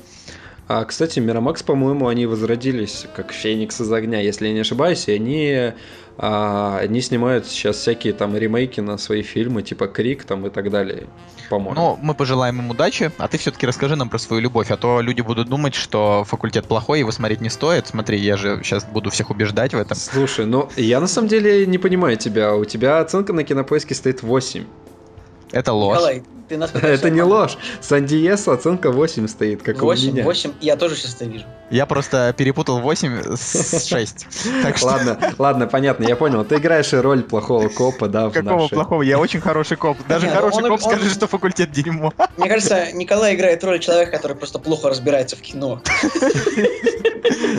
А, 0.73 0.86
кстати, 0.86 1.19
Мирамакс, 1.19 1.63
по-моему, 1.63 2.07
они 2.07 2.25
возродились 2.25 3.05
как 3.13 3.34
Феникс 3.34 3.81
из 3.81 3.91
огня, 3.91 4.21
если 4.21 4.47
я 4.47 4.53
не 4.53 4.62
ошибаюсь, 4.62 5.05
и 5.10 5.12
они, 5.12 5.73
а, 6.17 6.77
они 6.81 7.01
снимают 7.01 7.45
сейчас 7.45 7.75
всякие 7.75 8.13
там 8.13 8.38
ремейки 8.38 8.79
на 8.79 8.97
свои 8.97 9.21
фильмы, 9.21 9.63
типа 9.63 9.88
Крик 9.88 10.23
там 10.23 10.47
и 10.47 10.49
так 10.49 10.69
далее, 10.69 11.07
по-моему. 11.49 11.75
Ну, 11.75 11.99
мы 12.01 12.13
пожелаем 12.13 12.60
им 12.60 12.69
удачи, 12.69 13.12
а 13.17 13.27
ты 13.27 13.38
все-таки 13.38 13.67
расскажи 13.67 13.97
нам 13.97 14.07
про 14.10 14.17
свою 14.17 14.41
любовь, 14.41 14.71
а 14.71 14.77
то 14.77 15.01
люди 15.01 15.19
будут 15.19 15.49
думать, 15.49 15.75
что 15.75 16.23
факультет 16.23 16.67
плохой, 16.67 16.99
его 16.99 17.12
смотреть 17.12 17.41
не 17.41 17.49
стоит. 17.49 17.88
Смотри, 17.88 18.17
я 18.19 18.38
же 18.38 18.62
сейчас 18.63 18.86
буду 18.86 19.10
всех 19.10 19.29
убеждать 19.29 19.73
в 19.73 19.77
этом. 19.77 19.97
Слушай, 19.97 20.45
ну 20.45 20.69
я 20.77 21.01
на 21.01 21.07
самом 21.07 21.27
деле 21.27 21.65
не 21.65 21.79
понимаю 21.79 22.15
тебя. 22.15 22.55
У 22.55 22.63
тебя 22.63 23.01
оценка 23.01 23.34
на 23.34 23.43
кинопоиске 23.43 23.93
стоит 23.93 24.23
8. 24.23 24.63
Это 25.51 25.73
ложь. 25.73 25.97
Николай, 25.97 26.23
ты 26.51 26.57
нас 26.57 26.71
Это 26.73 27.09
не 27.09 27.21
ложь. 27.21 27.57
Сан 27.79 28.05
Диесо 28.05 28.53
оценка 28.53 28.91
8 28.91 29.27
стоит, 29.27 29.63
как 29.63 29.81
у 29.81 29.85
8, 29.85 30.11
меня. 30.11 30.23
8, 30.23 30.51
я 30.59 30.75
тоже 30.75 30.95
сейчас 30.95 31.15
это 31.15 31.25
вижу. 31.25 31.45
Я 31.69 31.85
просто 31.85 32.33
перепутал 32.37 32.79
8 32.79 33.35
с 33.35 33.87
6. 33.87 34.27
Так 34.63 34.77
что 34.77 34.87
Ладно, 34.87 35.17
ладно, 35.37 35.67
понятно, 35.67 36.05
я 36.05 36.15
понял. 36.17 36.43
Ты 36.43 36.55
играешь 36.55 36.91
роль 36.91 37.23
плохого 37.23 37.69
копа, 37.69 38.09
да, 38.09 38.29
какого 38.29 38.67
плохого? 38.67 39.01
Я 39.01 39.19
очень 39.19 39.39
хороший 39.39 39.77
коп. 39.77 39.97
Даже 40.09 40.25
Нет, 40.25 40.35
хороший 40.35 40.67
коп 40.67 40.81
скажет, 40.81 41.11
что 41.11 41.27
факультет 41.27 41.71
дерьмо. 41.71 42.13
Мне 42.35 42.49
кажется, 42.49 42.91
Николай 42.91 43.35
играет 43.35 43.63
роль 43.63 43.79
человека, 43.79 44.11
который 44.11 44.35
просто 44.35 44.59
плохо 44.59 44.89
разбирается 44.89 45.37
в 45.37 45.41
кино. 45.41 45.81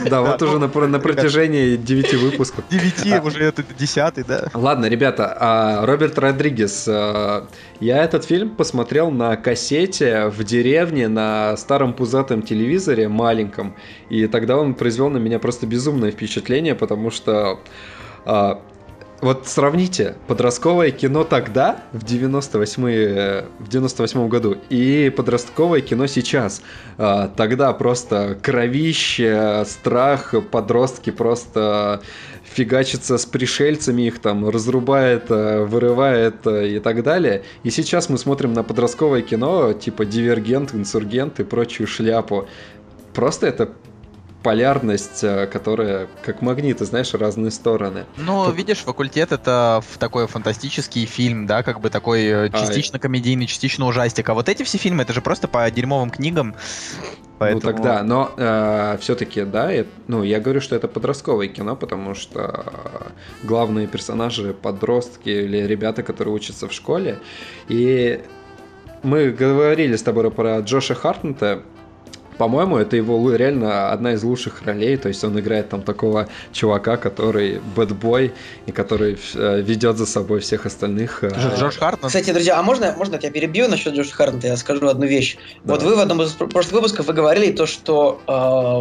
Да, 0.09 0.21
вот 0.23 0.43
уже 0.43 0.55
ну, 0.55 0.59
на, 0.61 0.69
про- 0.69 0.87
на 0.87 0.99
протяжении 0.99 1.77
9 1.77 2.15
выпусков. 2.15 2.65
9 2.71 3.25
уже 3.25 3.45
это 3.45 3.63
10 3.63 4.27
да. 4.27 4.49
Ладно, 4.55 4.87
ребята, 4.87 5.37
а 5.39 5.87
Роберт 5.87 6.19
Родригес, 6.19 6.87
а, 6.89 7.47
я 7.81 8.03
этот 8.03 8.25
фильм 8.25 8.51
посмотрел 8.51 8.82
на 9.11 9.37
кассете 9.37 10.27
в 10.27 10.45
деревне 10.45 11.09
на 11.09 11.57
старом 11.57 11.95
пузатом 11.95 12.43
телевизоре 12.43 13.09
маленьком, 13.09 13.75
и 14.11 14.27
тогда 14.27 14.57
он 14.57 14.75
произвел 14.75 15.11
на 15.11 15.19
меня 15.19 15.39
просто 15.39 15.67
безумное 15.67 16.11
впечатление, 16.11 16.75
потому 16.75 17.11
что 17.11 17.61
а, 18.25 18.61
вот 19.23 19.47
сравните 19.47 20.17
подростковое 20.27 20.91
кино 20.91 21.23
тогда, 21.23 21.85
в 21.93 22.05
98 22.05 22.87
э, 22.89 23.45
в 23.61 23.69
98 23.69 24.29
году, 24.29 24.57
и 24.69 25.13
подростковое 25.17 25.81
кино 25.81 26.09
сейчас. 26.09 26.61
А, 26.99 27.29
Тогда 27.29 27.73
просто 27.73 28.37
кровище, 28.43 29.65
страх, 29.65 30.35
подростки 30.51 31.11
просто 31.11 32.03
фигачится 32.53 33.19
с 33.19 33.27
пришельцами, 33.27 34.03
их 34.03 34.21
там 34.21 34.49
разрубает, 34.49 35.31
э, 35.31 35.65
вырывает 35.65 36.47
э, 36.47 36.77
и 36.77 36.79
так 36.79 37.03
далее. 37.03 37.43
И 37.65 37.71
сейчас 37.71 38.09
мы 38.09 38.19
смотрим 38.19 38.53
на 38.53 38.63
подростковое 38.63 39.23
кино, 39.23 39.73
типа 39.73 40.05
Дивергент, 40.05 40.75
Инсургент 40.75 41.41
и 41.41 41.45
прочую 41.45 41.87
шляпу. 41.87 42.47
Просто 43.15 43.47
это 43.47 43.71
полярность, 44.43 45.23
э, 45.25 45.47
которая 45.47 46.09
как 46.23 46.43
магниты, 46.43 46.85
знаешь, 46.85 47.15
разные 47.15 47.51
стороны. 47.51 48.07
Ну, 48.17 48.51
видишь, 48.51 48.79
факультет 48.79 49.33
это 49.33 49.83
такой 49.99 50.27
фантастический 50.27 51.07
фильм, 51.07 51.47
да, 51.47 51.63
как 51.63 51.81
бы 51.81 51.91
такой 51.91 52.25
э, 52.25 52.49
А, 52.53 52.59
частично 52.59 52.99
комедийный, 52.99 53.47
частично 53.47 53.87
ужастик. 53.87 54.29
А 54.29 54.35
вот 54.35 54.49
эти 54.49 54.63
все 54.63 54.79
фильмы, 54.79 55.03
это 55.03 55.13
же 55.13 55.21
просто 55.21 55.49
по 55.49 55.71
дерьмовым 55.71 56.11
книгам. 56.11 56.55
Поэтому... 57.39 57.63
Ну 57.65 57.73
тогда, 57.73 58.03
но 58.05 58.97
все-таки, 59.01 59.43
да, 59.43 59.73
это- 59.73 59.89
ну 60.07 60.23
я 60.23 60.39
говорю, 60.39 60.61
что 60.61 60.77
это 60.77 60.87
подростковое 60.87 61.49
кино, 61.49 61.75
потому 61.75 62.15
что 62.15 62.65
э, 62.67 63.11
главные 63.43 63.89
персонажи 63.89 64.55
подростки 64.55 65.29
или 65.29 65.59
ребята, 65.59 66.03
которые 66.05 66.35
учатся 66.35 66.69
в 66.69 66.73
школе. 66.73 67.19
И 67.69 68.23
мы 69.03 69.31
говорили 69.31 69.97
с 69.97 70.03
тобой 70.03 70.31
про 70.31 70.61
Джоша 70.61 70.95
Хартнета. 70.95 71.63
По-моему, 72.43 72.77
это 72.77 72.97
его 72.97 73.37
реально 73.37 73.93
одна 73.93 74.15
из 74.15 74.25
лучших 74.25 74.63
ролей. 74.67 74.97
То 74.97 75.07
есть 75.07 75.23
он 75.23 75.39
играет 75.39 75.69
там 75.69 75.81
такого 75.83 76.27
чувака, 76.53 76.97
который 76.97 77.61
бэтбой 77.77 78.33
и 78.67 78.73
который 78.73 79.17
э, 79.35 79.61
ведет 79.63 79.97
за 79.97 80.07
собой 80.07 80.41
всех 80.41 80.67
остальных. 80.67 81.23
э, 81.23 81.29
Дж- 81.29 81.57
Джош 81.61 81.77
Хартнет. 81.79 82.09
Кстати, 82.09 82.33
друзья, 82.33 82.59
а 82.59 82.65
можно, 82.65 82.93
можно 82.99 83.15
я 83.15 83.21
тебя 83.21 83.31
перебью 83.31 83.69
насчет 83.69 83.95
Джоша 83.95 84.13
Хартнета? 84.13 84.49
Я 84.49 84.57
скажу 84.57 84.89
одну 84.89 85.07
вещь. 85.07 85.37
Вот 85.63 85.79
Давай. 85.79 85.95
вы 85.95 86.01
в 86.01 86.01
одном 86.01 86.21
из 86.23 86.33
пр- 86.33 86.49
прошлых 86.49 86.73
выпусков 86.83 87.07
вы 87.07 87.13
говорили 87.13 87.53
то, 87.53 87.67
что 87.67 88.21
э, 88.27 88.33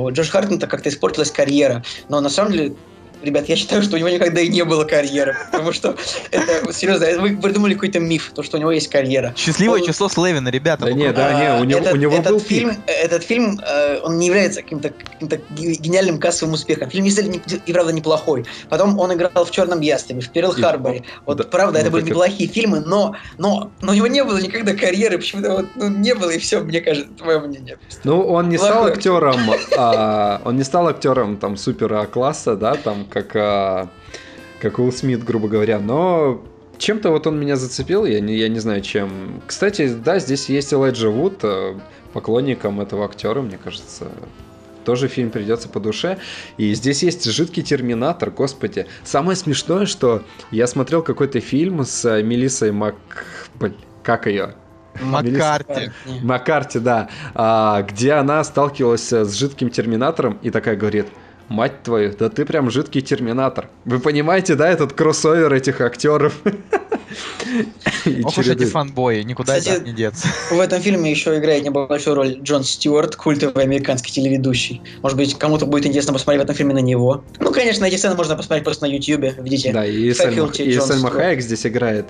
у 0.08 0.12
Джоша 0.12 0.32
Хартнета 0.32 0.65
как-то 0.65 0.89
испортилась 0.89 1.30
карьера. 1.30 1.84
Но 2.10 2.19
на 2.19 2.30
самом 2.30 2.54
деле, 2.54 2.74
ребят, 3.22 3.48
я 3.50 3.56
считаю, 3.56 3.82
что 3.84 3.96
у 3.96 4.00
него 4.00 4.10
никогда 4.10 4.42
и 4.42 4.48
не 4.50 4.64
было 4.64 4.84
карьеры. 4.86 5.36
Потому 5.52 5.72
что 5.72 5.96
это, 6.32 6.72
серьезно, 6.74 7.08
вы 7.22 7.38
придумали 7.38 7.74
какой-то 7.74 8.00
миф, 8.00 8.32
то, 8.36 8.44
что 8.44 8.58
у 8.58 8.60
него 8.60 8.72
есть 8.72 8.88
карьера. 8.90 9.34
Счастливое 9.38 9.80
Он- 9.82 9.86
число 9.88 10.10
Слевина, 10.10 10.50
ребята. 10.50 10.86
Да 10.86 10.92
нет, 10.94 11.16
да, 11.16 11.34
не, 11.58 11.62
у 11.62 11.64
него- 11.64 11.80
этот, 11.80 11.94
у 11.94 11.98
него 11.98 12.14
этот 12.16 12.32
был 12.32 12.40
фильм, 12.40 12.72
этот 12.88 13.24
фильм, 13.24 13.60
э, 13.66 14.00
он 14.04 14.18
не 14.18 14.28
является 14.28 14.62
каким-то 14.62 14.90
ге- 15.22 15.74
гениальным 15.76 16.20
кассовым 16.20 16.54
успехом. 16.56 16.90
Фильм 16.90 17.06
действительно 17.06 17.36
не- 17.46 17.62
и 17.66 17.74
правда 17.74 17.94
неплохой. 17.94 18.46
Потом 18.70 19.00
он 19.00 19.14
играл 19.14 19.46
в 19.46 19.52
Черном 19.52 19.82
ястребе, 19.82 20.22
в 20.22 20.30
Перл 20.30 20.52
И- 20.52 20.62
Харборе. 20.62 21.04
Вот 21.26 21.38
да, 21.38 21.44
правда, 21.44 21.80
это 21.80 21.90
были 21.92 22.04
неплохие 22.04 22.50
фильмы, 22.50 22.80
но, 22.82 23.16
но, 23.38 23.72
но 23.82 23.92
у 23.92 23.96
него 23.96 24.08
не 24.08 24.24
было 24.24 24.38
никогда 24.40 24.74
карьеры, 24.74 25.18
почему-то 25.18 25.52
вот 25.52 25.66
ну, 25.76 25.88
не 25.90 26.14
было 26.16 26.30
и 26.32 26.40
все, 26.40 26.60
мне 26.62 26.82
кажется, 26.82 27.10
твое 27.14 27.40
мнение. 27.40 27.78
Ну, 28.04 28.22
он 28.22 28.50
не 28.50 28.58
стал 28.58 28.72
Плохой. 28.84 28.92
актером, 28.94 29.40
а, 29.78 30.42
он 30.46 30.58
не 30.58 30.64
стал 30.64 30.88
актером 30.88 31.38
там 31.38 31.58
супер 31.58 31.94
А 31.94 32.06
класса, 32.06 32.56
да, 32.56 32.76
там 32.76 33.06
как 33.12 33.36
а, 33.36 33.89
как 34.62 34.80
Уилл 34.80 34.91
Смит, 34.91 35.24
грубо 35.24 35.47
говоря, 35.47 35.80
но 35.80 36.43
чем-то 36.78 37.12
вот 37.12 37.28
он 37.28 37.39
меня 37.39 37.56
зацепил, 37.56 38.06
я 38.06 38.19
не, 38.19 38.36
я 38.38 38.47
не 38.47 38.60
знаю 38.60 38.82
чем. 38.82 39.41
Кстати, 39.45 39.93
да, 39.93 40.19
здесь 40.19 40.50
есть 40.50 40.74
Элайджа 40.74 41.10
Вуд, 41.10 41.39
э, 41.43 41.76
поклонникам 42.13 42.82
этого 42.82 43.06
актера, 43.06 43.41
мне 43.41 43.58
кажется, 43.58 44.08
тоже 44.84 45.08
фильм 45.08 45.30
придется 45.30 45.69
по 45.69 45.80
душе. 45.80 46.17
И 46.58 46.74
здесь 46.74 47.04
есть 47.04 47.26
жидкий 47.26 47.63
терминатор, 47.63 48.32
господи. 48.32 48.88
Самое 49.04 49.36
смешное, 49.36 49.86
что 49.86 50.24
я 50.50 50.67
смотрел 50.67 51.04
какой-то 51.04 51.39
фильм 51.39 51.84
с 51.84 52.06
э, 52.06 52.24
Мелиссой 52.24 52.71
Мак... 52.71 52.95
Как 54.04 54.26
ее? 54.26 54.56
Маккарти. 55.00 55.91
Маккарти, 56.21 56.80
да, 56.80 57.10
а, 57.34 57.82
где 57.84 58.13
она 58.13 58.43
сталкивалась 58.43 59.12
с 59.12 59.34
жидким 59.34 59.69
терминатором 59.69 60.38
и 60.41 60.50
такая 60.50 60.76
говорит, 60.76 61.08
мать 61.52 61.84
твою, 61.84 62.14
да 62.18 62.30
ты 62.30 62.46
прям 62.46 62.72
жидкий 62.72 63.02
терминатор. 63.02 63.70
Вы 63.86 64.00
понимаете, 64.00 64.56
да, 64.56 64.70
этот 64.70 64.94
кроссовер 64.94 65.54
этих 65.54 65.82
актеров? 65.82 66.34
Ох 68.24 68.38
уж 68.38 68.48
эти 68.48 68.66
фанбои, 68.66 69.22
никуда 69.24 69.60
Кстати, 69.60 69.80
них 69.80 69.88
не 69.88 69.94
деться. 69.94 70.28
В 70.50 70.60
этом 70.60 70.82
фильме 70.82 71.12
еще 71.12 71.38
играет 71.38 71.64
небольшую 71.64 72.16
роль 72.16 72.40
Джон 72.42 72.64
Стюарт, 72.64 73.16
культовый 73.16 73.64
американский 73.64 74.12
телеведущий. 74.12 74.82
Может 75.02 75.18
быть, 75.18 75.38
кому-то 75.38 75.66
будет 75.66 75.86
интересно 75.86 76.14
посмотреть 76.14 76.42
в 76.42 76.44
этом 76.46 76.56
фильме 76.56 76.74
на 76.74 76.80
него. 76.80 77.24
Ну, 77.40 77.52
конечно, 77.52 77.86
эти 77.86 77.98
сцены 77.98 78.16
можно 78.16 78.36
посмотреть 78.36 78.64
просто 78.64 78.88
на 78.88 78.92
Ютьюбе, 78.92 79.36
видите. 79.38 79.74
Да, 79.74 79.86
и 79.86 80.14
Сальма. 80.14 81.10
Хайек 81.12 81.42
здесь 81.42 81.66
играет. 81.66 82.06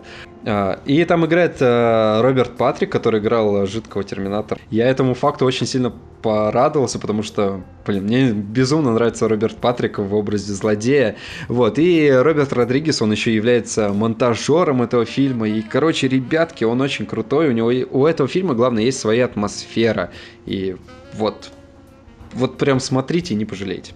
А, 0.46 0.80
И 0.86 1.04
там 1.06 1.26
играет 1.26 1.58
э, 1.60 2.22
Роберт 2.22 2.58
Патрик, 2.58 2.92
который 2.92 3.20
играл 3.20 3.66
жидкого 3.68 4.04
терминатора. 4.04 4.60
Я 4.70 4.88
этому 4.88 5.14
факту 5.14 5.46
очень 5.46 5.68
сильно 5.68 5.94
порадовался, 6.22 7.00
потому 7.00 7.24
что, 7.24 7.62
блин, 7.86 8.04
мне 8.04 8.32
безумно 8.32 8.94
нравится 8.94 9.28
Роберт 9.28 9.58
Патрик 9.58 10.00
в 10.00 10.14
образе 10.16 10.54
злодея. 10.54 11.16
Вот, 11.48 11.78
и 11.80 12.10
Роберт 12.12 12.54
Родригес, 12.54 13.02
он 13.02 13.12
еще 13.12 13.34
является 13.34 13.90
монтажером 13.90 14.82
этого 14.82 15.06
фильма. 15.06 15.48
И, 15.48 15.62
короче, 15.62 16.08
ребятки, 16.08 16.64
он 16.64 16.82
очень 16.82 17.06
крутой. 17.06 17.50
У 17.50 17.52
него 17.52 17.68
у 17.68 18.06
этого 18.06 18.28
фильма, 18.28 18.54
главное, 18.54 18.84
есть 18.84 19.00
своя 19.00 19.26
атмосфера. 19.26 20.12
И 20.46 20.76
вот, 21.14 21.50
вот 22.34 22.58
прям 22.58 22.80
смотрите 22.80 23.34
и 23.34 23.38
не 23.38 23.46
пожалеете. 23.46 23.94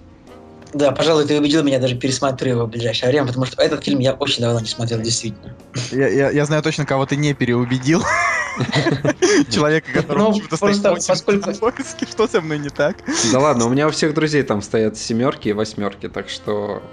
Да, 0.75 0.91
пожалуй, 0.91 1.25
ты 1.25 1.39
убедил 1.39 1.63
меня 1.63 1.79
даже 1.79 1.95
пересмотреть 1.95 2.51
его 2.53 2.65
в 2.65 2.69
ближайшее 2.69 3.09
время, 3.09 3.27
потому 3.27 3.45
что 3.45 3.61
этот 3.61 3.81
фильм 3.83 3.99
я 3.99 4.11
очень 4.13 4.41
давно 4.41 4.59
не 4.59 4.67
смотрел, 4.67 4.99
действительно. 4.99 5.55
Я, 5.91 6.09
я- 6.09 6.31
я 6.31 6.45
знаю 6.45 6.61
точно, 6.61 6.85
кого 6.85 7.05
ты 7.05 7.15
не 7.15 7.33
переубедил. 7.33 8.03
Человека, 9.49 9.87
который 9.93 10.17
Ну, 10.17 10.31
почему-то 10.33 10.57
стоит 10.57 10.83
поскольку-. 11.07 11.53
Что 12.11 12.27
со 12.27 12.41
мной 12.41 12.59
не 12.59 12.69
так? 12.69 12.97
Да 13.31 13.39
ладно, 13.39 13.65
у 13.65 13.69
меня 13.69 13.87
у 13.87 13.91
всех 13.91 14.13
друзей 14.13 14.43
там 14.43 14.61
стоят 14.61 14.97
семерки 14.97 15.47
и 15.47 15.53
восьмерки, 15.53 16.09
так 16.09 16.27
что 16.29 16.83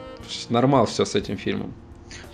нормал 0.48 0.86
все 0.86 1.04
с 1.04 1.16
этим 1.16 1.36
фильмом. 1.36 1.74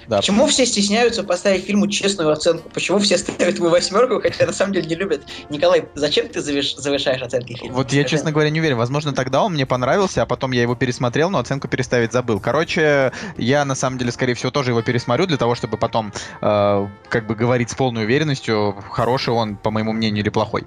Да. 0.08 0.16
Почему 0.16 0.46
все 0.46 0.64
стесняются 0.64 1.22
поставить 1.22 1.66
фильму 1.66 1.86
честную 1.86 2.32
оценку? 2.32 2.70
Почему 2.70 2.98
все 2.98 3.18
ставят 3.18 3.58
ему 3.58 3.68
восьмерку, 3.68 4.22
хотя 4.22 4.46
на 4.46 4.54
самом 4.54 4.72
деле 4.72 4.86
не 4.86 4.94
любят? 4.94 5.22
Николай, 5.50 5.84
зачем 5.94 6.28
ты 6.28 6.40
завышаешь 6.40 7.20
оценки 7.20 7.54
фильма? 7.54 7.74
Вот 7.74 7.92
я, 7.92 8.04
честно 8.04 8.32
говоря, 8.32 8.48
не 8.48 8.60
уверен. 8.60 8.78
Возможно, 8.78 9.12
тогда 9.12 9.44
он 9.44 9.52
мне 9.52 9.66
понравился, 9.66 10.22
а 10.22 10.26
потом 10.26 10.52
я 10.52 10.62
его 10.62 10.74
пересмотрел, 10.74 11.28
но 11.28 11.38
оценку 11.38 11.68
переставить 11.68 12.12
забыл. 12.12 12.40
Короче, 12.40 13.12
я 13.36 13.66
на 13.66 13.74
самом 13.74 13.98
деле, 13.98 14.10
скорее 14.10 14.32
всего, 14.32 14.50
тоже 14.50 14.70
его 14.70 14.80
пересмотрю 14.80 15.26
для 15.26 15.36
того, 15.36 15.54
чтобы 15.54 15.76
потом 15.76 16.10
э, 16.40 16.88
как 17.10 17.26
бы 17.26 17.34
говорить 17.34 17.68
с 17.68 17.74
полной 17.74 18.04
уверенностью, 18.04 18.82
хороший 18.90 19.34
он, 19.34 19.56
по 19.56 19.70
моему 19.70 19.92
мнению, 19.92 20.22
или 20.22 20.30
плохой. 20.30 20.64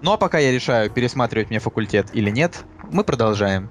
Ну 0.00 0.12
а 0.12 0.16
пока 0.16 0.38
я 0.38 0.52
решаю, 0.52 0.90
пересматривать 0.90 1.50
мне 1.50 1.58
факультет 1.58 2.06
или 2.12 2.30
нет, 2.30 2.64
мы 2.92 3.02
продолжаем. 3.02 3.68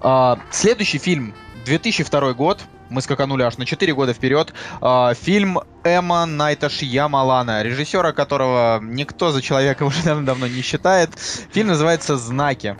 А, 0.00 0.38
следующий 0.50 0.98
фильм 0.98 1.34
2002 1.66 2.32
год. 2.32 2.60
Мы 2.90 3.02
скаканули 3.02 3.42
аж 3.42 3.58
на 3.58 3.66
4 3.66 3.94
года 3.94 4.14
вперед. 4.14 4.52
А, 4.80 5.14
фильм 5.14 5.60
Эмма 5.84 6.26
Найта 6.26 6.68
Шьямалана, 6.68 7.62
режиссера 7.62 8.12
которого 8.12 8.80
никто 8.82 9.30
за 9.30 9.42
человека 9.42 9.82
уже 9.84 10.02
давно 10.02 10.46
не 10.46 10.62
считает. 10.62 11.10
Фильм 11.52 11.68
называется 11.68 12.16
«Знаки». 12.16 12.76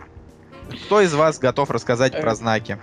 Кто 0.86 1.00
из 1.00 1.14
вас 1.14 1.38
готов 1.38 1.70
рассказать 1.70 2.20
про 2.20 2.34
знаки? 2.34 2.78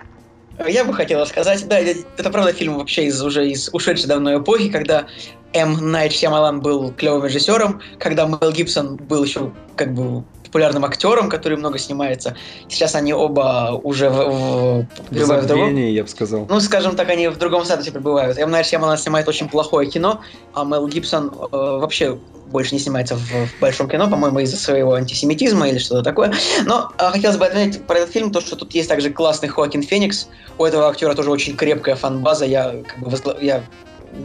Я 0.66 0.84
бы 0.84 0.94
хотел 0.94 1.24
сказать, 1.26 1.68
да, 1.68 1.78
это, 1.78 2.30
правда 2.30 2.52
фильм 2.52 2.78
вообще 2.78 3.06
из 3.06 3.22
уже 3.22 3.48
из 3.48 3.68
ушедшей 3.72 4.08
давно 4.08 4.38
эпохи, 4.38 4.70
когда 4.70 5.06
М. 5.52 5.90
Найт 5.90 6.12
Шьямалан 6.12 6.60
был 6.60 6.92
клевым 6.92 7.24
режиссером, 7.24 7.80
когда 7.98 8.26
Мел 8.26 8.52
Гибсон 8.52 8.96
был 8.96 9.24
еще 9.24 9.52
как 9.76 9.94
бы 9.94 10.24
популярным 10.56 10.86
актером, 10.86 11.28
который 11.28 11.58
много 11.58 11.78
снимается. 11.78 12.34
Сейчас 12.68 12.94
они 12.94 13.12
оба 13.12 13.78
уже 13.82 14.08
в, 14.08 14.14
в, 14.14 14.86
пребывают 15.10 15.44
в 15.44 15.48
другом- 15.48 15.76
я 15.76 16.02
бы 16.02 16.08
сказал. 16.08 16.46
Ну, 16.48 16.60
скажем 16.60 16.96
так, 16.96 17.10
они 17.10 17.28
в 17.28 17.36
другом 17.36 17.64
статусе 17.66 17.92
пребывают. 17.92 18.38
М. 18.38 18.50
Найт 18.50 18.66
Шьямалан 18.66 18.96
снимает 18.96 19.28
очень 19.28 19.50
плохое 19.50 19.86
кино, 19.90 20.22
а 20.54 20.64
Мел 20.64 20.88
Гибсон 20.88 21.26
э, 21.30 21.46
вообще 21.52 22.18
больше 22.46 22.74
не 22.74 22.80
снимается 22.80 23.16
в, 23.16 23.20
в 23.20 23.60
большом 23.60 23.86
кино, 23.88 24.08
по-моему, 24.08 24.38
из-за 24.38 24.56
своего 24.56 24.94
антисемитизма 24.94 25.68
или 25.68 25.76
что-то 25.78 26.02
такое. 26.02 26.32
Но 26.64 26.90
э, 26.96 27.10
хотелось 27.10 27.36
бы 27.36 27.44
отметить 27.44 27.86
про 27.86 27.98
этот 27.98 28.12
фильм 28.14 28.30
то, 28.30 28.40
что 28.40 28.56
тут 28.56 28.72
есть 28.74 28.88
также 28.88 29.10
классный 29.10 29.50
Хоакин 29.50 29.82
Феникс. 29.82 30.28
У 30.56 30.64
этого 30.64 30.88
актера 30.88 31.12
тоже 31.14 31.30
очень 31.30 31.54
крепкая 31.54 31.96
фан-база. 31.96 32.46
Я 32.46 32.76
как 32.88 32.98
бы 33.00 33.10
возгла- 33.10 33.36
я, 33.44 33.62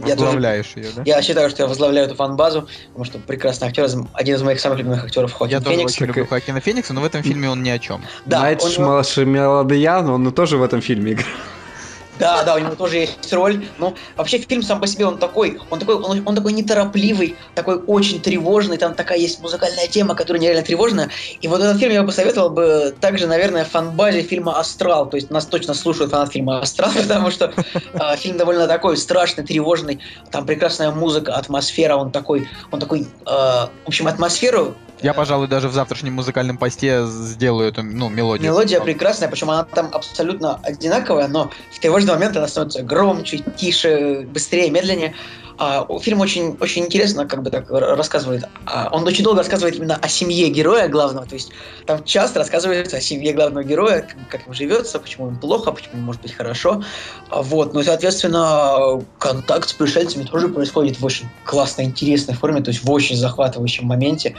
тоже 0.00 0.16
Возглавляешь 0.16 0.72
ее, 0.76 0.86
да? 0.96 1.02
я 1.04 1.22
считаю, 1.22 1.50
что 1.50 1.62
я 1.62 1.68
возглавляю 1.68 2.06
эту 2.06 2.14
фан-базу, 2.14 2.68
потому 2.88 3.04
что 3.04 3.18
прекрасный 3.18 3.68
актер, 3.68 3.88
один 4.14 4.34
из 4.36 4.42
моих 4.42 4.60
самых 4.60 4.78
любимых 4.78 5.04
актеров 5.04 5.32
Хоакин 5.32 5.58
Я 5.58 5.60
тоже 5.62 5.76
Феникс. 5.76 5.92
очень 5.94 6.06
люблю 6.06 6.26
Хоакина 6.26 6.60
Феникса, 6.60 6.94
но 6.94 7.00
в 7.00 7.04
этом 7.04 7.22
фильме 7.22 7.48
он 7.50 7.62
ни 7.62 7.70
о 7.70 7.78
чем. 7.78 8.02
Да, 8.26 8.40
Найт 8.40 8.62
у 8.62 8.68
него- 8.68 9.02
Шмаладьян, 9.02 10.08
он 10.08 10.32
тоже 10.32 10.56
в 10.56 10.62
этом 10.62 10.80
фильме 10.80 11.12
играл. 11.12 11.26
Да, 12.22 12.44
да, 12.44 12.54
у 12.54 12.58
него 12.60 12.76
тоже 12.76 12.98
есть 12.98 13.32
роль. 13.32 13.66
Ну, 13.78 13.96
вообще 14.16 14.38
фильм 14.38 14.62
сам 14.62 14.80
по 14.80 14.86
себе 14.86 15.06
он 15.06 15.18
такой, 15.18 15.58
он 15.70 15.80
такой, 15.80 15.96
он, 15.96 16.22
он 16.24 16.36
такой 16.36 16.52
неторопливый, 16.52 17.34
такой 17.56 17.78
очень 17.78 18.20
тревожный. 18.20 18.76
Там 18.76 18.94
такая 18.94 19.18
есть 19.18 19.40
музыкальная 19.40 19.88
тема, 19.88 20.14
которая 20.14 20.40
нереально 20.40 20.62
тревожная. 20.62 21.10
И 21.40 21.48
вот 21.48 21.60
этот 21.60 21.80
фильм 21.80 21.92
я 21.92 22.02
бы 22.02 22.06
посоветовал 22.06 22.50
бы 22.50 22.94
также, 23.00 23.26
наверное, 23.26 23.64
фан-базе 23.64 24.22
фильма 24.22 24.60
Астрал. 24.60 25.10
То 25.10 25.16
есть 25.16 25.30
нас 25.30 25.46
точно 25.46 25.74
слушают 25.74 26.12
фанат 26.12 26.30
фильма 26.30 26.60
Астрал, 26.60 26.92
потому 26.96 27.32
что 27.32 27.52
а, 27.94 28.14
фильм 28.14 28.36
довольно 28.36 28.68
такой 28.68 28.96
страшный, 28.96 29.42
тревожный. 29.42 29.98
Там 30.30 30.46
прекрасная 30.46 30.92
музыка, 30.92 31.34
атмосфера. 31.34 31.96
Он 31.96 32.12
такой, 32.12 32.48
он 32.70 32.78
такой, 32.78 33.08
а, 33.26 33.68
в 33.84 33.88
общем, 33.88 34.06
атмосферу. 34.06 34.76
Я, 35.02 35.10
э, 35.10 35.14
пожалуй, 35.14 35.48
даже 35.48 35.68
в 35.68 35.72
завтрашнем 35.72 36.14
музыкальном 36.14 36.56
посте 36.56 37.04
сделаю 37.06 37.68
эту, 37.68 37.82
ну, 37.82 38.08
мелодию. 38.08 38.50
Мелодия 38.50 38.80
прекрасная, 38.80 39.28
причем 39.28 39.50
она 39.50 39.64
там 39.64 39.90
абсолютно 39.92 40.60
одинаковая, 40.62 41.28
но 41.28 41.50
в 41.70 41.78
тревожный 41.80 42.14
момент 42.14 42.36
она 42.36 42.48
становится 42.48 42.82
громче, 42.82 43.38
тише, 43.56 44.26
быстрее, 44.32 44.70
медленнее. 44.70 45.14
А, 45.58 45.86
фильм 46.00 46.20
очень, 46.20 46.56
очень 46.60 46.84
интересно 46.84 47.26
как 47.26 47.42
бы 47.42 47.50
так 47.50 47.70
рассказывает. 47.70 48.44
А, 48.66 48.88
он 48.92 49.06
очень 49.06 49.24
долго 49.24 49.38
рассказывает 49.38 49.76
именно 49.76 49.96
о 49.96 50.08
семье 50.08 50.48
героя 50.48 50.88
главного, 50.88 51.26
то 51.26 51.34
есть 51.34 51.52
там 51.86 52.04
часто 52.04 52.38
рассказывается 52.40 52.96
о 52.96 53.00
семье 53.00 53.32
главного 53.32 53.64
героя, 53.64 54.06
как, 54.28 54.46
им 54.46 54.54
живется, 54.54 54.98
почему 54.98 55.28
им 55.28 55.38
плохо, 55.38 55.72
почему 55.72 55.98
им 55.98 56.04
может 56.04 56.22
быть 56.22 56.32
хорошо. 56.32 56.82
А, 57.30 57.42
вот, 57.42 57.74
ну 57.74 57.80
и, 57.80 57.84
соответственно, 57.84 59.02
контакт 59.18 59.68
с 59.68 59.72
пришельцами 59.72 60.24
тоже 60.24 60.48
происходит 60.48 60.98
в 61.00 61.04
очень 61.04 61.28
классной, 61.44 61.84
интересной 61.84 62.34
форме, 62.34 62.62
то 62.62 62.70
есть 62.70 62.84
в 62.84 62.90
очень 62.90 63.16
захватывающем 63.16 63.86
моменте. 63.86 64.36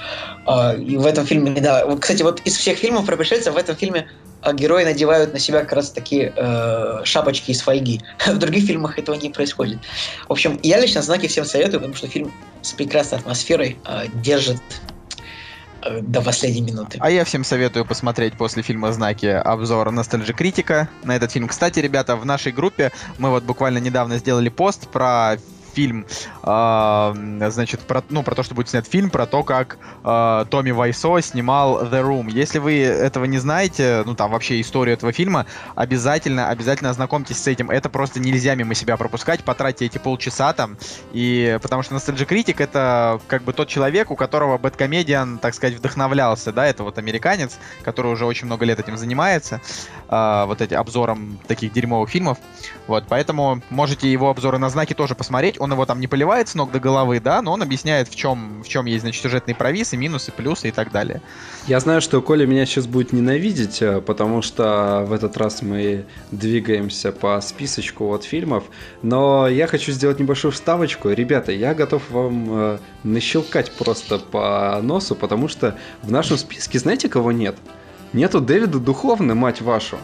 И 0.80 0.98
в 0.98 1.06
этом 1.06 1.26
фильме, 1.26 1.60
да, 1.62 1.86
вот, 1.86 2.02
кстати, 2.02 2.24
вот 2.24 2.42
из 2.42 2.58
всех 2.58 2.78
фильмов 2.78 3.06
про 3.06 3.16
пришельцев 3.18 3.54
в 3.54 3.58
этом 3.58 3.76
фильме 3.76 4.08
герои 4.52 4.84
надевают 4.84 5.34
на 5.34 5.40
себя 5.40 5.62
как 5.62 5.74
раз 5.74 5.92
такие 5.92 6.34
э, 6.36 7.02
шапочки 7.06 7.52
из 7.52 7.62
фольги. 7.62 8.02
В 8.26 8.38
других 8.38 8.66
фильмах 8.66 9.00
этого 9.00 9.16
не 9.16 9.30
происходит. 9.30 9.80
В 10.28 10.32
общем, 10.32 10.60
я 10.64 10.80
лично 10.80 11.02
знаки 11.02 11.28
всем 11.28 11.46
советую, 11.46 11.80
потому 11.80 11.96
что 11.96 12.08
фильм 12.08 12.32
с 12.62 12.74
прекрасной 12.74 13.20
атмосферой 13.20 13.78
э, 13.86 14.08
держит 14.14 14.62
э, 15.82 16.02
до 16.02 16.22
последней 16.22 16.62
минуты. 16.62 16.98
А 17.00 17.10
я 17.10 17.24
всем 17.24 17.44
советую 17.44 17.86
посмотреть 17.86 18.34
после 18.38 18.64
фильма 18.64 18.92
«Знаки» 18.92 19.28
обзор 19.28 19.92
«Ностальжи 19.92 20.34
Критика» 20.34 20.90
на 21.04 21.16
этот 21.16 21.32
фильм. 21.32 21.48
Кстати, 21.48 21.80
ребята, 21.80 22.16
в 22.16 22.26
нашей 22.26 22.52
группе 22.52 22.92
мы 23.18 23.30
вот 23.30 23.44
буквально 23.44 23.78
недавно 23.78 24.18
сделали 24.18 24.50
пост 24.50 24.90
про 24.90 25.38
фильм, 25.74 26.06
э, 26.44 27.50
значит, 27.50 27.82
про, 27.82 28.04
ну, 28.10 28.24
про 28.24 28.36
то, 28.36 28.44
что 28.44 28.56
будет 28.56 28.70
снят 28.70 28.88
фильм, 28.88 29.10
про 29.10 29.26
то, 29.26 29.44
как 29.44 29.78
э, 30.04 30.46
Томми 30.50 30.72
Вайсо 30.72 31.20
снимал 31.22 31.84
The 31.84 32.02
Room. 32.02 32.30
Если 32.30 32.60
вы 32.60 32.80
этого 32.80 33.26
не 33.26 33.40
знаете, 33.40 34.04
ну, 34.06 34.16
там, 34.16 34.32
вообще 34.32 34.62
историю 34.62 34.94
этого 34.94 35.12
фильма, 35.12 35.46
обязательно, 35.76 36.50
обязательно 36.50 36.90
ознакомьтесь 36.90 37.42
с 37.42 37.48
этим. 37.48 37.70
Это 37.70 37.90
просто 37.90 38.20
нельзя 38.20 38.56
мимо 38.56 38.74
себя 38.76 38.98
пропускать, 38.98 39.44
потратьте 39.44 39.86
эти 39.86 39.98
полчаса 39.98 40.54
там, 40.54 40.78
и 41.12 41.58
потому 41.62 41.84
что 41.84 41.96
Nostalgia 41.96 42.28
Critic 42.28 42.62
это 42.62 43.20
как 43.28 43.44
бы 43.44 43.54
тот 43.54 43.68
человек, 43.68 44.12
у 44.12 44.16
которого 44.16 44.58
Бэткомедиан, 44.58 45.40
так 45.40 45.54
сказать, 45.54 45.78
вдохновлялся, 45.78 46.52
да, 46.52 46.66
это 46.66 46.84
вот 46.84 46.98
американец, 46.98 47.58
который 47.84 48.12
уже 48.12 48.26
очень 48.26 48.46
много 48.46 48.66
лет 48.66 48.80
этим 48.80 48.98
занимается, 48.98 49.62
э, 50.10 50.44
вот 50.46 50.62
эти 50.62 50.74
обзором 50.74 51.40
таких 51.48 51.74
дерьмовых 51.74 52.10
фильмов, 52.10 52.38
вот, 52.88 53.06
поэтому 53.08 53.62
можете 53.70 54.12
его 54.12 54.30
обзоры 54.30 54.58
на 54.58 54.70
знаки 54.70 54.94
тоже 54.94 55.16
посмотреть, 55.16 55.60
он 55.64 55.72
его 55.72 55.86
там 55.86 56.00
не 56.00 56.08
поливает 56.08 56.50
с 56.50 56.56
ног 56.56 56.72
до 56.72 56.80
головы, 56.80 57.20
да, 57.20 57.42
но 57.42 57.54
он 57.54 57.62
объясняет, 57.62 58.10
в 58.10 58.16
чем, 58.16 58.62
в 58.64 58.68
чем 58.68 58.86
есть, 58.86 59.02
значит, 59.02 59.24
сюжетные 59.24 59.56
провисы, 59.56 59.96
минусы, 59.96 60.32
плюсы 60.32 60.68
и 60.68 60.72
так 60.72 60.92
далее. 60.92 61.22
Я 61.68 61.80
знаю, 61.80 62.02
что 62.02 62.22
Коля 62.22 62.46
меня 62.46 62.66
сейчас 62.66 62.86
будет 62.86 63.14
ненавидеть, 63.14 63.82
э, 63.82 64.02
потому 64.02 64.42
что 64.42 65.06
в 65.08 65.14
этот 65.14 65.38
раз 65.38 65.62
мы 65.62 66.06
двигаемся 66.32 67.12
по 67.12 67.40
списочку 67.42 68.14
от 68.14 68.26
фильмов, 68.26 68.66
но 69.02 69.48
я 69.48 69.68
хочу 69.68 69.92
сделать 69.94 70.20
небольшую 70.20 70.52
вставочку. 70.52 71.10
Ребята, 71.10 71.52
я 71.52 71.74
готов 71.74 72.04
вам 72.12 72.48
э, 72.50 72.78
нащелкать 73.04 73.72
просто 73.72 74.20
по 74.20 74.80
носу, 74.82 75.16
потому 75.16 75.48
что 75.48 75.78
в 76.02 76.12
нашем 76.12 76.38
списке 76.38 76.78
знаете, 76.80 77.08
кого 77.08 77.32
нет? 77.32 77.56
Нету 78.12 78.42
Дэвида 78.42 78.80
Духовны, 78.80 79.34
мать 79.34 79.62
вашу. 79.62 79.98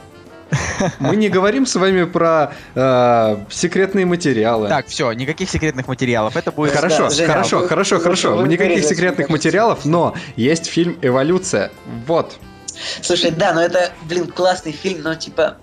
Мы 0.99 1.15
не 1.15 1.29
говорим 1.29 1.65
с 1.65 1.75
вами 1.75 2.05
про 2.05 2.53
э, 2.75 3.37
секретные 3.49 4.05
материалы. 4.05 4.67
Так, 4.67 4.87
все, 4.87 5.11
никаких 5.11 5.49
секретных 5.49 5.87
материалов, 5.87 6.35
это 6.37 6.51
будет... 6.51 6.73
Да, 6.73 6.77
Хорошо, 6.77 7.09
Женя, 7.09 7.27
хорошо, 7.27 7.59
вы- 7.59 7.67
хорошо, 7.67 7.95
вы- 7.97 8.01
хорошо. 8.03 8.35
вы 8.37 8.47
Никаких 8.47 8.83
секретных 8.83 9.29
материалов, 9.29 9.85
но 9.85 10.15
есть 10.35 10.65
фильм 10.67 10.97
«Эволюция». 11.01 11.71
Вот. 12.07 12.37
Слушай, 13.01 13.31
да, 13.31 13.53
но 13.53 13.61
это, 13.61 13.91
блин, 14.07 14.27
классный 14.27 14.71
фильм, 14.71 15.01
но 15.03 15.15
типа 15.15 15.57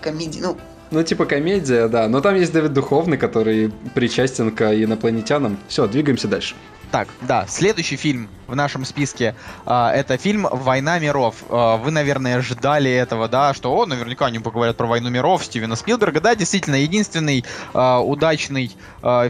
комедия, 0.00 0.40
ну, 0.40 0.56
Ну, 0.90 1.02
типа 1.02 1.24
комедия, 1.24 1.88
да. 1.88 2.08
Но 2.08 2.20
там 2.20 2.34
есть 2.36 2.52
Давид 2.52 2.72
Духовный, 2.72 3.16
который 3.18 3.72
причастен 3.94 4.50
к 4.50 4.62
инопланетянам. 4.72 5.58
Все, 5.68 5.86
двигаемся 5.86 6.28
дальше. 6.28 6.54
Так, 6.90 7.08
да, 7.20 7.46
следующий 7.46 7.94
фильм 7.94 8.28
в 8.48 8.56
нашем 8.56 8.84
списке 8.84 9.36
а, 9.64 9.92
это 9.92 10.16
фильм 10.16 10.44
«Война 10.50 10.98
миров». 10.98 11.36
А, 11.48 11.76
вы, 11.76 11.92
наверное, 11.92 12.40
ждали 12.42 12.90
этого, 12.90 13.28
да, 13.28 13.54
что, 13.54 13.72
о, 13.72 13.86
наверняка 13.86 14.26
они 14.26 14.40
поговорят 14.40 14.76
про 14.76 14.88
«Войну 14.88 15.08
миров» 15.08 15.44
Стивена 15.44 15.76
Спилберга. 15.76 16.20
Да, 16.20 16.34
действительно, 16.34 16.74
единственный 16.74 17.44
а, 17.74 18.00
удачный 18.00 18.76
а, 19.02 19.28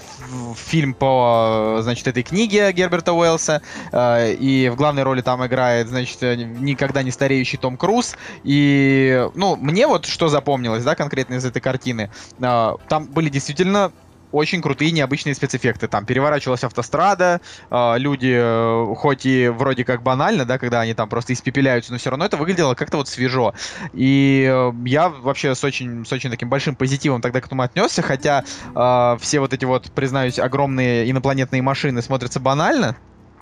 фильм 0.56 0.94
по, 0.94 1.80
значит, 1.82 2.06
этой 2.08 2.22
книге 2.22 2.72
Герберта 2.72 3.12
Уэллса. 3.12 3.60
А, 3.92 4.26
и 4.26 4.70
в 4.70 4.76
главной 4.76 5.02
роли 5.02 5.20
там 5.20 5.44
играет, 5.44 5.88
значит, 5.88 6.22
никогда 6.22 7.02
не 7.02 7.10
стареющий 7.10 7.58
Том 7.58 7.76
Круз. 7.76 8.16
И, 8.42 9.28
ну, 9.34 9.56
мне 9.56 9.86
вот 9.86 10.06
что 10.06 10.28
запомнилось, 10.28 10.82
да, 10.82 10.94
конкретно 10.94 11.34
из 11.34 11.44
этой 11.44 11.60
картины. 11.60 12.10
А, 12.40 12.76
там 12.88 13.06
были 13.06 13.28
действительно 13.28 13.92
очень 14.32 14.62
крутые 14.62 14.90
необычные 14.90 15.34
спецэффекты. 15.34 15.88
Там 15.88 16.06
переворачивалась 16.06 16.64
автострада, 16.64 17.40
э, 17.70 17.98
люди, 17.98 18.34
э, 18.34 18.94
хоть 18.96 19.26
и 19.26 19.48
вроде 19.48 19.84
как 19.84 20.02
банально, 20.02 20.44
да, 20.44 20.58
когда 20.58 20.80
они 20.80 20.94
там 20.94 21.08
просто 21.08 21.32
испепеляются, 21.32 21.92
но 21.92 21.98
все 21.98 22.10
равно 22.10 22.24
это 22.24 22.36
выглядело 22.36 22.74
как-то 22.74 22.96
вот 22.96 23.08
свежо. 23.08 23.54
И 23.92 24.46
э, 24.50 24.72
я 24.86 25.08
вообще 25.08 25.54
с 25.54 25.64
очень, 25.64 26.04
с 26.04 26.12
очень 26.12 26.30
таким 26.30 26.48
большим 26.48 26.74
позитивом 26.74 27.20
тогда 27.20 27.40
к 27.40 27.46
этому 27.46 27.62
отнесся, 27.62 28.02
хотя 28.02 28.44
э, 28.74 29.16
все 29.20 29.40
вот 29.40 29.52
эти 29.52 29.64
вот, 29.64 29.90
признаюсь, 29.92 30.38
огромные 30.38 31.10
инопланетные 31.10 31.62
машины 31.62 32.02
смотрятся 32.02 32.40
банально, 32.40 32.96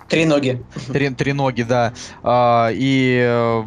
три 0.09 0.25
ноги. 0.25 0.65
Три, 0.93 1.11
треноги, 1.11 1.63
да. 1.63 1.93
А, 2.23 2.71
и 2.73 3.21
э, 3.23 3.65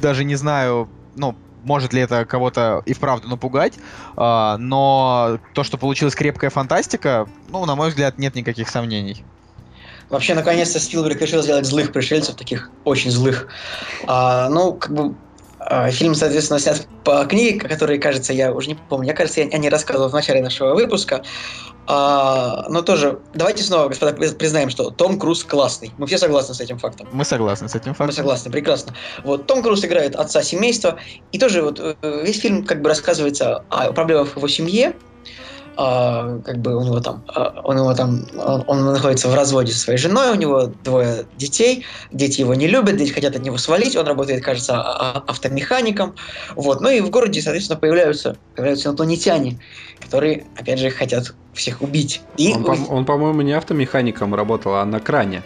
даже 0.00 0.24
не 0.24 0.36
знаю, 0.36 0.88
ну, 1.16 1.34
может 1.64 1.92
ли 1.92 2.00
это 2.00 2.24
кого-то 2.24 2.82
и 2.86 2.92
вправду 2.92 3.28
напугать, 3.28 3.74
а, 4.16 4.56
но 4.58 5.38
то, 5.54 5.64
что 5.64 5.78
получилась 5.78 6.14
крепкая 6.14 6.50
фантастика, 6.50 7.28
ну, 7.48 7.64
на 7.64 7.74
мой 7.74 7.88
взгляд, 7.88 8.18
нет 8.18 8.34
никаких 8.34 8.68
сомнений. 8.68 9.24
Вообще, 10.10 10.34
наконец-то 10.34 10.78
Спилберг 10.78 11.20
решил 11.20 11.42
сделать 11.42 11.66
злых 11.66 11.92
пришельцев, 11.92 12.36
таких 12.36 12.70
очень 12.84 13.10
злых. 13.10 13.48
А, 14.06 14.48
ну, 14.48 14.74
как 14.74 14.92
бы 14.92 15.14
фильм, 15.90 16.14
соответственно, 16.14 16.58
снят 16.60 16.86
по 17.04 17.24
книге, 17.24 17.58
которой, 17.68 17.98
кажется, 17.98 18.32
я 18.32 18.52
уже 18.52 18.68
не 18.68 18.74
помню, 18.74 19.08
я, 19.08 19.14
кажется, 19.14 19.40
я 19.40 19.48
о 19.48 19.58
ней 19.58 19.68
рассказывал 19.68 20.08
в 20.08 20.12
начале 20.12 20.42
нашего 20.42 20.74
выпуска. 20.74 21.22
А, 21.86 22.64
но 22.70 22.80
тоже, 22.82 23.20
давайте 23.34 23.62
снова, 23.62 23.88
господа, 23.88 24.12
приз- 24.12 24.34
признаем, 24.34 24.70
что 24.70 24.90
Том 24.90 25.18
Круз 25.18 25.44
классный. 25.44 25.92
Мы 25.98 26.06
все 26.06 26.16
согласны 26.16 26.54
с 26.54 26.60
этим 26.60 26.78
фактом. 26.78 27.08
Мы 27.12 27.24
согласны 27.24 27.68
с 27.68 27.74
этим 27.74 27.90
Мы 27.90 27.94
фактом. 27.94 28.16
согласны, 28.16 28.50
прекрасно. 28.50 28.94
Вот 29.22 29.46
Том 29.46 29.62
Круз 29.62 29.84
играет 29.84 30.16
отца 30.16 30.42
семейства, 30.42 30.98
и 31.32 31.38
тоже 31.38 31.62
вот 31.62 31.78
э, 31.80 31.94
весь 32.24 32.40
фильм 32.40 32.64
как 32.64 32.80
бы 32.80 32.88
рассказывается 32.88 33.64
о 33.68 33.92
проблемах 33.92 34.28
в 34.32 34.36
его 34.38 34.48
семье. 34.48 34.94
А, 35.76 36.38
как 36.40 36.58
бы 36.58 36.76
у 36.76 36.84
него 36.84 37.00
там, 37.00 37.24
а, 37.34 37.60
у 37.64 37.72
него 37.72 37.92
там, 37.94 38.26
он, 38.36 38.64
он 38.66 38.84
находится 38.92 39.28
в 39.28 39.34
разводе 39.34 39.72
со 39.72 39.80
своей 39.80 39.98
женой, 39.98 40.30
у 40.30 40.36
него 40.36 40.66
двое 40.66 41.26
детей, 41.34 41.84
дети 42.12 42.40
его 42.40 42.54
не 42.54 42.68
любят, 42.68 42.96
дети 42.96 43.12
хотят 43.12 43.34
от 43.34 43.42
него 43.42 43.58
свалить, 43.58 43.96
он 43.96 44.06
работает, 44.06 44.44
кажется, 44.44 44.80
а- 44.80 45.24
автомехаником, 45.26 46.14
вот. 46.54 46.80
Ну 46.80 46.90
и 46.90 47.00
в 47.00 47.10
городе, 47.10 47.42
соответственно, 47.42 47.80
появляются, 47.80 48.38
появляются 48.54 48.88
инопланетяне, 48.88 49.60
которые, 50.00 50.46
опять 50.54 50.78
же, 50.78 50.90
хотят 50.90 51.34
всех 51.52 51.82
убить. 51.82 52.22
И 52.36 52.52
Он, 52.52 52.64
по- 52.64 52.92
он, 52.92 53.04
по-моему, 53.04 53.42
не 53.42 53.52
автомехаником 53.52 54.34
работал, 54.34 54.74
а 54.76 54.84
на 54.84 55.00
кране. 55.00 55.42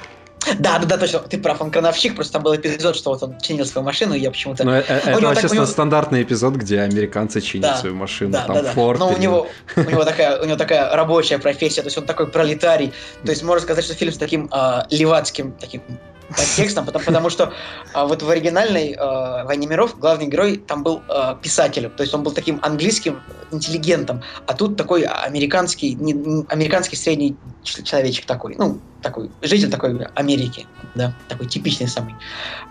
Да, 0.58 0.78
да, 0.78 0.87
да, 0.87 0.98
точно, 0.98 1.18
ты 1.20 1.38
прав, 1.38 1.61
он 1.61 1.70
крановщик, 1.70 2.14
просто 2.14 2.32
там 2.34 2.42
был 2.42 2.54
эпизод, 2.56 2.96
что 2.96 3.11
вот 3.11 3.22
он 3.22 3.38
чинил 3.40 3.66
свою 3.66 3.84
машину, 3.84 4.14
и 4.14 4.20
я 4.20 4.30
почему-то 4.30 4.64
Но 4.64 4.76
э- 4.76 4.84
э- 4.87 4.96
это 4.96 5.34
так- 5.34 5.50
у 5.50 5.54
него- 5.54 5.66
стандартный 5.66 6.22
эпизод, 6.22 6.54
где 6.54 6.80
американцы 6.80 7.40
чинят 7.40 7.72
Да, 7.72 7.76
свою 7.78 7.94
машину. 7.94 8.32
Да, 8.32 8.44
там 8.44 8.56
да, 8.56 8.62
да. 8.62 8.70
Форд 8.72 8.98
Но 9.00 9.08
у 9.08 9.12
или- 9.12 9.20
него, 9.22 9.46
у 9.76 9.80
него 9.80 10.04
такая, 10.04 10.40
у 10.40 10.44
него 10.44 10.56
такая 10.56 10.94
рабочая 10.94 11.38
профессия, 11.38 11.82
то 11.82 11.87
есть 11.88 11.98
он 11.98 12.04
такой 12.04 12.26
пролетарий. 12.28 12.92
То 13.24 13.30
есть 13.30 13.42
можно 13.42 13.62
сказать, 13.62 13.84
что 13.84 13.94
фильм 13.94 14.12
с 14.12 14.16
таким 14.18 14.48
а, 14.50 14.87
левацким 14.90 15.52
таким 15.52 15.82
подтекстом, 16.29 16.85
потому, 16.87 17.05
потому 17.05 17.31
что 17.31 17.53
а, 17.95 18.07
вот 18.07 18.23
в 18.23 18.29
оригинальной 18.29 18.95
а, 18.99 19.45
«Войне 19.45 19.67
миров» 19.67 19.99
главный 19.99 20.27
герой 20.27 20.57
там 20.59 20.83
был 20.83 21.05
а, 21.09 21.35
писателем, 21.35 21.91
то 21.93 22.03
есть 22.03 22.14
он 22.14 22.23
был 22.23 22.33
таким 22.33 22.59
английским 22.62 23.25
интеллигентом, 23.51 24.23
а 24.47 24.55
тут 24.55 24.77
такой 24.77 25.03
американский, 25.03 25.95
не- 25.95 26.12
не- 26.12 26.45
американский 26.49 26.97
средний 26.97 27.38
человечек 27.62 28.27
такой, 28.27 28.57
ну, 28.57 28.83
такой, 29.01 29.31
житель 29.41 29.71
такой 29.71 29.99
Америки, 30.14 30.69
да, 30.95 31.14
такой 31.29 31.47
типичный 31.47 31.88
самый. 31.88 32.19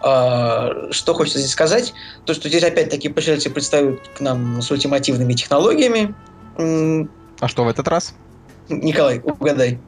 А, 0.02 0.92
что 0.92 1.14
хочется 1.14 1.40
здесь 1.40 1.52
сказать? 1.52 1.94
То, 2.26 2.34
что 2.34 2.50
здесь 2.50 2.64
опять-таки 2.64 3.10
пришельцы 3.10 3.50
представят 3.50 4.08
к 4.14 4.20
нам 4.22 4.62
с 4.62 4.70
ультимативными 4.70 5.34
технологиями. 5.34 6.16
А 7.40 7.48
что 7.48 7.64
в 7.64 7.68
этот 7.68 7.88
раз? 7.88 8.14
Николай, 8.70 9.22
угадай. 9.24 9.82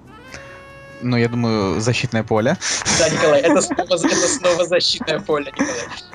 Ну, 1.02 1.18
я 1.18 1.30
думаю, 1.30 1.80
защитное 1.80 2.24
поле. 2.24 2.58
Да, 3.00 3.10
Николай, 3.10 3.42
это 3.42 3.62
снова, 3.62 3.96
это 3.96 4.28
снова 4.28 4.66
защитное 4.66 5.20
поле, 5.20 5.52
Николай. 5.52 5.72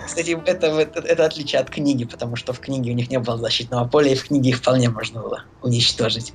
Кстати, 0.06 0.38
это, 0.46 0.66
это, 0.66 1.00
это 1.00 1.24
отличие 1.24 1.60
от 1.60 1.70
книги, 1.70 2.04
потому 2.04 2.36
что 2.36 2.52
в 2.52 2.60
книге 2.60 2.90
у 2.92 2.94
них 2.94 3.10
не 3.10 3.18
было 3.18 3.38
защитного 3.38 3.88
поля, 3.88 4.12
и 4.12 4.14
в 4.14 4.24
книге 4.24 4.50
их 4.50 4.58
вполне 4.58 4.90
можно 4.90 5.22
было 5.22 5.44
уничтожить. 5.62 6.34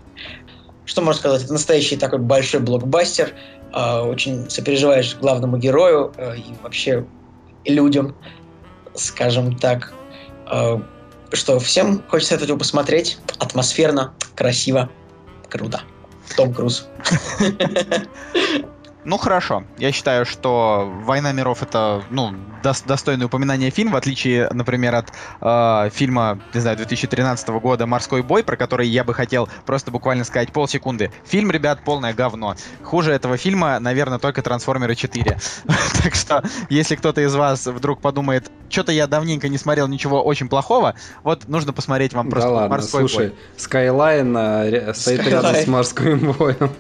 Что 0.85 1.01
можно 1.01 1.19
сказать? 1.19 1.43
Это 1.43 1.53
настоящий 1.53 1.97
такой 1.97 2.19
большой 2.19 2.61
блокбастер. 2.61 3.33
а, 3.71 4.03
очень 4.03 4.49
сопереживаешь 4.49 5.15
главному 5.17 5.57
герою 5.57 6.11
а, 6.17 6.33
и 6.33 6.43
вообще 6.63 7.05
людям, 7.65 8.15
скажем 8.95 9.55
так. 9.55 9.93
А, 10.47 10.81
что 11.31 11.59
всем 11.59 12.01
хочется 12.07 12.35
это 12.35 12.55
посмотреть. 12.55 13.19
Атмосферно, 13.37 14.13
красиво, 14.35 14.89
круто. 15.47 15.81
Том 16.35 16.53
Круз. 16.53 16.87
Ну 19.05 19.17
хорошо, 19.17 19.63
я 19.77 19.93
считаю, 19.93 20.25
что 20.25 20.91
«Война 21.03 21.31
миров» 21.31 21.63
это 21.63 22.03
ну, 22.09 22.33
дос- 22.61 22.85
достойное 22.85 23.27
упоминание 23.27 23.69
фильм, 23.69 23.91
в 23.91 23.95
отличие, 23.95 24.49
например, 24.51 24.93
от 24.95 25.13
э, 25.39 25.89
фильма, 25.91 26.39
не 26.53 26.59
знаю, 26.59 26.75
2013 26.75 27.47
года 27.47 27.85
«Морской 27.87 28.21
бой», 28.23 28.43
про 28.43 28.57
который 28.57 28.87
я 28.89 29.05
бы 29.05 29.13
хотел 29.13 29.47
просто 29.65 29.89
буквально 29.89 30.25
сказать 30.25 30.51
полсекунды. 30.51 31.13
Фильм, 31.25 31.49
ребят, 31.49 31.79
полное 31.85 32.13
говно. 32.13 32.55
Хуже 32.83 33.13
этого 33.13 33.37
фильма, 33.37 33.79
наверное, 33.79 34.19
только 34.19 34.41
«Трансформеры 34.41 34.93
4». 34.93 35.41
Так 36.03 36.15
что, 36.15 36.43
если 36.69 36.95
кто-то 36.95 37.21
из 37.21 37.33
вас 37.35 37.67
вдруг 37.67 38.01
подумает, 38.01 38.49
что-то 38.69 38.91
я 38.91 39.07
давненько 39.07 39.47
не 39.49 39.57
смотрел 39.57 39.87
ничего 39.87 40.21
очень 40.21 40.49
плохого, 40.49 40.95
вот 41.23 41.47
нужно 41.47 41.73
посмотреть 41.73 42.13
вам 42.13 42.27
Да 42.29 42.31
просто 42.31 42.49
ладно, 42.49 42.69
«Морской 42.69 43.01
слушай, 43.07 43.27
бой». 43.29 43.37
Skyline 43.57 44.35
а, 44.37 44.69
ре- 44.69 44.93
стоит 44.93 45.25
рядом 45.27 45.53
Skyline. 45.53 45.63
с 45.63 45.67
морским 45.67 46.31
боем. 46.33 46.71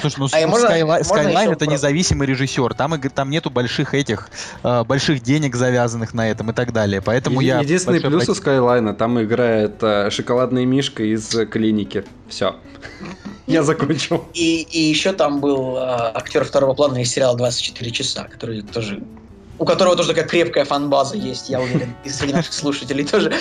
Слушай, 0.00 0.18
ну 0.18 0.26
А 0.32 1.00
Skyline 1.00 1.47
еще 1.48 1.56
это 1.56 1.66
независимый 1.66 2.26
режиссер. 2.26 2.74
Там, 2.74 3.00
там 3.00 3.30
нету 3.30 3.50
больших 3.50 3.94
этих, 3.94 4.30
э, 4.62 4.84
больших 4.84 5.22
денег 5.22 5.56
завязанных 5.56 6.14
на 6.14 6.30
этом 6.30 6.50
и 6.50 6.54
так 6.54 6.72
далее. 6.72 7.02
Поэтому 7.02 7.40
я... 7.40 7.60
Единственный 7.60 8.00
плюс 8.00 8.28
у 8.28 8.34
Скайлайна, 8.34 8.94
там 8.94 9.20
играет 9.22 9.82
э, 9.82 10.10
шоколадный 10.10 10.64
мишка 10.64 11.02
из 11.02 11.28
клиники. 11.50 12.04
Все. 12.28 12.56
Я 13.46 13.62
закончил. 13.62 14.24
И, 14.34 14.62
и 14.62 14.80
еще 14.80 15.12
там 15.12 15.40
был 15.40 15.76
э, 15.76 15.80
актер 15.80 16.44
второго 16.44 16.74
плана 16.74 16.98
из 17.02 17.10
сериала 17.10 17.36
«24 17.36 17.90
часа», 17.90 18.24
который 18.24 18.62
тоже 18.62 19.02
у 19.58 19.64
которого 19.64 19.96
тоже 19.96 20.10
такая 20.10 20.24
крепкая 20.24 20.64
фан-база 20.64 21.16
есть, 21.16 21.48
я 21.48 21.60
уверен, 21.60 21.94
и 22.04 22.08
среди 22.08 22.32
наших 22.32 22.52
слушателей 22.52 23.04
тоже. 23.04 23.32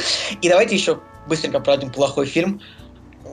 И 0.42 0.50
давайте 0.50 0.76
еще 0.76 1.00
быстренько 1.28 1.60
про 1.60 1.74
один 1.74 1.92
плохой 1.92 2.26
фильм. 2.26 2.60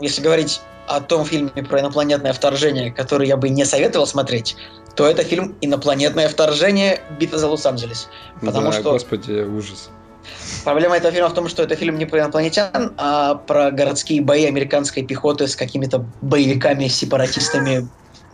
Если 0.03 0.21
говорить 0.21 0.61
о 0.87 1.01
том 1.01 1.25
фильме 1.25 1.51
про 1.51 1.81
инопланетное 1.81 2.33
вторжение, 2.33 2.93
который 2.93 3.29
я 3.29 3.37
бы 3.37 3.49
не 3.49 3.65
советовал 3.65 4.07
смотреть, 4.07 4.57
то 4.95 5.07
это 5.07 5.25
фильм 5.25 5.57
«Инопланетное 5.61 6.29
вторжение. 6.29 7.01
Битва 7.19 7.39
за 7.39 7.49
Лос-Анджелес». 7.49 8.09
Потому 8.41 8.71
да, 8.71 8.81
что- 8.81 8.93
господи, 8.93 9.33
ужас. 9.43 9.91
Проблема 10.65 10.97
этого 10.97 11.13
фильма 11.13 11.29
в 11.29 11.35
том, 11.35 11.49
что 11.49 11.63
это 11.63 11.77
фильм 11.77 11.99
не 11.99 12.07
про 12.07 12.21
инопланетян, 12.21 12.95
а 12.97 13.35
про 13.35 13.71
городские 13.71 14.23
бои 14.23 14.47
американской 14.47 15.03
пехоты 15.05 15.47
с 15.49 15.57
какими-то 15.57 16.07
боевиками, 16.23 16.89
сепаратистами, 16.89 17.89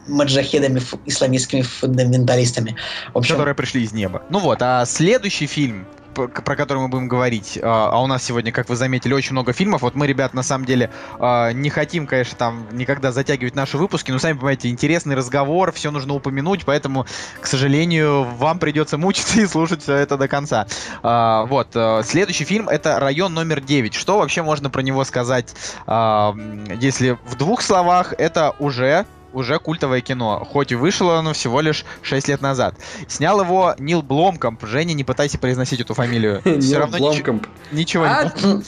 маджахедами, 0.07 0.81
исламистскими 1.07 1.63
фундаменталистами. 1.63 2.77
В 3.13 3.19
общем, 3.19 3.35
которые 3.35 3.55
пришли 3.55 3.83
из 3.83 3.93
неба. 3.93 4.23
Ну 4.31 4.39
вот, 4.39 4.59
а 4.63 4.85
следующий 4.85 5.47
фильм, 5.47 5.87
про 6.15 6.57
который 6.57 6.79
мы 6.79 6.89
будем 6.89 7.09
говорить, 7.09 7.59
а 7.63 7.91
а 7.91 8.03
у 8.03 8.07
нас 8.07 8.23
сегодня, 8.23 8.53
как 8.53 8.69
вы 8.69 8.77
заметили, 8.77 9.15
очень 9.15 9.33
много 9.33 9.53
фильмов. 9.53 9.83
Вот 9.83 9.95
мы, 9.95 10.07
ребят, 10.07 10.35
на 10.35 10.43
самом 10.43 10.65
деле 10.65 10.91
а, 11.19 11.53
не 11.53 11.71
хотим, 11.71 12.07
конечно, 12.07 12.37
там 12.37 12.67
никогда 12.73 13.13
затягивать 13.13 13.55
наши 13.55 13.79
выпуски, 13.79 14.11
но 14.11 14.19
сами 14.19 14.37
понимаете, 14.37 14.69
интересный 14.69 15.15
разговор, 15.15 15.73
все 15.73 15.91
нужно 15.91 16.15
упомянуть, 16.15 16.65
поэтому, 16.65 17.07
к 17.41 17.47
сожалению, 17.47 18.25
вам 18.25 18.59
придется 18.59 18.99
мучиться 18.99 19.41
и 19.41 19.47
слушать 19.47 19.83
все 19.83 19.95
это 19.95 20.17
до 20.17 20.29
конца. 20.29 20.67
А, 21.03 21.45
Вот, 21.45 21.69
э, 21.75 22.03
следующий 22.05 22.45
фильм 22.45 22.69
это 22.69 22.99
«Район 22.99 23.35
номер 23.35 23.59
9». 23.61 23.95
Что 23.95 24.19
вообще 24.19 24.43
можно 24.43 24.71
про 24.71 24.83
него 24.83 25.05
сказать, 25.05 25.55
если 25.87 27.19
в 27.27 27.37
двух 27.37 27.63
словах, 27.63 28.15
это 28.17 28.55
уже 28.59 29.07
уже 29.33 29.59
культовое 29.59 30.01
кино, 30.01 30.47
хоть 30.51 30.73
и 30.73 30.75
вышло 30.75 31.19
оно 31.19 31.33
всего 31.33 31.61
лишь 31.61 31.85
6 32.03 32.29
лет 32.29 32.41
назад. 32.41 32.75
Снял 33.09 33.41
его 33.41 33.75
Нил 33.79 34.03
Бломкомп. 34.03 34.65
Женя, 34.65 34.93
не 34.95 35.05
пытайся 35.05 35.39
произносить 35.39 35.81
эту 35.81 35.95
фамилию. 35.95 36.41
Все 36.41 36.57
Нил 36.57 36.79
равно 36.79 36.99
ничего, 36.99 37.13
Бломкомп. 37.13 37.47
ничего 37.73 38.05
а, 38.05 38.25
не... 38.25 38.63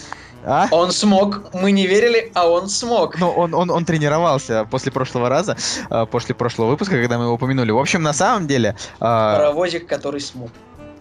А? 0.44 0.68
он 0.70 0.90
смог. 0.90 1.52
Мы 1.54 1.70
не 1.72 1.86
верили, 1.86 2.32
а 2.34 2.48
он 2.48 2.68
смог. 2.68 3.18
Ну, 3.18 3.30
он, 3.30 3.54
он, 3.54 3.70
он 3.70 3.84
тренировался 3.84 4.66
после 4.70 4.90
прошлого 4.90 5.28
раза, 5.28 5.56
э, 5.88 6.06
после 6.10 6.34
прошлого 6.34 6.70
выпуска, 6.70 6.96
когда 6.96 7.18
мы 7.18 7.24
его 7.24 7.34
упомянули. 7.34 7.70
В 7.70 7.78
общем, 7.78 8.02
на 8.02 8.12
самом 8.12 8.46
деле... 8.46 8.76
э, 8.96 8.98
Паровозик, 9.00 9.86
который 9.86 10.20
смог. 10.20 10.50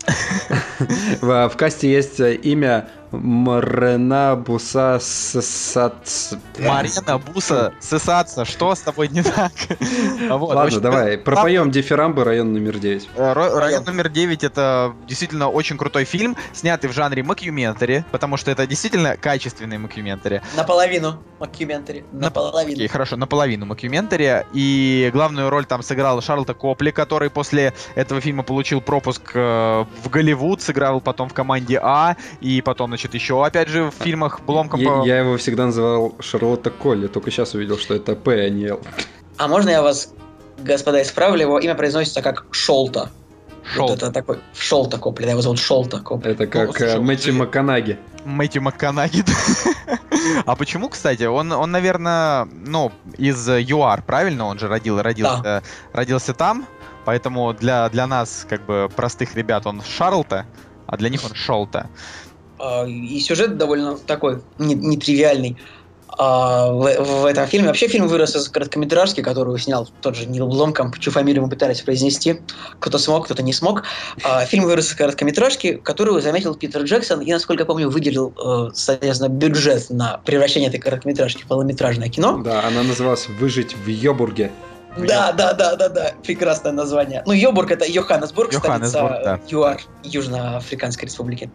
В, 1.22 1.50
в 1.50 1.58
касте 1.58 1.92
есть 1.92 2.20
э, 2.20 2.34
имя 2.36 2.90
Мрена 3.12 4.36
Буса 4.36 5.00
Сац. 5.02 6.34
Марина, 6.60 7.18
Буса, 7.18 7.74
сысаться, 7.80 8.46
что 8.46 8.74
с 8.74 8.80
тобой 8.82 9.10
не 9.10 9.24
так? 9.24 9.52
Вот, 10.30 10.50
Ладно, 10.50 10.64
общем, 10.64 10.82
давай, 10.82 11.18
пропоем 11.18 11.72
дифирамбы 11.72 12.24
район 12.24 12.54
номер 12.54 12.80
9. 12.80 13.10
Э, 13.16 13.34
Район 13.34 13.84
номер 13.84 14.10
9 14.10 14.44
это 14.44 14.94
действительно 15.08 15.50
очень 15.50 15.78
крутой 15.78 16.06
фильм, 16.06 16.38
снятый 16.54 16.90
в 16.90 16.94
жанре 16.94 17.24
мокьюментари, 17.24 18.06
потому 18.12 18.38
что 18.38 18.50
это 18.52 18.66
действительно 18.66 19.18
качественный 19.18 19.78
мокьюментари. 19.78 20.42
Наполовину 20.56 21.22
мокьюментари. 21.40 22.06
Наполовину. 22.12 22.76
Окей, 22.76 22.88
хорошо, 22.88 23.18
наполовину 23.18 23.66
мокьюментари. 23.66 24.46
И 24.54 25.10
главную 25.12 25.50
роль 25.50 25.66
там 25.66 25.84
сыграл 25.84 26.22
Шарлто 26.22 26.54
Копли, 26.54 26.92
который 26.92 27.30
после 27.30 27.74
этого 27.96 28.22
фильма 28.22 28.44
получил 28.44 28.80
пропуск 28.80 29.32
э, 29.34 29.40
в 30.04 30.10
Голливуд, 30.10 30.62
сыграл 30.62 31.02
потом 31.02 31.30
в 31.30 31.34
команде 31.34 31.80
А, 31.82 32.16
и 32.40 32.62
потом, 32.62 32.94
значит, 33.02 33.16
еще 33.16 33.44
опять 33.44 33.68
же 33.68 33.90
в 33.90 34.04
фильмах 34.04 34.42
Бломкампа. 34.42 35.04
Я, 35.06 35.16
я 35.16 35.20
его 35.22 35.38
всегда 35.38 35.66
называл 35.66 36.16
Шарлто 36.20 36.70
Колли, 36.70 37.08
только 37.08 37.32
сейчас 37.32 37.56
увидел, 37.56 37.78
что 37.78 37.96
это 37.96 38.16
П, 38.16 38.46
а 38.46 38.50
не 38.50 38.68
Л. 38.68 38.80
А 39.38 39.48
можно 39.48 39.70
я 39.72 39.82
вас, 39.82 40.14
господа, 40.60 41.02
исправлю? 41.02 41.42
Его 41.42 41.60
имя 41.60 41.74
произносится 41.74 42.22
как 42.22 42.46
Шолта. 42.52 43.10
Шел 43.64 43.88
Вот 43.88 43.98
это 43.98 44.12
такой 44.12 44.40
Шолта 44.56 44.98
Копли, 44.98 45.26
да, 45.26 45.32
его 45.32 45.42
зовут 45.42 45.60
Шолта 45.60 46.00
Копли. 46.00 46.32
Это 46.32 46.48
как 46.48 46.78
слушай, 46.78 46.96
э, 46.96 47.00
Мэтью 47.00 47.36
Макканаги. 47.36 47.98
Мэтью 48.26 48.62
МакКонахи. 48.62 49.24
А 50.46 50.56
почему, 50.56 50.90
кстати? 50.90 51.24
Он, 51.24 51.52
он, 51.52 51.72
наверное, 51.72 52.46
ну, 52.46 52.92
из 53.18 53.50
ЮАР, 53.50 54.04
правильно? 54.04 54.46
Он 54.46 54.60
же 54.60 54.68
родил, 54.68 55.02
родился, 55.02 55.64
родился 55.94 56.34
там, 56.34 56.68
поэтому 57.06 57.54
для, 57.54 57.90
для 57.90 58.06
нас, 58.06 58.46
как 58.48 58.64
бы, 58.66 58.88
простых 58.96 59.36
ребят, 59.36 59.66
он 59.66 59.82
Шарлта, 59.82 60.46
а 60.86 60.98
для 60.98 61.10
них 61.10 61.24
он 61.24 61.34
Шолта. 61.34 61.90
А, 62.62 62.86
И 62.86 63.20
сюжет 63.20 63.58
довольно 63.58 63.98
такой 63.98 64.42
не- 64.60 64.76
нетривиальный. 64.76 65.58
А, 66.18 66.72
в, 66.72 66.82
в 66.82 67.26
этом 67.26 67.48
фильме 67.48 67.68
вообще 67.68 67.88
фильм 67.88 68.08
вырос 68.08 68.36
из 68.36 68.50
короткометражки, 68.50 69.22
которую 69.22 69.58
снял 69.58 69.90
тот 70.02 70.16
же 70.16 70.26
Нил 70.26 70.48
Бломкомп, 70.48 71.00
чью 71.00 71.12
фамилию 71.12 71.44
мы 71.44 71.50
пытались 71.50 71.82
произнести. 71.82 72.42
Кто-то 72.80 73.00
смог, 73.00 73.26
кто-то 73.26 73.42
не 73.42 73.54
смог. 73.54 73.84
А, 74.24 74.46
фильм 74.46 74.66
вырос 74.66 74.88
из 74.90 74.96
короткометражки, 74.96 75.76
которую 75.78 76.22
заметил 76.22 76.54
Питер 76.56 76.84
Джексон 76.84 77.22
и, 77.22 77.32
насколько 77.32 77.64
я 77.64 77.66
помню, 77.66 77.90
выделил, 77.90 78.34
э, 78.38 78.72
соответственно, 78.74 79.30
бюджет 79.30 79.90
на 79.90 80.20
превращение 80.26 80.70
этой 80.70 80.80
короткометражки 80.80 81.44
в 81.44 81.48
полнометражное 81.48 82.10
кино. 82.10 82.42
Да, 82.44 82.68
она 82.68 82.84
называлась 82.84 83.28
«Выжить 83.40 83.76
в 83.76 83.88
Йобурге». 83.88 84.52
Да, 84.98 85.32
да, 85.32 85.54
да, 85.54 85.76
да, 85.76 85.90
да, 85.90 86.12
прекрасное 86.22 86.74
название. 86.74 87.24
Ну, 87.26 87.32
Йобург 87.32 87.72
это 87.72 87.86
Йоханнесбург, 87.86 88.52
Йоханнесбург, 88.52 89.12
столица 89.12 89.24
да. 89.24 89.40
ЮАР, 89.48 89.82
Южноафриканской 90.04 91.06
республики. 91.06 91.50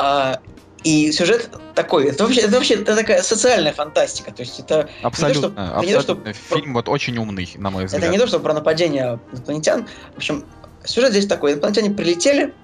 А, 0.00 0.40
и 0.82 1.12
сюжет 1.12 1.50
такой, 1.74 2.06
это 2.06 2.24
вообще, 2.24 2.40
это 2.40 2.52
вообще 2.52 2.74
это 2.74 2.96
такая 2.96 3.22
социальная 3.22 3.74
фантастика, 3.74 4.32
то 4.32 4.40
есть 4.40 4.58
это 4.58 4.88
Абсолютно, 5.02 5.80
не 5.82 5.92
то, 5.92 6.00
что- 6.00 6.12
абсолютно. 6.12 6.32
Фильм 6.32 6.72
вот 6.72 6.88
очень 6.88 7.18
умный, 7.18 7.50
на 7.56 7.70
мой 7.70 7.84
взгляд. 7.84 8.02
это 8.02 8.10
не 8.10 8.18
то, 8.18 8.26
что 8.26 8.40
про 8.40 8.54
нападение 8.54 9.20
инопланетян. 9.30 9.86
В 10.14 10.16
общем, 10.16 10.46
сюжет 10.84 11.10
здесь 11.10 11.26
такой: 11.26 11.52
инопланетяне 11.52 11.90
прилетели, 11.90 12.54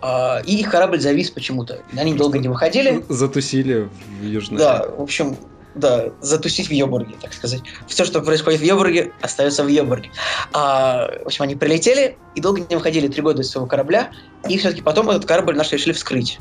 а, 0.00 0.40
и 0.46 0.56
их 0.56 0.70
корабль 0.70 1.00
завис 1.00 1.30
почему-то. 1.30 1.82
Они 1.94 2.14
долго 2.14 2.38
не 2.38 2.48
выходили. 2.48 3.04
Затусили 3.10 3.90
в 4.20 4.24
Южной 4.24 4.58
Да, 4.58 4.86
в 4.88 5.02
общем, 5.02 5.36
да, 5.78 6.10
затусить 6.20 6.68
в 6.68 6.72
Йобурге, 6.72 7.14
так 7.20 7.32
сказать. 7.32 7.62
Все, 7.86 8.04
что 8.04 8.20
происходит 8.20 8.60
в 8.60 8.64
Йобурге, 8.64 9.12
остается 9.20 9.64
в 9.64 9.68
Йобурге. 9.68 10.10
А, 10.52 11.10
в 11.22 11.26
общем, 11.26 11.44
они 11.44 11.56
прилетели 11.56 12.16
и 12.34 12.40
долго 12.40 12.60
не 12.68 12.76
выходили 12.76 13.08
три 13.08 13.22
года 13.22 13.42
из 13.42 13.50
своего 13.50 13.66
корабля, 13.66 14.10
и 14.48 14.58
все-таки 14.58 14.82
потом 14.82 15.10
этот 15.10 15.26
корабль 15.26 15.56
наш 15.56 15.72
решили 15.72 15.92
вскрыть. 15.92 16.38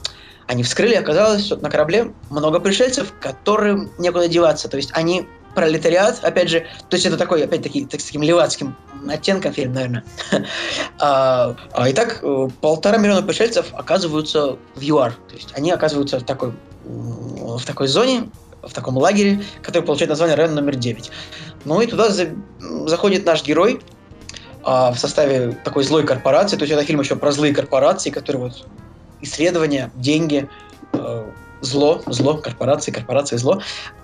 Они 0.48 0.64
вскрыли, 0.64 0.96
оказалось, 0.96 1.46
что 1.46 1.58
на 1.58 1.70
корабле 1.70 2.14
много 2.30 2.60
пришельцев, 2.60 3.14
которым 3.20 3.92
некуда 3.98 4.28
деваться. 4.28 4.70
То 4.70 4.78
есть 4.78 4.92
они 4.94 5.28
пролетариат, 5.58 6.24
опять 6.24 6.50
же, 6.50 6.68
то 6.88 6.96
есть 6.96 7.06
это 7.06 7.18
такой, 7.18 7.44
опять-таки, 7.44 7.86
так, 7.86 8.00
с 8.00 8.06
таким 8.06 8.22
левацким 8.22 8.76
оттенком 9.10 9.54
фильм, 9.54 9.74
наверное. 9.74 10.04
А, 11.00 11.56
а, 11.74 11.92
Итак, 11.92 12.24
полтора 12.62 12.98
миллиона 12.98 13.24
пришельцев 13.24 13.68
оказываются 13.74 14.58
в 14.76 14.82
ЮАР. 14.82 15.14
То 15.30 15.36
есть 15.36 15.50
они 15.54 15.72
оказываются 15.72 16.20
в 16.20 16.24
такой, 16.24 16.54
в 16.86 17.64
такой 17.66 17.88
зоне, 17.88 18.30
в 18.62 18.74
таком 18.74 18.98
лагере, 18.98 19.44
который 19.62 19.84
получает 19.84 20.10
название 20.10 20.36
район 20.36 20.56
номер 20.56 20.76
9. 20.76 21.12
Ну 21.66 21.82
и 21.82 21.88
туда 21.88 22.10
за- 22.10 22.30
заходит 22.86 23.26
наш 23.26 23.44
герой 23.44 23.82
а, 24.64 24.92
в 24.92 25.00
составе 25.00 25.52
такой 25.64 25.84
злой 25.84 26.04
корпорации. 26.06 26.58
То 26.58 26.64
есть 26.64 26.74
это 26.74 26.84
фильм 26.84 27.00
еще 27.00 27.16
про 27.16 27.32
злые 27.32 27.54
корпорации, 27.54 28.10
которые 28.10 28.44
вот 28.44 28.68
исследования, 29.22 29.92
деньги, 29.96 30.50
э, 30.94 31.32
зло, 31.62 32.04
зло, 32.06 32.38
корпорации, 32.38 32.92
корпорации, 32.92 33.38
зло. 33.38 33.62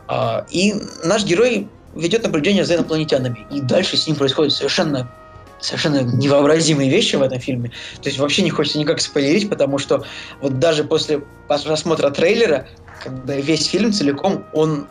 А, 0.08 0.46
и 0.50 0.74
наш 1.04 1.24
герой 1.26 1.68
ведет 1.96 2.24
наблюдение 2.24 2.66
за 2.66 2.76
инопланетянами. 2.76 3.46
И 3.52 3.62
дальше 3.62 3.98
с 3.98 4.08
ним 4.08 4.16
происходят 4.16 4.54
совершенно 4.54 5.12
совершенно 5.60 6.02
невообразимые 6.02 6.90
вещи 6.90 7.16
в 7.16 7.22
этом 7.22 7.40
фильме. 7.40 7.70
То 8.02 8.10
есть 8.10 8.20
вообще 8.20 8.42
не 8.42 8.50
хочется 8.50 8.80
никак 8.80 9.00
спойлерить, 9.00 9.50
потому 9.50 9.78
что 9.78 10.04
вот 10.42 10.60
даже 10.60 10.84
после 10.84 11.24
просмотра 11.48 12.10
трейлера, 12.10 12.68
когда 13.04 13.36
весь 13.36 13.68
фильм 13.68 13.92
целиком, 13.92 14.46
он 14.54 14.88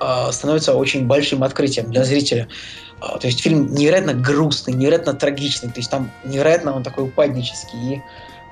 а, 0.00 0.32
становится 0.32 0.74
очень 0.74 1.06
большим 1.06 1.44
открытием 1.44 1.90
для 1.90 2.04
зрителя. 2.04 2.48
А, 3.00 3.18
то 3.18 3.28
есть 3.28 3.40
фильм 3.40 3.72
невероятно 3.72 4.14
грустный, 4.14 4.74
невероятно 4.74 5.14
трагичный, 5.14 5.68
то 5.70 5.78
есть 5.78 5.90
там 5.90 6.10
невероятно 6.24 6.74
он 6.74 6.82
такой 6.82 7.04
упаднический. 7.04 7.94
И, 7.94 8.02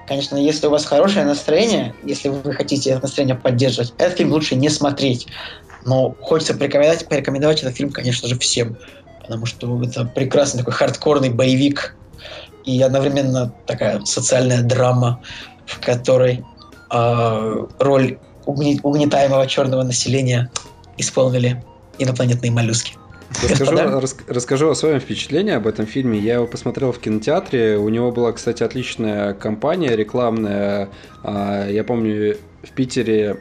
конечно, 0.07 0.37
если 0.37 0.69
у 0.69 0.71
вас 0.71 0.85
хорошее 0.85 1.25
настроение, 1.25 1.95
если 2.05 2.29
вы 2.29 2.53
хотите 2.55 2.91
это 2.91 3.03
настроение 3.03 3.35
поддерживать, 3.35 3.93
этот 3.99 4.17
фильм 4.17 4.33
лучше 4.33 4.55
не 4.55 4.69
смотреть. 4.69 5.27
Но 5.85 6.15
хочется 6.21 6.55
порекомендовать, 6.55 7.09
порекомендовать 7.09 7.63
этот 7.63 7.75
фильм, 7.75 7.91
конечно 7.91 8.29
же, 8.29 8.39
всем. 8.39 8.77
Потому 9.23 9.47
что 9.47 9.83
это 9.83 10.05
прекрасный 10.05 10.59
такой 10.59 10.75
хардкорный 10.75 11.31
боевик 11.31 11.97
и 12.65 12.81
одновременно 12.83 13.53
такая 13.67 14.05
социальная 14.05 14.63
драма, 14.63 15.21
в 15.67 15.81
которой 15.81 16.45
а, 16.91 17.67
роль 17.79 18.19
угнетаемого 18.51 19.47
черного 19.47 19.83
населения 19.83 20.51
исполнили 20.99 21.63
инопланетные 21.99 22.51
моллюски. 22.51 22.95
Расскажу, 23.49 23.77
рас- 23.77 24.17
расскажу 24.27 24.71
о 24.71 24.75
своем 24.75 24.99
впечатлении 24.99 25.53
об 25.53 25.67
этом 25.67 25.87
фильме. 25.87 26.19
Я 26.19 26.35
его 26.35 26.47
посмотрел 26.47 26.91
в 26.93 26.99
кинотеатре. 26.99 27.77
У 27.79 27.89
него 27.89 28.11
была, 28.11 28.33
кстати, 28.33 28.63
отличная 28.65 29.35
кампания 29.35 29.95
рекламная. 29.95 30.89
А, 31.23 31.69
Я 31.69 31.85
помню, 31.85 32.37
в 32.65 32.73
Питере 32.73 33.39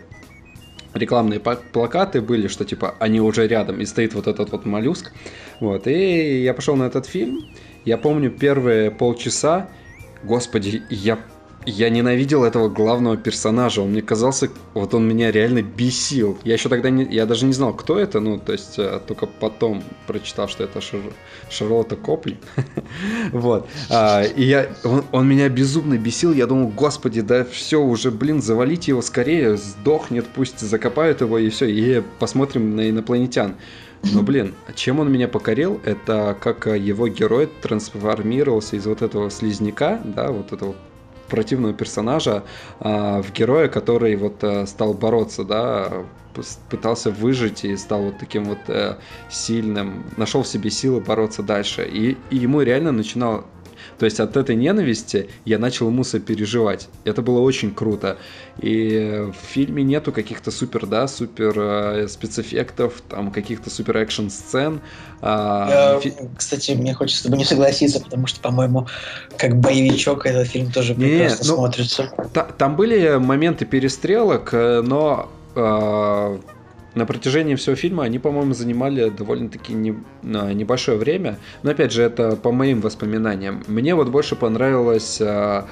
рекламные 0.93 1.39
плакаты 1.39 2.21
были, 2.21 2.47
что 2.47 2.65
типа 2.65 2.95
они 2.99 3.19
уже 3.19 3.47
рядом, 3.47 3.81
и 3.81 3.85
стоит 3.85 4.13
вот 4.13 4.27
этот 4.27 4.51
вот 4.51 4.65
моллюск. 4.65 5.11
Вот, 5.59 5.87
и 5.87 6.43
я 6.43 6.53
пошел 6.53 6.75
на 6.75 6.83
этот 6.83 7.05
фильм. 7.05 7.39
Я 7.85 7.97
помню 7.97 8.29
первые 8.31 8.91
полчаса, 8.91 9.69
господи, 10.23 10.83
я 10.89 11.17
я 11.69 11.89
ненавидел 11.89 12.43
этого 12.43 12.69
главного 12.69 13.17
персонажа. 13.17 13.81
Он 13.81 13.91
мне 13.91 14.01
казался, 14.01 14.49
вот 14.73 14.93
он 14.93 15.07
меня 15.07 15.31
реально 15.31 15.61
бесил. 15.61 16.37
Я 16.43 16.53
еще 16.53 16.69
тогда 16.69 16.89
не, 16.89 17.03
я 17.05 17.25
даже 17.25 17.45
не 17.45 17.53
знал, 17.53 17.73
кто 17.73 17.99
это, 17.99 18.19
ну, 18.19 18.39
то 18.39 18.51
есть 18.53 18.77
э, 18.77 18.99
только 19.07 19.25
потом 19.25 19.83
прочитал, 20.07 20.47
что 20.47 20.63
это 20.63 20.79
Шар- 20.79 21.13
Шарлотта 21.49 21.95
Копли. 21.95 22.37
Вот. 23.31 23.67
А, 23.89 24.23
И 24.23 24.43
я, 24.43 24.69
он, 24.83 25.03
он 25.11 25.27
меня 25.27 25.49
безумно 25.49 25.97
бесил. 25.97 26.33
Я 26.33 26.47
думал, 26.47 26.69
господи, 26.69 27.21
да 27.21 27.45
все, 27.45 27.81
уже, 27.81 28.11
блин, 28.11 28.41
завалите 28.41 28.91
его 28.91 29.01
скорее, 29.01 29.57
сдохнет, 29.57 30.25
пусть 30.33 30.59
закопают 30.59 31.21
его 31.21 31.37
и 31.37 31.49
все, 31.49 31.69
и 31.69 32.01
посмотрим 32.19 32.75
на 32.75 32.89
инопланетян. 32.89 33.55
Но, 34.03 34.21
блин, 34.23 34.55
чем 34.75 34.99
он 34.99 35.11
меня 35.11 35.27
покорил, 35.27 35.81
это 35.83 36.37
как 36.39 36.67
его 36.67 37.07
герой 37.09 37.47
трансформировался 37.61 38.77
из 38.77 38.85
вот 38.85 39.01
этого 39.01 39.29
слизняка, 39.29 40.01
да, 40.05 40.31
вот 40.31 40.53
этого 40.53 40.75
противного 41.29 41.73
персонажа 41.73 42.43
а, 42.79 43.21
в 43.21 43.31
героя, 43.31 43.67
который 43.67 44.15
вот 44.15 44.43
э, 44.43 44.65
стал 44.65 44.93
бороться, 44.93 45.43
да, 45.43 46.05
пытался 46.69 47.11
выжить 47.11 47.65
и 47.65 47.75
стал 47.77 48.03
вот 48.03 48.17
таким 48.19 48.45
вот 48.45 48.59
э, 48.67 48.97
сильным, 49.29 50.05
нашел 50.17 50.43
в 50.43 50.47
себе 50.47 50.69
силы 50.69 51.01
бороться 51.01 51.43
дальше. 51.43 51.87
И, 51.87 52.17
и 52.29 52.37
ему 52.37 52.61
реально 52.61 52.91
начинал 52.91 53.45
то 53.99 54.05
есть 54.05 54.19
от 54.21 54.37
этой 54.37 54.55
ненависти 54.55 55.29
я 55.43 55.59
начал 55.59 55.87
ему 55.87 56.05
сопереживать. 56.05 56.87
Это 57.03 57.21
было 57.21 57.41
очень 57.41 57.73
круто. 57.73 58.17
И 58.61 59.25
в 59.29 59.45
фильме 59.45 59.83
нету 59.83 60.13
каких-то 60.13 60.51
супер, 60.51 60.85
да, 60.85 61.07
супер 61.07 61.53
э, 61.57 62.07
спецэффектов, 62.07 63.01
там 63.09 63.29
каких-то 63.29 63.69
супер 63.69 63.97
экшн 63.97 64.29
сцен. 64.29 64.79
А, 65.21 65.93
Я, 65.95 65.99
фи- 65.99 66.13
Кстати, 66.37 66.71
мне 66.71 66.93
хочется 66.93 67.19
с 67.19 67.23
тобой 67.23 67.39
не 67.39 67.45
согласиться, 67.45 67.99
потому 68.01 68.25
что, 68.27 68.39
по-моему, 68.39 68.87
как 69.37 69.57
боевичок 69.59 70.25
этот 70.25 70.47
фильм 70.47 70.71
тоже 70.71 70.95
прекрасно 70.95 71.45
ну, 71.47 71.55
смотрится. 71.55 72.11
Та- 72.33 72.43
Там 72.57 72.77
были 72.77 73.17
моменты 73.17 73.65
перестрелок, 73.65 74.53
э, 74.53 74.81
но 74.81 75.29
э, 75.55 76.37
на 76.95 77.05
протяжении 77.05 77.55
всего 77.55 77.75
фильма 77.75 78.03
они, 78.03 78.19
по-моему, 78.19 78.53
занимали 78.53 79.09
довольно-таки 79.09 79.73
не- 79.73 79.95
небольшое 80.23 80.97
время. 80.97 81.37
Но 81.63 81.71
опять 81.71 81.91
же, 81.91 82.01
это 82.03 82.35
по 82.35 82.51
моим 82.51 82.81
воспоминаниям. 82.81 83.63
Мне 83.67 83.95
вот 83.95 84.09
больше 84.09 84.35
понравилась 84.35 85.21
э, 85.21 85.63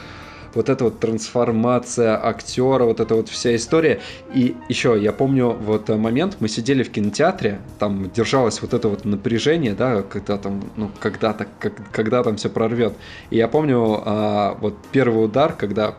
вот 0.54 0.70
эта 0.70 0.84
вот 0.84 1.00
трансформация 1.00 2.24
актера, 2.24 2.84
вот 2.84 3.00
эта 3.00 3.16
вот 3.16 3.30
вся 3.30 3.56
история. 3.56 4.00
И 4.34 4.56
еще 4.70 4.98
я 5.00 5.12
помню 5.12 5.50
вот 5.50 5.90
э, 5.90 5.96
момент, 5.96 6.38
мы 6.40 6.48
сидели 6.48 6.84
в 6.84 6.92
кинотеатре, 6.92 7.62
там 7.80 8.10
держалось 8.12 8.62
вот 8.62 8.74
это 8.74 8.88
вот 8.88 9.06
напряжение, 9.06 9.74
да, 9.74 10.04
когда 10.04 10.38
там, 10.38 10.64
ну, 10.76 10.92
когда-то, 11.00 11.48
как- 11.60 11.92
когда 11.92 12.24
там 12.24 12.38
все 12.38 12.50
прорвет. 12.50 12.94
И 13.32 13.38
я 13.38 13.48
помню 13.48 14.02
а, 14.06 14.58
вот 14.62 14.76
первый 14.92 15.26
удар, 15.26 15.54
когда 15.54 15.96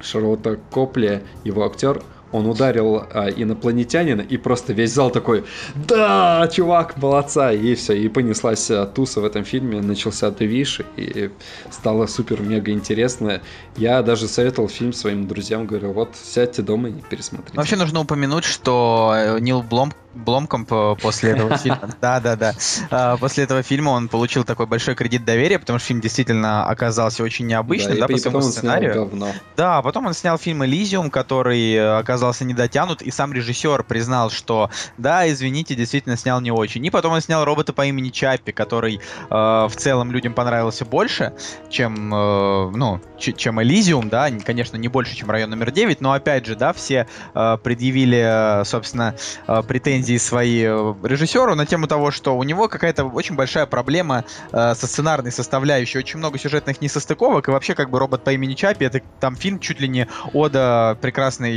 Шарлотта 0.00 0.58
Копли, 0.70 1.22
его 1.44 1.64
актер, 1.64 2.02
он 2.32 2.46
ударил 2.46 3.04
а, 3.12 3.28
инопланетянина, 3.28 4.22
и 4.22 4.36
просто 4.36 4.72
весь 4.72 4.92
зал 4.92 5.10
такой, 5.10 5.44
да, 5.74 6.48
чувак, 6.52 6.96
молодца, 6.96 7.52
и 7.52 7.74
все, 7.74 7.92
и 7.94 8.08
понеслась 8.08 8.70
а, 8.70 8.86
туса 8.86 9.20
в 9.20 9.24
этом 9.24 9.44
фильме, 9.44 9.80
начался 9.80 10.30
движ, 10.30 10.80
и 10.96 11.30
стало 11.70 12.06
супер-мега 12.06 12.72
интересно. 12.72 13.40
Я 13.76 14.02
даже 14.02 14.28
советовал 14.28 14.68
фильм 14.68 14.92
своим 14.92 15.26
друзьям, 15.28 15.66
говорю, 15.66 15.92
вот, 15.92 16.16
сядьте 16.16 16.62
дома 16.62 16.88
и 16.88 16.94
пересмотрите. 17.08 17.56
Вообще 17.56 17.76
нужно 17.76 18.00
упомянуть, 18.00 18.44
что 18.44 19.12
э, 19.14 19.38
Нил 19.40 19.62
Блом, 19.62 19.92
Бломкомп 20.14 20.72
э, 20.72 20.94
после 21.00 21.30
этого 21.30 21.56
фильма, 21.56 21.90
да-да-да, 22.00 22.52
э, 22.90 23.16
после 23.18 23.44
этого 23.44 23.62
фильма 23.62 23.90
он 23.90 24.08
получил 24.08 24.44
такой 24.44 24.66
большой 24.66 24.94
кредит 24.94 25.24
доверия, 25.24 25.58
потому 25.58 25.78
что 25.78 25.88
фильм 25.88 26.00
действительно 26.00 26.66
оказался 26.66 27.22
очень 27.22 27.46
необычным, 27.46 27.98
да, 27.98 28.06
по- 28.08 28.18
своему 28.18 28.42
сценарию. 28.42 29.10
Да, 29.56 29.78
а 29.78 29.82
потом 29.82 30.06
он 30.06 30.14
снял 30.14 30.38
фильм 30.38 30.64
«Элизиум», 30.64 31.10
который 31.10 31.72
э, 31.74 31.98
оказался 32.22 32.44
недотянут, 32.44 33.02
и 33.02 33.10
сам 33.10 33.32
режиссер 33.32 33.82
признал, 33.82 34.30
что 34.30 34.70
да, 34.96 35.28
извините, 35.28 35.74
действительно 35.74 36.16
снял 36.16 36.40
не 36.40 36.52
очень. 36.52 36.84
И 36.86 36.90
потом 36.90 37.14
он 37.14 37.20
снял 37.20 37.44
робота 37.44 37.72
по 37.72 37.84
имени 37.84 38.10
Чаппи, 38.10 38.52
который 38.52 38.96
э, 38.96 39.28
в 39.30 39.72
целом 39.76 40.12
людям 40.12 40.32
понравился 40.32 40.84
больше, 40.84 41.32
чем, 41.68 42.14
э, 42.14 42.70
ну, 42.76 43.00
чем 43.18 43.60
«Элизиум», 43.60 44.08
да, 44.08 44.28
конечно, 44.44 44.76
не 44.76 44.86
больше, 44.86 45.16
чем 45.16 45.30
«Район 45.30 45.50
номер 45.50 45.70
9», 45.70 45.96
но 45.98 46.12
опять 46.12 46.46
же, 46.46 46.54
да, 46.54 46.72
все 46.72 47.08
э, 47.34 47.58
предъявили, 47.62 48.64
собственно, 48.64 49.16
э, 49.48 49.62
претензии 49.66 50.16
свои 50.18 50.62
э, 50.62 50.94
режиссеру 51.02 51.56
на 51.56 51.66
тему 51.66 51.88
того, 51.88 52.12
что 52.12 52.36
у 52.36 52.42
него 52.44 52.68
какая-то 52.68 53.04
очень 53.04 53.34
большая 53.34 53.66
проблема 53.66 54.24
э, 54.52 54.74
со 54.76 54.86
сценарной 54.86 55.32
составляющей, 55.32 55.98
очень 55.98 56.18
много 56.18 56.38
сюжетных 56.38 56.80
несостыковок, 56.80 57.48
и 57.48 57.50
вообще 57.50 57.74
как 57.74 57.90
бы 57.90 57.98
робот 57.98 58.22
по 58.22 58.30
имени 58.30 58.54
Чапи, 58.54 58.84
это 58.84 59.00
там 59.18 59.34
фильм 59.34 59.58
чуть 59.58 59.80
ли 59.80 59.88
не 59.88 60.06
ода 60.32 60.96
прекрасной 61.00 61.54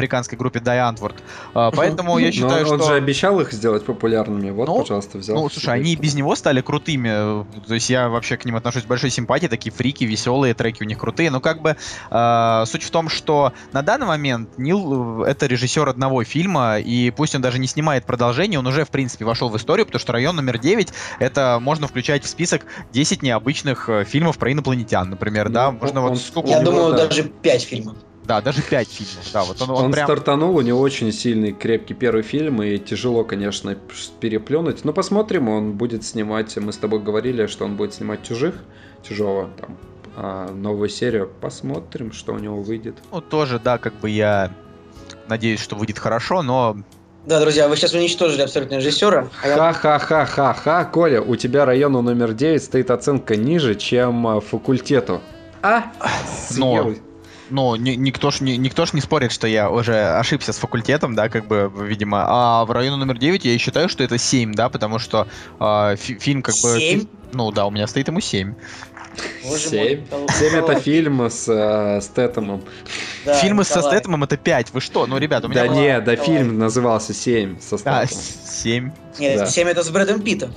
южноафриканской 0.00 0.36
группе 0.38 0.60
Дай 0.60 0.78
Антворд. 0.80 1.16
А, 1.54 1.70
Поэтому 1.70 2.18
я 2.18 2.32
считаю, 2.32 2.66
он, 2.66 2.72
он 2.74 2.78
что... 2.80 2.88
же 2.88 2.94
обещал 2.94 3.40
их 3.40 3.52
сделать 3.52 3.84
популярными, 3.84 4.50
вот, 4.50 4.68
Ну, 4.68 4.80
пожалуйста, 4.80 5.18
взял. 5.18 5.36
Ну, 5.36 5.48
слушай, 5.48 5.74
они 5.74 5.96
без 5.96 6.14
него 6.14 6.34
стали 6.36 6.60
крутыми. 6.60 7.44
То 7.66 7.74
есть 7.74 7.90
я 7.90 8.08
вообще 8.08 8.36
к 8.36 8.44
ним 8.44 8.56
отношусь 8.56 8.82
с 8.82 8.86
большой 8.86 9.10
симпатией. 9.10 9.50
Такие 9.50 9.72
фрики, 9.72 10.04
веселые, 10.04 10.54
треки 10.54 10.82
у 10.82 10.86
них 10.86 10.98
крутые. 10.98 11.30
Но 11.30 11.40
как 11.40 11.62
бы 11.62 11.76
э, 12.10 12.64
суть 12.66 12.82
в 12.82 12.90
том, 12.90 13.08
что 13.08 13.52
на 13.72 13.82
данный 13.82 14.06
момент 14.06 14.58
Нил 14.58 15.24
э, 15.24 15.30
это 15.30 15.46
режиссер 15.46 15.88
одного 15.88 16.24
фильма, 16.24 16.78
и 16.78 17.10
пусть 17.10 17.34
он 17.34 17.42
даже 17.42 17.58
не 17.58 17.66
снимает 17.66 18.04
продолжение, 18.04 18.58
он 18.58 18.66
уже, 18.66 18.84
в 18.84 18.90
принципе, 18.90 19.24
вошел 19.24 19.48
в 19.48 19.56
историю, 19.56 19.86
потому 19.86 20.00
что 20.00 20.12
район 20.12 20.36
номер 20.36 20.58
9 20.58 20.92
это 21.18 21.58
можно 21.60 21.86
включать 21.88 22.24
в 22.24 22.28
список 22.28 22.62
10 22.92 23.22
необычных 23.22 23.88
э, 23.88 24.04
фильмов 24.04 24.38
про 24.38 24.52
инопланетян, 24.52 25.10
например, 25.10 25.48
Ну, 25.48 25.54
да. 25.54 25.70
Можно 25.70 26.02
он- 26.02 26.10
вот 26.10 26.18
сколько 26.18 26.48
Я 26.48 26.60
думаю, 26.62 26.92
да. 26.92 27.06
даже 27.06 27.24
пять 27.24 27.62
фильмов. 27.62 27.96
Да, 28.30 28.40
даже 28.40 28.62
5 28.62 28.88
фильмов. 28.88 29.24
Да, 29.32 29.42
вот 29.42 29.60
он, 29.60 29.70
он 29.70 29.84
Он, 29.86 29.90
прям... 29.90 30.06
стартанул, 30.06 30.54
у 30.54 30.60
него 30.60 30.78
очень 30.80 31.10
сильный, 31.10 31.50
крепкий 31.52 31.94
первый 31.94 32.22
фильм, 32.22 32.62
и 32.62 32.78
тяжело, 32.78 33.24
конечно, 33.24 33.76
переплюнуть. 34.20 34.84
Но 34.84 34.92
посмотрим, 34.92 35.48
он 35.48 35.72
будет 35.72 36.04
снимать, 36.04 36.56
мы 36.58 36.72
с 36.72 36.76
тобой 36.76 37.00
говорили, 37.00 37.46
что 37.46 37.64
он 37.64 37.74
будет 37.76 37.92
снимать 37.92 38.22
«Чужих», 38.22 38.54
«Чужого», 39.02 39.50
там, 39.60 39.76
а, 40.16 40.52
новую 40.52 40.88
серию. 40.88 41.28
Посмотрим, 41.40 42.12
что 42.12 42.32
у 42.34 42.38
него 42.38 42.62
выйдет. 42.62 42.94
Ну, 43.10 43.20
тоже, 43.20 43.58
да, 43.58 43.78
как 43.78 43.94
бы 43.94 44.08
я 44.08 44.52
надеюсь, 45.26 45.58
что 45.58 45.74
выйдет 45.74 45.98
хорошо, 45.98 46.42
но 46.42 46.76
Да, 47.26 47.40
друзья, 47.40 47.68
вы 47.68 47.74
сейчас 47.76 47.94
уничтожили 47.94 48.42
абсолютно 48.42 48.76
режиссера. 48.76 49.28
а 49.42 49.48
я- 49.48 49.56
Ха-ха-ха-ха-ха, 49.56 50.84
Коля, 50.84 51.20
у 51.20 51.34
тебя 51.34 51.64
району 51.64 52.00
номер 52.00 52.32
9 52.32 52.62
стоит 52.62 52.92
оценка 52.92 53.34
ниже, 53.34 53.74
чем 53.74 54.24
а, 54.28 54.40
факультету. 54.40 55.20
А? 55.62 55.82
Но- 56.56 56.84
Съел. 56.84 56.94
Ну, 57.50 57.74
ни- 57.76 57.96
никто 57.96 58.30
ж, 58.30 58.40
ни- 58.40 58.56
никто 58.56 58.86
ж 58.86 58.92
не 58.92 59.00
спорит, 59.00 59.32
что 59.32 59.46
я 59.46 59.70
уже 59.70 60.16
ошибся 60.16 60.52
с 60.52 60.58
факультетом, 60.58 61.14
да, 61.14 61.28
как 61.28 61.46
бы, 61.46 61.70
видимо. 61.76 62.24
А 62.26 62.64
в 62.64 62.70
районе 62.70 62.96
номер 62.96 63.18
9 63.18 63.44
я 63.44 63.58
считаю, 63.58 63.88
что 63.88 64.04
это 64.04 64.18
7, 64.18 64.54
да, 64.54 64.68
потому 64.68 64.98
что 64.98 65.26
а, 65.58 65.96
фи- 65.96 66.18
фильм 66.18 66.42
как 66.42 66.54
бы... 66.54 66.78
Семь? 66.78 67.00
фи- 67.00 67.08
Ну 67.32 67.50
да, 67.52 67.66
у 67.66 67.70
меня 67.70 67.86
стоит 67.86 68.08
ему 68.08 68.20
7. 68.20 68.54
Боже 69.44 69.58
Семь. 69.68 70.06
мой, 70.10 70.28
Семь 70.30 70.48
это 70.50 70.56
Николай. 70.58 70.80
фильм 70.80 71.20
с 71.28 71.48
э, 71.48 72.00
Стэтомом. 72.00 72.62
Да, 73.26 73.34
Фильмы 73.34 73.64
со 73.64 73.78
Николай. 73.78 73.96
Стэтомом 73.98 74.24
это 74.24 74.36
5. 74.36 74.72
Вы 74.72 74.80
что? 74.80 75.06
Ну, 75.08 75.18
ребят, 75.18 75.44
у 75.44 75.48
меня... 75.48 75.62
Да 75.62 75.68
не, 75.68 76.00
да 76.00 76.16
фильм 76.16 76.58
назывался 76.58 77.12
7 77.12 77.58
со 77.60 77.76
Да, 77.82 78.06
Стэтомом. 78.06 78.24
7. 78.46 78.90
Нет, 79.18 79.38
Да. 79.40 79.46
семь 79.46 79.66
это 79.68 79.82
с 79.82 79.90
Брэдом 79.90 80.22
Питтом. 80.22 80.54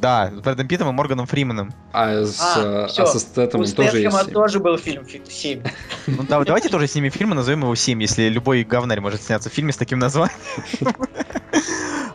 Да, 0.00 0.30
с 0.30 0.40
Брэдом 0.40 0.68
Питтом 0.68 0.88
и 0.88 0.92
Морганом 0.92 1.26
Фриманом. 1.26 1.72
А, 1.92 2.24
с, 2.24 2.38
А, 2.40 2.60
э, 2.60 2.84
а 2.84 3.06
со 3.06 3.16
У 3.16 3.20
Стэтомом 3.20 3.66
тоже 3.72 3.98
есть 4.00 4.12
Стэтхэма 4.14 4.24
7. 4.24 4.32
тоже 4.34 4.60
был 4.60 4.78
фильм 4.78 5.04
фи- 5.04 5.22
семь. 5.28 5.62
Ну, 6.06 6.22
да, 6.28 6.42
давайте 6.44 6.68
тоже 6.68 6.86
снимем 6.86 7.10
фильм 7.10 7.32
и 7.32 7.34
назовем 7.34 7.62
его 7.62 7.74
7, 7.74 8.00
если 8.00 8.28
любой 8.28 8.64
говнарь 8.64 9.00
может 9.00 9.22
сняться 9.22 9.50
в 9.50 9.52
фильме 9.52 9.72
с 9.72 9.76
таким 9.76 9.98
названием. 9.98 10.38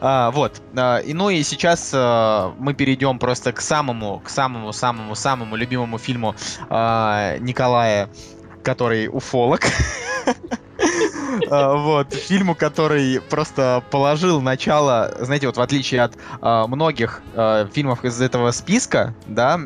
А, 0.04 0.32
вот. 0.32 0.60
А, 0.76 0.98
и 0.98 1.14
ну 1.14 1.30
и 1.30 1.44
сейчас 1.44 1.92
а, 1.94 2.56
мы 2.58 2.74
перейдем 2.74 3.20
просто 3.20 3.52
к 3.54 3.62
самому, 3.62 4.20
к 4.20 4.30
самому, 4.30 4.74
самому, 4.74 5.14
самому 5.14 5.56
любимому 5.56 6.00
фильму 6.00 6.36
а, 6.70 7.38
Николая, 7.38 8.10
который 8.64 9.08
уфолог. 9.08 9.62
А, 11.50 11.76
Вот, 11.76 12.14
фильму, 12.14 12.56
который 12.56 13.22
просто 13.22 13.84
положил 13.92 14.42
начало, 14.42 15.14
знаете, 15.20 15.48
вот 15.48 15.58
в 15.58 15.62
отличие 15.62 16.02
от 16.02 16.18
а, 16.42 16.68
многих 16.68 17.22
а, 17.34 17.68
фильмов 17.74 18.04
из 18.04 18.20
этого 18.22 18.52
списка, 18.52 19.16
да, 19.26 19.60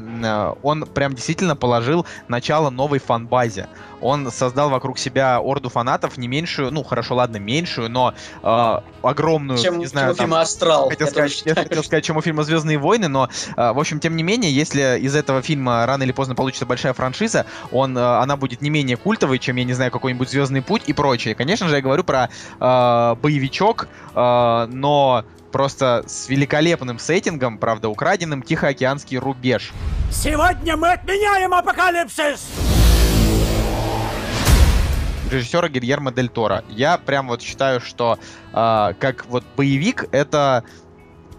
он 0.62 0.86
прям 0.86 1.14
действительно 1.14 1.56
положил 1.56 2.06
начало 2.28 2.70
новой 2.70 3.00
фан-базе. 3.00 3.68
Он 4.06 4.32
создал 4.32 4.70
вокруг 4.70 5.00
себя 5.00 5.40
орду 5.44 5.70
фанатов 5.70 6.18
не 6.18 6.28
меньшую, 6.28 6.72
ну 6.72 6.84
хорошо, 6.84 7.16
ладно, 7.16 7.38
меньшую, 7.38 7.90
но 7.90 8.14
а, 8.44 8.84
огромную, 9.02 9.58
Чем, 9.58 9.80
не 9.80 9.88
знаю, 9.88 10.08
чем 10.08 10.14
у 10.14 10.18
там, 10.18 10.26
фильма 10.26 10.42
«Астрал». 10.42 10.90
хотел 10.90 11.08
сказать, 11.08 11.42
я 11.46 11.56
хотел 11.56 11.84
сказать, 11.84 12.04
чем 12.06 12.18
у 12.18 12.22
фильма 12.22 12.44
Звездные 12.44 12.78
войны, 12.78 13.08
но, 13.08 13.30
а, 13.56 13.74
в 13.74 13.80
общем, 13.80 14.00
тем 14.00 14.16
не 14.16 14.24
менее, 14.24 14.54
если 14.54 15.00
из 15.00 15.16
этого 15.16 15.42
фильма 15.42 15.86
рано 15.86 16.04
или 16.04 16.12
поздно 16.12 16.36
получится 16.36 16.66
большая 16.66 16.94
франшиза, 16.94 17.46
он, 17.72 17.98
а, 17.98 18.22
она 18.22 18.38
будет 18.38 18.62
не 18.62 18.70
менее 18.70 18.98
культовой, 18.98 19.40
чем, 19.40 19.56
я 19.56 19.64
не 19.64 19.74
знаю, 19.74 19.92
какой-нибудь 19.92 20.30
Звездный 20.30 20.62
путь 20.62 20.84
и 20.88 20.94
прочее. 20.94 21.34
Конечно 21.34 21.68
же, 21.68 21.76
я 21.76 21.82
говорю 21.82 22.04
про 22.04 22.30
а, 22.60 23.16
боевичок, 23.16 23.88
а, 24.14 24.68
но 24.68 25.26
просто 25.52 26.04
с 26.06 26.30
великолепным 26.30 27.00
сеттингом, 27.00 27.58
правда, 27.58 27.90
украденным 27.90 28.44
Тихоокеанский 28.44 29.18
рубеж. 29.18 29.72
Сегодня 30.12 30.76
мы 30.78 30.92
отменяем 30.92 31.54
апокалипсис! 31.54 32.75
Режиссера 35.32 35.70
Гильермо 35.70 36.12
Дель 36.12 36.30
Торо. 36.30 36.64
Я 36.70 36.98
прям 36.98 37.28
вот 37.28 37.42
считаю, 37.42 37.80
что 37.80 38.20
а, 38.54 38.94
как 39.00 39.26
вот 39.28 39.44
боевик 39.56 40.06
это 40.12 40.64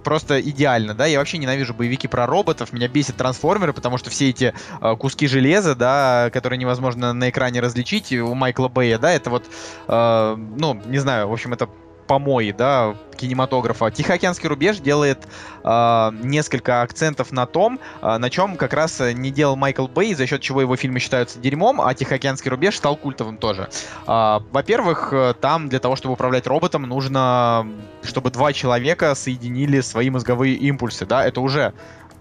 просто 0.05 0.41
идеально, 0.41 0.95
да, 0.95 1.07
я 1.07 1.19
вообще 1.19 1.37
ненавижу 1.37 1.75
боевики 1.75 2.07
про 2.07 2.27
роботов, 2.27 2.73
меня 2.73 2.87
бесит 2.87 3.17
трансформеры, 3.17 3.73
потому 3.73 3.99
что 3.99 4.09
все 4.09 4.31
эти 4.31 4.55
а, 4.81 4.95
куски 4.95 5.27
железа, 5.27 5.75
да, 5.75 6.31
которые 6.33 6.59
невозможно 6.59 7.13
на 7.13 7.29
экране 7.29 7.61
различить 7.61 8.13
у 8.13 8.33
Майкла 8.35 8.69
Бэя, 8.69 8.99
да, 8.99 9.11
это 9.11 9.31
вот, 9.31 9.45
а, 9.89 10.37
ну, 10.37 10.81
не 10.87 10.99
знаю, 10.99 11.27
в 11.29 11.33
общем, 11.33 11.55
это 11.55 11.69
помои, 12.07 12.53
да, 12.53 12.95
кинематографа. 13.17 13.91
Тихоокеанский 13.91 14.49
рубеж 14.49 14.79
делает 14.79 15.27
а, 15.65 16.13
несколько 16.23 16.83
акцентов 16.83 17.33
на 17.33 17.47
том, 17.47 17.81
а, 18.01 18.19
на 18.19 18.31
чем 18.31 18.57
как 18.57 18.73
раз 18.73 19.01
э, 19.01 19.13
не 19.13 19.31
делал 19.31 19.57
Майкл 19.57 19.87
Бэй, 19.87 20.15
за 20.15 20.27
счет 20.27 20.41
чего 20.41 20.61
его 20.61 20.77
фильмы 20.77 21.01
считаются 21.01 21.39
дерьмом, 21.39 21.81
а 21.81 21.95
Тихоокеанский 21.95 22.51
рубеж 22.51 22.77
стал 22.77 22.97
культовым 22.97 23.39
тоже. 23.39 23.69
А, 24.07 24.43
во-первых, 24.53 25.13
э, 25.13 25.35
там 25.41 25.69
для 25.69 25.79
того, 25.79 25.97
чтобы 25.97 26.15
управлять 26.15 26.47
роботом, 26.47 26.83
нужно, 26.83 27.67
чтобы 28.03 28.31
два 28.31 28.53
человека 28.53 29.15
соединили 29.15 29.81
свои 29.81 30.11
мозговые 30.11 30.55
импульсы, 30.55 31.07
да, 31.07 31.25
это 31.25 31.41
уже 31.41 31.73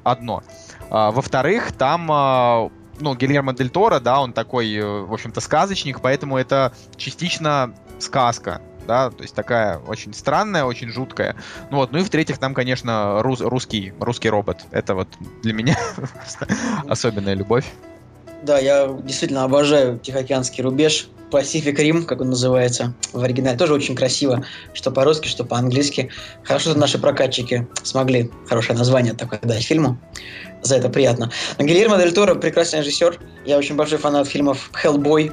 одно. 0.04 0.44
А, 0.90 1.12
во-вторых, 1.12 1.74
там 1.74 2.10
а, 2.12 2.70
ну, 3.00 3.16
Гильермо 3.16 3.54
Дель 3.54 3.70
Торо, 3.70 4.00
да, 4.00 4.22
он 4.22 4.34
такой, 4.34 4.74
э, 4.74 5.02
в 5.02 5.14
общем-то, 5.14 5.42
сказочник, 5.42 6.02
поэтому 6.02 6.38
это 6.38 6.74
частично 6.96 7.74
сказка, 8.00 8.62
да, 8.86 9.10
то 9.10 9.24
есть 9.24 9.36
такая 9.36 9.78
очень 9.80 10.14
странная, 10.14 10.66
очень 10.66 10.90
жуткая. 10.90 11.36
Ну 11.72 11.78
вот, 11.78 11.92
ну 11.92 12.00
и 12.00 12.04
в-третьих, 12.04 12.38
там, 12.38 12.54
конечно, 12.54 13.22
рус- 13.22 13.42
русский, 13.42 13.94
русский 14.00 14.30
робот. 14.30 14.62
Это 14.72 14.96
вот 14.96 15.08
для 15.42 15.54
меня 15.54 15.78
особенная 16.88 17.34
любовь. 17.34 17.66
Да, 18.44 18.60
я 18.60 18.88
действительно 18.88 19.44
обожаю 19.44 20.00
Тихоокеанский 20.00 20.64
рубеж. 20.64 21.10
Pacific 21.32 21.76
Rim, 21.76 22.04
как 22.04 22.22
он 22.22 22.30
называется 22.30 22.94
в 23.12 23.22
оригинале, 23.24 23.58
тоже 23.58 23.74
очень 23.74 23.96
красиво, 23.96 24.46
что 24.74 24.92
по-русски, 24.92 25.28
что 25.28 25.44
по-английски. 25.44 26.12
Хорошо, 26.44 26.70
что 26.70 26.80
наши 26.80 27.00
прокатчики 27.00 27.68
смогли 27.84 28.32
хорошее 28.48 28.78
название 28.78 29.14
такое 29.14 29.40
дать 29.42 29.64
фильму. 29.64 29.98
За 30.62 30.76
это 30.76 30.90
приятно. 30.90 31.32
Но 31.58 31.66
Гильермо 31.66 31.98
Дель 31.98 32.14
Торо 32.14 32.36
прекрасный 32.36 32.80
режиссер. 32.80 33.20
Я 33.46 33.58
очень 33.58 33.76
большой 33.76 33.98
фанат 33.98 34.28
фильмов 34.28 34.70
«Хеллбой», 34.74 35.32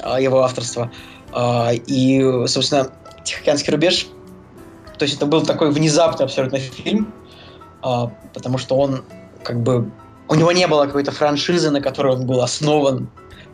а, 0.00 0.20
его 0.20 0.42
авторства. 0.42 0.90
А, 1.32 1.72
И, 1.72 2.46
собственно, 2.46 2.90
«Тихоокеанский 3.24 3.72
рубеж», 3.72 4.06
то 4.98 5.04
есть 5.04 5.16
это 5.16 5.26
был 5.26 5.42
такой 5.42 5.70
внезапный 5.70 6.26
абсолютно 6.26 6.58
фильм, 6.58 7.12
а, 7.82 8.12
потому 8.34 8.58
что 8.58 8.76
он 8.76 9.04
как 9.42 9.60
бы 9.60 9.90
у 10.28 10.34
него 10.34 10.52
не 10.52 10.66
было 10.66 10.86
какой-то 10.86 11.10
франшизы, 11.12 11.70
на 11.70 11.80
которой 11.80 12.14
он 12.14 12.26
был 12.26 12.40
основан. 12.40 13.10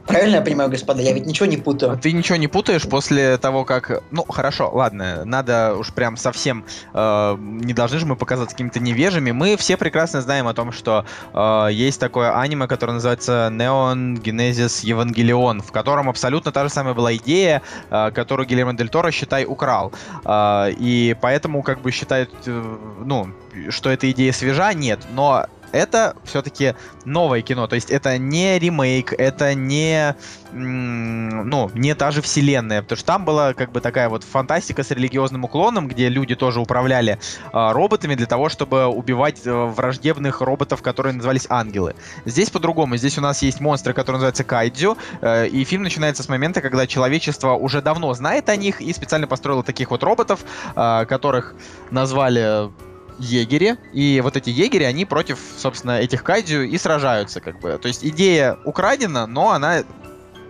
Правильно 0.09 0.37
я 0.37 0.41
понимаю, 0.41 0.71
господа? 0.71 1.03
Я 1.03 1.13
ведь 1.13 1.27
ничего 1.27 1.45
не 1.45 1.59
путаю. 1.59 1.99
Ты 1.99 2.13
ничего 2.13 2.37
не 2.37 2.49
путаешь 2.49 2.89
после 2.89 3.37
того, 3.37 3.67
как... 3.67 4.03
Ну, 4.11 4.25
хорошо, 4.25 4.71
ладно, 4.73 5.25
надо 5.27 5.77
уж 5.79 5.93
прям 5.93 6.17
совсем... 6.17 6.65
э, 6.95 7.37
не 7.39 7.75
должны 7.75 7.99
же 7.99 8.07
мы 8.07 8.17
показаться 8.17 8.55
какими-то 8.55 8.81
невежими. 8.81 9.33
Мы 9.33 9.59
все 9.59 9.77
прекрасно 9.77 10.23
знаем 10.23 10.49
о 10.49 10.55
том, 10.55 10.73
что 10.73 11.05
э, 11.35 11.69
есть 11.73 12.01
такое 12.01 12.35
аниме, 12.41 12.67
которое 12.67 12.95
называется 12.95 13.51
Neon 13.53 14.23
Genesis 14.23 14.83
Evangelion, 14.83 15.61
в 15.63 15.73
котором 15.73 16.09
абсолютно 16.09 16.53
та 16.53 16.65
же 16.65 16.71
самая 16.71 16.95
была 16.95 17.15
идея, 17.17 17.61
э, 17.91 18.11
которую 18.13 18.47
Гильермо 18.47 18.73
Дель 18.73 18.89
Торо, 18.89 19.11
считай, 19.11 19.45
украл. 19.45 19.93
Э, 20.25 20.71
и 20.71 21.15
поэтому 21.21 21.63
как 21.63 21.83
бы 21.83 21.91
считают, 21.91 22.31
э, 22.47 22.77
ну, 23.05 23.29
что 23.69 23.91
эта 23.91 24.11
идея 24.11 24.33
свежа, 24.33 24.73
нет. 24.73 25.01
Но 25.13 25.47
это 25.73 26.17
все-таки 26.25 26.75
новое 27.05 27.43
кино, 27.43 27.67
то 27.67 27.75
есть 27.75 27.91
это 27.91 28.19
не 28.19 28.59
ремейк, 28.59 29.13
это 29.13 29.55
не, 29.55 30.15
ну, 30.53 31.71
не 31.75 31.95
та 31.95 32.11
же 32.11 32.23
вселенная, 32.23 32.83
потому 32.83 32.97
что 32.97 33.07
там 33.07 33.25
была 33.25 33.55
как 33.55 33.73
бы 33.73 33.81
такая 33.81 34.09
вот 34.09 34.25
фантастика 34.25 34.83
с 34.83 34.91
религиозным 34.91 35.45
уклоном, 35.45 35.89
где 35.89 36.09
люди 36.09 36.35
тоже 36.35 36.61
управляли 36.61 37.19
а, 37.53 37.73
роботами 37.73 38.15
для 38.15 38.27
того, 38.27 38.49
чтобы 38.49 38.87
убивать 38.87 39.43
э, 39.45 39.53
враждебных 39.53 40.41
роботов, 40.41 40.83
которые 40.83 41.15
назывались 41.15 41.47
ангелы. 41.49 41.95
Здесь 42.25 42.51
по-другому, 42.51 42.97
здесь 42.97 43.19
у 43.19 43.21
нас 43.21 43.43
есть 43.43 43.61
монстры, 43.61 43.93
которые 43.93 44.19
называются 44.19 44.45
кайдзю, 44.45 44.97
э, 45.21 45.49
и 45.49 45.65
фильм 45.65 45.83
начинается 45.83 46.23
с 46.23 46.29
момента, 46.29 46.61
когда 46.61 46.87
человечество 46.87 47.55
уже 47.55 47.83
давно 47.83 48.13
знает 48.15 48.49
о 48.49 48.57
них 48.57 48.81
и 48.81 48.93
специально 48.93 49.27
построило 49.27 49.63
таких 49.63 49.91
вот 49.91 50.03
роботов, 50.03 50.41
а, 50.75 51.05
которых 51.05 51.55
назвали 51.91 52.71
егери, 53.19 53.77
и 53.93 54.21
вот 54.23 54.37
эти 54.37 54.51
егери, 54.51 54.85
они 54.85 55.05
против, 55.05 55.39
собственно, 55.57 56.01
этих 56.01 56.23
кайдзю 56.23 56.63
и 56.63 56.79
сражаются, 56.79 57.41
как 57.41 57.61
бы. 57.61 57.79
То 57.79 57.89
есть 57.89 58.05
идея 58.05 58.59
украдена, 58.65 59.27
но 59.27 59.51
она 59.51 59.85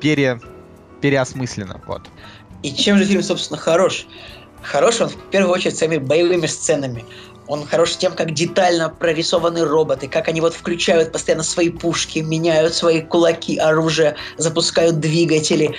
пере... 0.01 0.41
переосмыслена, 1.01 1.81
вот. 1.87 2.03
И 2.63 2.73
чем 2.73 2.99
же 2.99 3.05
фильм, 3.05 3.23
собственно, 3.23 3.59
хорош? 3.59 4.07
Хорош 4.63 5.01
он 5.01 5.09
в 5.09 5.17
первую 5.31 5.53
очередь 5.55 5.77
своими 5.77 5.99
боевыми 5.99 6.47
сценами. 6.47 7.05
Он 7.47 7.67
хорош 7.67 7.97
тем, 7.97 8.13
как 8.13 8.35
детально 8.35 8.91
прорисованы 8.91 9.65
роботы, 9.65 10.07
как 10.07 10.29
они 10.29 10.41
вот 10.43 10.53
включают 10.53 11.13
постоянно 11.13 11.43
свои 11.43 11.71
пушки, 11.71 12.19
меняют 12.19 12.75
свои 12.75 13.01
кулаки, 13.01 13.57
оружие, 13.57 14.17
запускают 14.37 15.01
двигатели. 15.01 15.75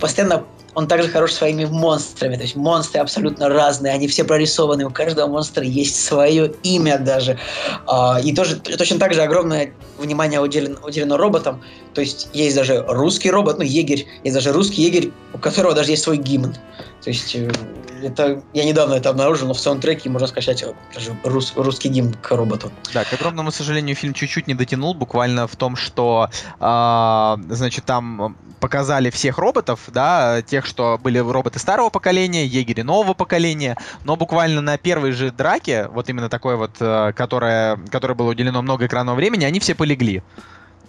Постоянно 0.00 0.46
он 0.74 0.86
также 0.86 1.08
хорош 1.08 1.32
своими 1.32 1.64
монстрами. 1.64 2.36
То 2.36 2.42
есть 2.42 2.56
монстры 2.56 3.00
абсолютно 3.00 3.48
разные, 3.48 3.92
они 3.92 4.08
все 4.08 4.24
прорисованы, 4.24 4.84
у 4.86 4.90
каждого 4.90 5.26
монстра 5.26 5.64
есть 5.64 6.02
свое 6.04 6.52
имя 6.62 6.98
даже. 6.98 7.38
А, 7.86 8.20
И 8.22 8.34
тоже 8.34 8.56
точно 8.56 8.98
так 8.98 9.14
же 9.14 9.22
огромное 9.22 9.72
внимание 9.98 10.40
уделено, 10.40 10.78
уделено 10.82 11.16
роботам. 11.16 11.62
То 11.94 12.00
есть 12.00 12.28
есть 12.32 12.56
даже 12.56 12.84
русский 12.86 13.30
робот, 13.30 13.58
ну, 13.58 13.64
егерь, 13.64 14.06
есть 14.22 14.34
даже 14.34 14.52
русский 14.52 14.82
егерь, 14.82 15.12
у 15.32 15.38
которого 15.38 15.74
даже 15.74 15.90
есть 15.90 16.02
свой 16.02 16.16
гимн. 16.16 16.54
То 17.02 17.10
есть 17.10 17.34
э, 17.34 17.50
это 18.02 18.42
я 18.52 18.64
недавно 18.64 18.94
это 18.94 19.10
обнаружил, 19.10 19.48
но 19.48 19.54
в 19.54 19.60
саундтреке 19.60 20.08
можно 20.10 20.28
скачать 20.28 20.62
э, 20.62 20.72
даже 20.94 21.16
рус- 21.24 21.52
русский 21.56 21.88
гимн 21.88 22.14
к 22.14 22.30
роботу. 22.30 22.70
Да, 22.92 23.04
к 23.04 23.12
огромному 23.12 23.50
сожалению, 23.50 23.96
фильм 23.96 24.14
чуть-чуть 24.14 24.46
не 24.46 24.54
дотянул, 24.54 24.94
буквально 24.94 25.46
в 25.46 25.56
том, 25.56 25.76
что, 25.76 26.28
а, 26.58 27.38
значит, 27.48 27.84
там 27.84 28.36
показали 28.60 29.10
всех 29.10 29.38
роботов, 29.38 29.80
да, 29.88 30.42
тех, 30.42 30.59
что 30.66 30.98
были 31.02 31.18
роботы 31.18 31.58
старого 31.58 31.90
поколения, 31.90 32.44
егери 32.46 32.82
нового 32.82 33.14
поколения, 33.14 33.76
но 34.04 34.16
буквально 34.16 34.60
на 34.60 34.78
первой 34.78 35.12
же 35.12 35.30
драке, 35.30 35.88
вот 35.88 36.08
именно 36.08 36.28
такой 36.28 36.56
вот, 36.56 36.72
э, 36.80 37.12
которая, 37.14 37.76
которой 37.90 38.12
было 38.14 38.30
уделено 38.30 38.62
много 38.62 38.86
экранного 38.86 39.16
времени, 39.16 39.44
они 39.44 39.60
все 39.60 39.74
полегли. 39.74 40.22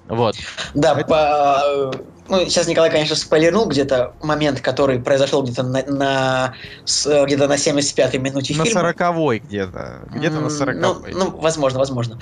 Вот. 0.07 0.35
Да, 0.73 0.95
по, 0.95 1.61
э, 1.63 1.91
ну, 2.27 2.39
сейчас 2.45 2.67
Николай, 2.67 2.89
конечно, 2.91 3.15
спойлернул 3.15 3.65
где-то 3.67 4.13
момент, 4.21 4.59
который 4.59 4.99
произошел 4.99 5.41
где-то 5.43 5.63
на, 5.63 5.83
на, 5.85 6.53
э, 7.05 7.25
где-то 7.25 7.47
на 7.47 7.53
75-й 7.53 8.17
минуте 8.17 8.53
На 8.57 8.65
фильма. 8.65 8.81
сороковой 8.81 9.39
где-то. 9.39 10.01
Где-то 10.09 10.35
на 10.41 10.45
М, 10.45 10.49
сороковой. 10.49 11.13
Ну, 11.13 11.25
ну, 11.25 11.37
возможно, 11.39 11.79
возможно. 11.79 12.19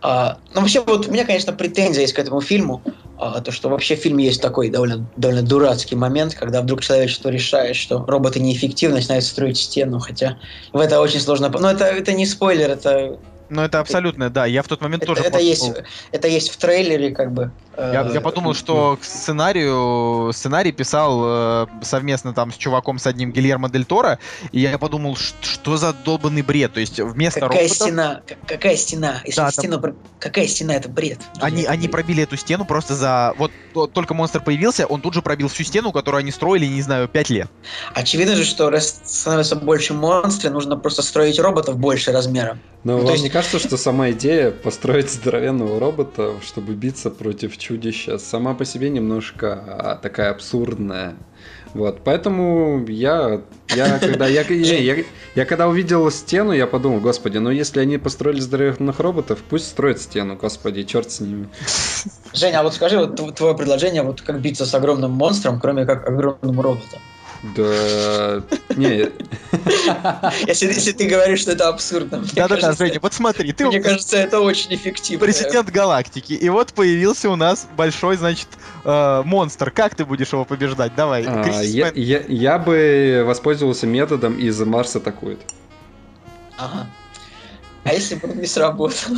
А, 0.00 0.38
ну, 0.54 0.60
вообще, 0.60 0.80
вот 0.80 1.08
у 1.08 1.10
меня, 1.10 1.24
конечно, 1.24 1.52
претензия 1.52 2.02
есть 2.02 2.14
к 2.14 2.18
этому 2.18 2.40
фильму. 2.40 2.82
а, 3.20 3.40
то, 3.40 3.50
что 3.50 3.68
вообще 3.68 3.96
в 3.96 3.98
фильме 3.98 4.26
есть 4.26 4.40
такой 4.40 4.70
довольно, 4.70 5.04
довольно 5.16 5.42
дурацкий 5.42 5.96
момент, 5.96 6.34
когда 6.34 6.62
вдруг 6.62 6.82
человечество 6.82 7.30
решает, 7.30 7.74
что 7.74 8.04
роботы 8.06 8.38
неэффективны, 8.38 8.96
начинают 8.98 9.24
строить 9.24 9.58
стену, 9.58 9.98
хотя 9.98 10.38
в 10.72 10.78
это 10.78 11.00
очень 11.00 11.18
сложно... 11.20 11.50
по- 11.50 11.58
Ну, 11.58 11.66
это, 11.66 11.84
это 11.84 12.12
не 12.12 12.26
спойлер, 12.26 12.70
это 12.70 13.18
Ну, 13.50 13.62
это 13.62 13.80
абсолютно, 13.80 14.30
да. 14.30 14.46
Я 14.46 14.62
в 14.62 14.68
тот 14.68 14.80
момент 14.80 15.02
Это, 15.02 15.14
тоже... 15.14 15.26
это 15.26 15.38
есть, 15.38 15.62
подумал- 15.62 15.84
это 16.12 16.28
есть 16.28 16.50
в 16.50 16.56
трейлере, 16.58 17.10
как 17.14 17.32
бы. 17.32 17.50
Я, 17.76 18.02
э, 18.08 18.10
я 18.14 18.20
подумал, 18.20 18.54
что 18.54 18.98
к 19.00 19.04
сценарию 19.04 20.32
сценарий 20.32 20.72
писал 20.72 21.22
э, 21.24 21.66
совместно 21.82 22.32
там 22.34 22.52
с 22.52 22.56
чуваком 22.56 22.98
с 22.98 23.06
одним 23.06 23.32
Гильермо 23.32 23.68
Дель 23.70 23.84
Торо, 23.84 24.18
и 24.52 24.60
я 24.60 24.76
подумал, 24.78 25.16
что 25.16 25.76
за 25.76 25.92
долбанный 25.92 26.42
бред. 26.42 26.72
То 26.74 26.80
есть 26.80 26.98
вместо 27.00 27.40
Какая 27.40 27.60
роботов 27.68 27.76
стена? 27.76 28.20
Какая 28.46 28.76
стена? 28.76 29.20
Если 29.24 29.36
Да, 29.40 29.44
там- 29.46 29.52
стена, 29.52 29.78
про- 29.78 29.94
какая 30.18 30.46
стена? 30.46 30.74
Это 30.74 30.88
бред. 30.88 31.18
они, 31.40 31.64
они 31.64 31.88
пробили 31.88 32.22
эту 32.24 32.36
стену 32.36 32.64
просто 32.64 32.94
за... 32.94 33.34
Вот 33.38 33.50
то- 33.72 33.86
только 33.86 34.12
монстр 34.14 34.40
появился, 34.40 34.86
он 34.86 35.00
тут 35.00 35.14
же 35.14 35.22
пробил 35.22 35.48
всю 35.48 35.62
стену, 35.64 35.92
которую 35.92 36.18
они 36.20 36.30
строили, 36.32 36.66
не 36.66 36.82
знаю, 36.82 37.08
пять 37.08 37.30
лет. 37.30 37.48
Очевидно 37.94 38.34
же, 38.36 38.44
что 38.44 38.70
раз 38.70 39.00
становится 39.04 39.56
больше 39.56 39.94
монстров, 39.94 40.52
нужно 40.52 40.76
просто 40.76 41.02
строить 41.02 41.38
роботов 41.38 41.78
больше 41.78 42.12
размером. 42.12 42.60
Но 42.84 42.94
Ну, 42.94 42.98
то 43.00 43.04
вам 43.06 43.12
есть- 43.14 43.24
кажется, 43.38 43.60
что 43.60 43.76
сама 43.76 44.10
идея 44.10 44.50
построить 44.50 45.10
здоровенного 45.10 45.78
робота, 45.78 46.34
чтобы 46.44 46.74
биться 46.74 47.08
против 47.08 47.56
чудища, 47.56 48.18
сама 48.18 48.52
по 48.54 48.64
себе 48.64 48.90
немножко 48.90 49.62
а, 49.64 49.94
такая 49.94 50.32
абсурдная? 50.32 51.14
Вот, 51.72 52.00
поэтому 52.02 52.84
я, 52.88 53.42
я 53.68 53.98
когда 54.00 54.26
я, 54.26 54.42
я, 54.42 54.78
я- 54.96 55.04
я 55.36 55.44
когда 55.44 55.68
увидел 55.68 56.10
стену, 56.10 56.50
я 56.50 56.66
подумал, 56.66 56.98
господи, 56.98 57.38
ну 57.38 57.50
если 57.50 57.78
они 57.78 57.96
построили 57.98 58.40
здоровенных 58.40 58.98
роботов, 58.98 59.38
пусть 59.48 59.68
строят 59.68 60.00
стену, 60.00 60.34
господи, 60.34 60.82
черт 60.82 61.12
с 61.12 61.20
ними. 61.20 61.48
Женя, 62.34 62.58
а 62.58 62.62
вот 62.64 62.74
скажи, 62.74 62.98
вот 62.98 63.20
тв- 63.20 63.32
твое 63.36 63.54
предложение, 63.56 64.02
вот 64.02 64.20
как 64.20 64.40
биться 64.40 64.66
с 64.66 64.74
огромным 64.74 65.12
монстром, 65.12 65.60
кроме 65.60 65.86
как 65.86 66.08
огромным 66.08 66.60
роботом. 66.60 66.98
Да, 67.42 68.42
не, 68.76 69.10
Если, 70.46 70.66
если 70.66 70.92
ты 70.92 71.06
говоришь, 71.06 71.40
что 71.40 71.52
это 71.52 71.68
абсурдно, 71.68 72.24
Да-да-да, 72.32 72.72
Женя, 72.72 72.98
вот 73.00 73.14
смотри, 73.14 73.52
ты 73.52 73.66
мне 73.66 73.80
кажется, 73.80 74.16
это 74.16 74.40
очень 74.40 74.74
эффективно. 74.74 75.24
президент 75.24 75.70
галактики, 75.70 76.32
и 76.32 76.48
вот 76.48 76.72
появился 76.72 77.30
у 77.30 77.36
нас 77.36 77.68
большой, 77.76 78.16
значит, 78.16 78.48
э, 78.84 79.22
монстр. 79.24 79.70
Как 79.70 79.94
ты 79.94 80.04
будешь 80.04 80.32
его 80.32 80.44
побеждать? 80.44 80.96
Давай. 80.96 81.24
а, 81.26 81.62
я, 81.62 81.92
я, 81.94 82.24
я 82.26 82.58
бы 82.58 83.22
воспользовался 83.24 83.86
методом 83.86 84.36
из 84.36 84.58
Марс 84.60 84.96
атакует. 84.96 85.38
Ага. 86.56 86.88
А 87.84 87.92
если 87.92 88.16
бы 88.16 88.28
он 88.30 88.38
не 88.38 88.46
сработал? 88.46 89.16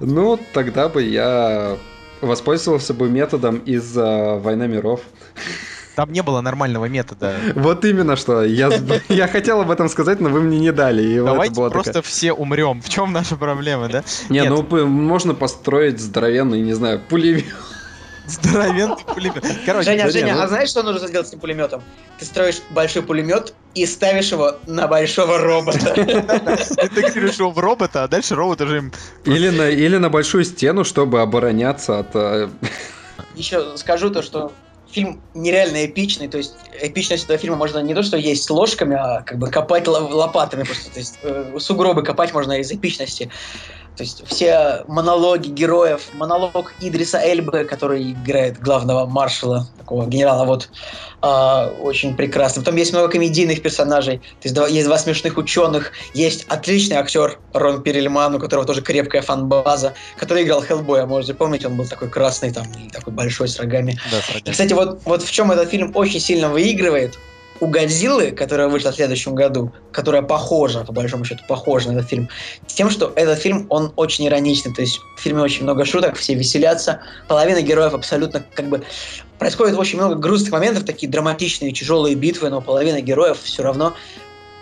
Ну, 0.00 0.38
тогда 0.52 0.88
бы 0.88 1.02
я 1.02 1.78
воспользовался 2.20 2.94
бы 2.94 3.08
методом 3.08 3.58
из 3.58 3.96
а, 3.96 4.38
Война 4.38 4.66
миров. 4.66 5.02
Там 6.00 6.12
не 6.12 6.22
было 6.22 6.40
нормального 6.40 6.86
метода. 6.86 7.36
Вот 7.54 7.84
именно 7.84 8.16
что. 8.16 8.42
Я, 8.44 9.28
хотел 9.28 9.60
об 9.60 9.70
этом 9.70 9.90
сказать, 9.90 10.18
но 10.18 10.30
вы 10.30 10.40
мне 10.40 10.58
не 10.58 10.72
дали. 10.72 11.02
И 11.02 11.16
Давайте 11.20 11.54
просто 11.54 11.92
такая- 11.92 12.02
все 12.02 12.32
умрем. 12.32 12.80
В 12.80 12.88
чем 12.88 13.12
наша 13.12 13.36
проблема, 13.36 13.88
да? 13.88 14.02
Не, 14.30 14.40
Нет. 14.40 14.48
ну 14.48 14.86
можно 14.86 15.34
построить 15.34 16.00
здоровенный, 16.00 16.62
не 16.62 16.72
знаю, 16.72 17.02
пулемет. 17.06 17.44
Здоровенный 18.26 18.96
пулемет. 19.14 19.44
Короче, 19.66 19.90
Женя, 19.90 20.10
Женя, 20.10 20.34
ну- 20.36 20.40
а 20.40 20.48
знаешь, 20.48 20.70
что 20.70 20.82
нужно 20.82 21.06
сделать 21.06 21.26
с 21.26 21.32
этим 21.32 21.40
пулеметом? 21.40 21.82
Ты 22.18 22.24
строишь 22.24 22.62
большой 22.70 23.02
пулемет 23.02 23.52
и 23.74 23.84
ставишь 23.84 24.32
его 24.32 24.56
на 24.66 24.88
большого 24.88 25.36
робота. 25.36 25.92
интегрируешь 25.98 27.38
его 27.38 27.50
в 27.50 27.58
робота, 27.58 28.04
а 28.04 28.08
дальше 28.08 28.36
робот 28.36 28.62
уже 28.62 28.78
им... 28.78 28.92
Или 29.26 29.98
на, 29.98 30.08
большую 30.08 30.44
стену, 30.44 30.84
чтобы 30.84 31.20
обороняться 31.20 31.98
от... 31.98 32.16
а, 32.16 32.50
Еще 33.34 33.76
скажу 33.76 34.08
то, 34.08 34.22
что 34.22 34.52
фильм 34.90 35.22
нереально 35.34 35.86
эпичный, 35.86 36.28
то 36.28 36.38
есть 36.38 36.54
эпичность 36.82 37.24
этого 37.24 37.38
фильма 37.38 37.56
можно 37.56 37.78
не 37.78 37.94
то, 37.94 38.02
что 38.02 38.16
есть 38.16 38.50
ложками, 38.50 38.96
а 38.96 39.22
как 39.22 39.38
бы 39.38 39.48
копать 39.50 39.86
ло- 39.86 40.08
лопатами 40.08 40.64
просто, 40.64 40.92
то 40.92 40.98
есть 40.98 41.18
э, 41.22 41.58
сугробы 41.58 42.02
копать 42.02 42.32
можно 42.32 42.52
из 42.52 42.70
эпичности. 42.72 43.30
То 43.96 44.04
есть 44.04 44.26
все 44.26 44.84
монологи 44.88 45.48
героев, 45.48 46.08
монолог 46.14 46.72
Идриса 46.80 47.18
Эльбы, 47.18 47.64
который 47.64 48.12
играет 48.12 48.58
главного 48.58 49.06
маршала, 49.06 49.68
такого 49.78 50.06
генерала, 50.06 50.44
вот, 50.44 50.70
а, 51.20 51.68
очень 51.80 52.16
прекрасно. 52.16 52.62
Потом 52.62 52.76
есть 52.76 52.92
много 52.92 53.08
комедийных 53.08 53.62
персонажей, 53.62 54.18
то 54.18 54.44
есть 54.44 54.54
два- 54.54 54.68
есть 54.68 54.86
два 54.86 54.96
смешных 54.96 55.36
ученых, 55.36 55.92
есть 56.14 56.46
отличный 56.48 56.96
актер 56.96 57.40
Рон 57.52 57.82
Перельман, 57.82 58.34
у 58.34 58.38
которого 58.38 58.66
тоже 58.66 58.80
крепкая 58.80 59.22
фан-база, 59.22 59.94
который 60.16 60.44
играл 60.44 60.62
Хеллбоя, 60.62 61.04
можете 61.06 61.34
помнить, 61.34 61.66
он 61.66 61.76
был 61.76 61.86
такой 61.86 62.08
красный, 62.08 62.52
там, 62.52 62.66
такой 62.92 63.12
большой 63.12 63.48
с 63.48 63.58
рогами. 63.58 63.98
Да. 64.10 64.38
И, 64.38 64.50
кстати, 64.50 64.72
вот, 64.72 65.02
вот 65.04 65.22
в 65.22 65.30
чем 65.30 65.52
этот 65.52 65.68
фильм 65.68 65.92
очень 65.94 66.20
сильно 66.20 66.48
выигрывает, 66.48 67.18
у 67.60 67.66
Годзиллы, 67.66 68.30
которая 68.30 68.68
вышла 68.68 68.90
в 68.90 68.94
следующем 68.94 69.34
году, 69.34 69.72
которая 69.92 70.22
похожа, 70.22 70.84
по 70.84 70.92
большому 70.92 71.24
счету, 71.24 71.42
похожа 71.46 71.92
на 71.92 71.98
этот 71.98 72.08
фильм, 72.08 72.28
с 72.66 72.74
тем, 72.74 72.90
что 72.90 73.12
этот 73.14 73.38
фильм, 73.38 73.66
он 73.68 73.92
очень 73.96 74.26
ироничный, 74.26 74.72
то 74.72 74.80
есть 74.80 75.00
в 75.16 75.20
фильме 75.20 75.42
очень 75.42 75.64
много 75.64 75.84
шуток, 75.84 76.16
все 76.16 76.34
веселятся, 76.34 77.00
половина 77.28 77.62
героев 77.62 77.94
абсолютно 77.94 78.44
как 78.54 78.66
бы... 78.66 78.82
Происходит 79.38 79.78
очень 79.78 79.98
много 79.98 80.16
грустных 80.16 80.52
моментов, 80.52 80.84
такие 80.84 81.10
драматичные, 81.10 81.72
тяжелые 81.72 82.14
битвы, 82.14 82.50
но 82.50 82.60
половина 82.60 83.00
героев 83.00 83.38
все 83.42 83.62
равно 83.62 83.94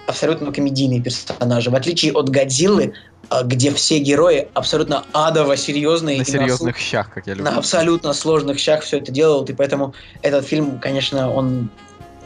абсолютно 0.07 0.53
комедийные 0.53 1.03
персонажи. 1.03 1.71
В 1.71 1.75
отличие 1.75 2.13
от 2.13 2.31
Годзиллы, 2.31 2.95
а, 3.29 3.43
где 3.43 3.73
все 3.73 3.99
герои 3.99 4.49
абсолютно 4.55 5.05
адово 5.13 5.57
серьезные. 5.57 6.19
На 6.19 6.23
и 6.23 6.25
серьезных 6.25 6.79
щах, 6.79 7.13
как 7.13 7.27
я 7.27 7.35
люблю. 7.35 7.51
на 7.51 7.59
абсолютно 7.59 8.13
сложных 8.15 8.59
щах 8.59 8.83
все 8.83 8.99
это 8.99 9.13
делают, 9.13 9.51
и 9.51 9.53
поэтому 9.53 9.95
этот 10.23 10.47
фильм, 10.47 10.79
конечно, 10.79 11.31
он 11.31 11.71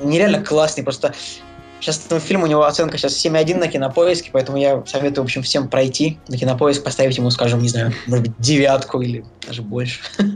нереально 0.03 0.45
классный, 0.45 0.85
просто 0.85 1.15
сейчас 1.83 2.07
этому 2.07 2.21
фильму 2.21 2.45
у 2.45 2.47
него 2.47 2.65
оценка 2.65 2.97
сейчас 2.97 3.25
7.1 3.25 3.57
на 3.57 3.69
кинопоиске, 3.69 4.31
поэтому 4.33 4.57
я 4.57 4.83
советую, 4.87 5.25
в 5.25 5.27
общем, 5.27 5.43
всем 5.43 5.69
пройти 5.69 6.19
на 6.29 6.39
кинопоиск, 6.39 6.85
поставить 6.85 7.19
ему, 7.19 7.31
скажем, 7.31 7.61
не 7.61 7.69
знаю, 7.69 7.93
может 8.07 8.29
быть, 8.29 8.37
девятку 8.39 9.01
или 9.01 9.25
даже 9.47 9.63
больше. 9.63 10.01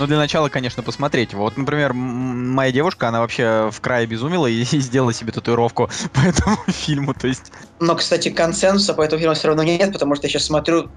Ну, 0.00 0.08
для 0.08 0.16
начала, 0.16 0.48
конечно, 0.48 0.82
посмотреть 0.82 1.32
его. 1.32 1.44
Вот, 1.44 1.56
например, 1.56 1.92
моя 1.92 2.72
девушка, 2.72 3.06
она 3.06 3.20
вообще 3.20 3.70
в 3.72 3.80
крае 3.80 4.06
безумила 4.06 4.48
и, 4.48 4.62
и 4.72 4.80
сделала 4.80 5.12
себе 5.12 5.30
татуировку 5.30 5.88
по 6.12 6.18
этому 6.18 6.56
фильму. 6.66 7.14
То 7.14 7.28
есть, 7.28 7.52
Но, 7.78 7.94
кстати, 7.94 8.30
консенсуса 8.30 8.94
по 8.94 9.02
этому 9.02 9.20
фильму 9.20 9.34
все 9.36 9.48
равно 9.48 9.62
нет, 9.62 9.92
потому 9.92 10.16
что 10.16 10.26
я 10.26 10.32
сейчас 10.32 10.46
смотрю 10.46 10.90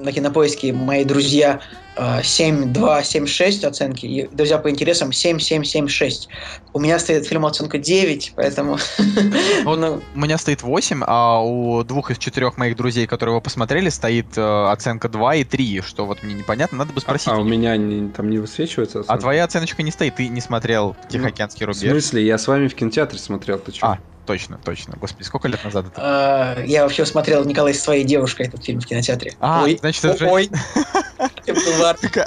на 0.00 0.12
кинопоиске 0.12 0.72
мои 0.72 1.04
друзья 1.04 1.60
э, 1.96 2.22
7, 2.22 2.72
2, 2.72 3.02
7, 3.04 3.26
6 3.26 3.64
оценки, 3.64 4.06
и 4.06 4.28
друзья 4.32 4.58
по 4.58 4.70
интересам 4.70 5.12
7, 5.12 5.38
7, 5.38 5.64
7, 5.64 5.88
6. 5.88 6.28
У 6.72 6.80
меня 6.80 6.98
стоит 6.98 7.26
фильм 7.26 7.44
оценка 7.46 7.78
9, 7.78 8.32
поэтому... 8.36 8.78
Ну, 9.64 10.00
у 10.14 10.18
меня 10.18 10.38
стоит 10.38 10.62
8, 10.62 11.02
а 11.06 11.42
у 11.42 11.82
двух 11.84 12.10
из 12.10 12.18
четырех 12.18 12.56
моих 12.56 12.76
друзей, 12.76 13.06
которые 13.06 13.34
его 13.34 13.40
посмотрели, 13.40 13.88
стоит 13.90 14.36
э, 14.36 14.66
оценка 14.70 15.08
2 15.08 15.34
и 15.36 15.44
3, 15.44 15.82
что 15.82 16.06
вот 16.06 16.22
мне 16.22 16.34
непонятно, 16.34 16.78
надо 16.78 16.92
бы 16.92 17.00
спросить. 17.00 17.28
А 17.28 17.36
у 17.36 17.40
у 17.40 17.44
меня 17.44 17.76
не- 17.76 18.08
там 18.10 18.30
не 18.30 18.38
высвечивается? 18.38 18.98
А 18.98 19.00
оценка? 19.02 19.20
твоя 19.20 19.44
оценочка 19.44 19.82
не 19.82 19.90
стоит, 19.90 20.16
ты 20.16 20.28
не 20.28 20.40
смотрел 20.40 20.96
Тихоокеанский 21.08 21.64
В 21.66 21.68
рубеж. 21.68 21.90
смысле? 21.90 22.24
Я 22.26 22.38
с 22.38 22.46
вами 22.48 22.68
в 22.68 22.74
кинотеатре 22.74 23.18
смотрел, 23.18 23.58
ты 23.58 23.72
что? 23.72 23.86
А, 23.86 23.98
точно, 24.30 24.58
точно. 24.64 24.94
Господи, 24.96 25.26
сколько 25.26 25.48
лет 25.48 25.64
назад 25.64 25.86
это? 25.86 26.54
Э, 26.56 26.64
Я 26.64 26.84
вообще 26.84 27.04
смотрел 27.04 27.44
Николай 27.44 27.74
со 27.74 27.82
своей 27.82 28.04
девушкой 28.04 28.46
этот 28.46 28.64
фильм 28.64 28.80
в 28.80 28.86
кинотеатре. 28.86 29.34
А, 29.40 29.64
ой, 29.64 29.76
значит, 29.80 30.04
это 30.04 30.18
же- 30.18 30.26
ой. 30.30 30.48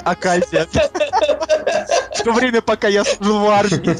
Оказия. 0.04 0.66
В 2.14 2.22
то 2.22 2.32
время, 2.32 2.60
пока 2.60 2.88
я 2.88 3.04
служил 3.04 3.38
в 3.40 3.48
армии. 3.48 3.96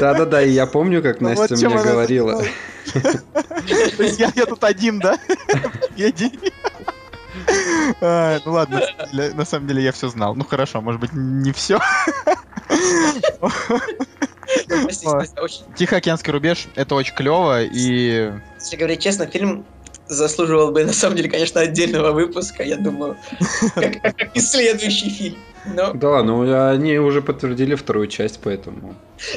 Да-да-да, 0.00 0.40
и 0.42 0.48
я 0.50 0.66
помню, 0.66 1.02
как 1.02 1.20
Ну, 1.20 1.28
Настя 1.28 1.56
мне 1.56 1.76
говорила. 1.76 2.42
То 2.94 4.02
есть 4.02 4.18
я, 4.18 4.30
тут 4.46 4.64
один, 4.64 4.98
да? 4.98 5.18
Я 5.96 6.06
один. 6.06 6.32
А, 8.00 8.38
ну 8.46 8.52
ладно, 8.52 8.80
на 9.12 9.44
самом 9.44 9.66
деле 9.66 9.82
я 9.82 9.92
все 9.92 10.08
знал. 10.08 10.34
Ну 10.34 10.44
хорошо, 10.44 10.80
может 10.80 11.00
быть 11.02 11.12
не 11.12 11.52
все. 11.52 11.78
Ну, 14.68 14.88
Тихоокеанский 15.76 16.32
рубеж 16.32 16.66
это 16.74 16.94
очень 16.94 17.14
клево 17.14 17.62
и 17.62 18.32
Если 18.58 18.76
говорить 18.76 19.00
честно, 19.00 19.26
фильм 19.26 19.64
заслуживал 20.06 20.70
бы, 20.70 20.84
на 20.84 20.92
самом 20.92 21.16
деле, 21.16 21.30
конечно, 21.30 21.60
отдельного 21.60 22.12
выпуска, 22.12 22.62
я 22.62 22.76
думаю, 22.76 23.16
как, 23.74 24.36
и 24.36 24.40
следующий 24.40 25.10
фильм. 25.10 25.38
Но, 25.66 25.92
Да 25.94 26.10
ладно, 26.10 26.44
ну, 26.44 26.68
они 26.68 26.98
уже 26.98 27.22
подтвердили 27.22 27.74
вторую 27.74 28.06
часть, 28.08 28.40
поэтому... 28.42 28.94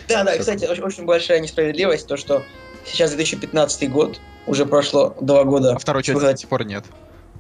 да, 0.10 0.24
да, 0.26 0.38
кстати, 0.38 0.66
очень, 0.66 0.84
очень 0.84 1.06
большая 1.06 1.40
несправедливость, 1.40 2.08
то, 2.08 2.18
что 2.18 2.44
сейчас 2.86 3.12
2015 3.14 3.90
год, 3.90 4.20
уже 4.46 4.66
прошло 4.66 5.16
два 5.22 5.44
года, 5.46 5.74
а 5.74 5.80
второй 5.80 6.04
части 6.04 6.22
до 6.22 6.36
сих 6.36 6.50
пор 6.50 6.66
нет. 6.66 6.84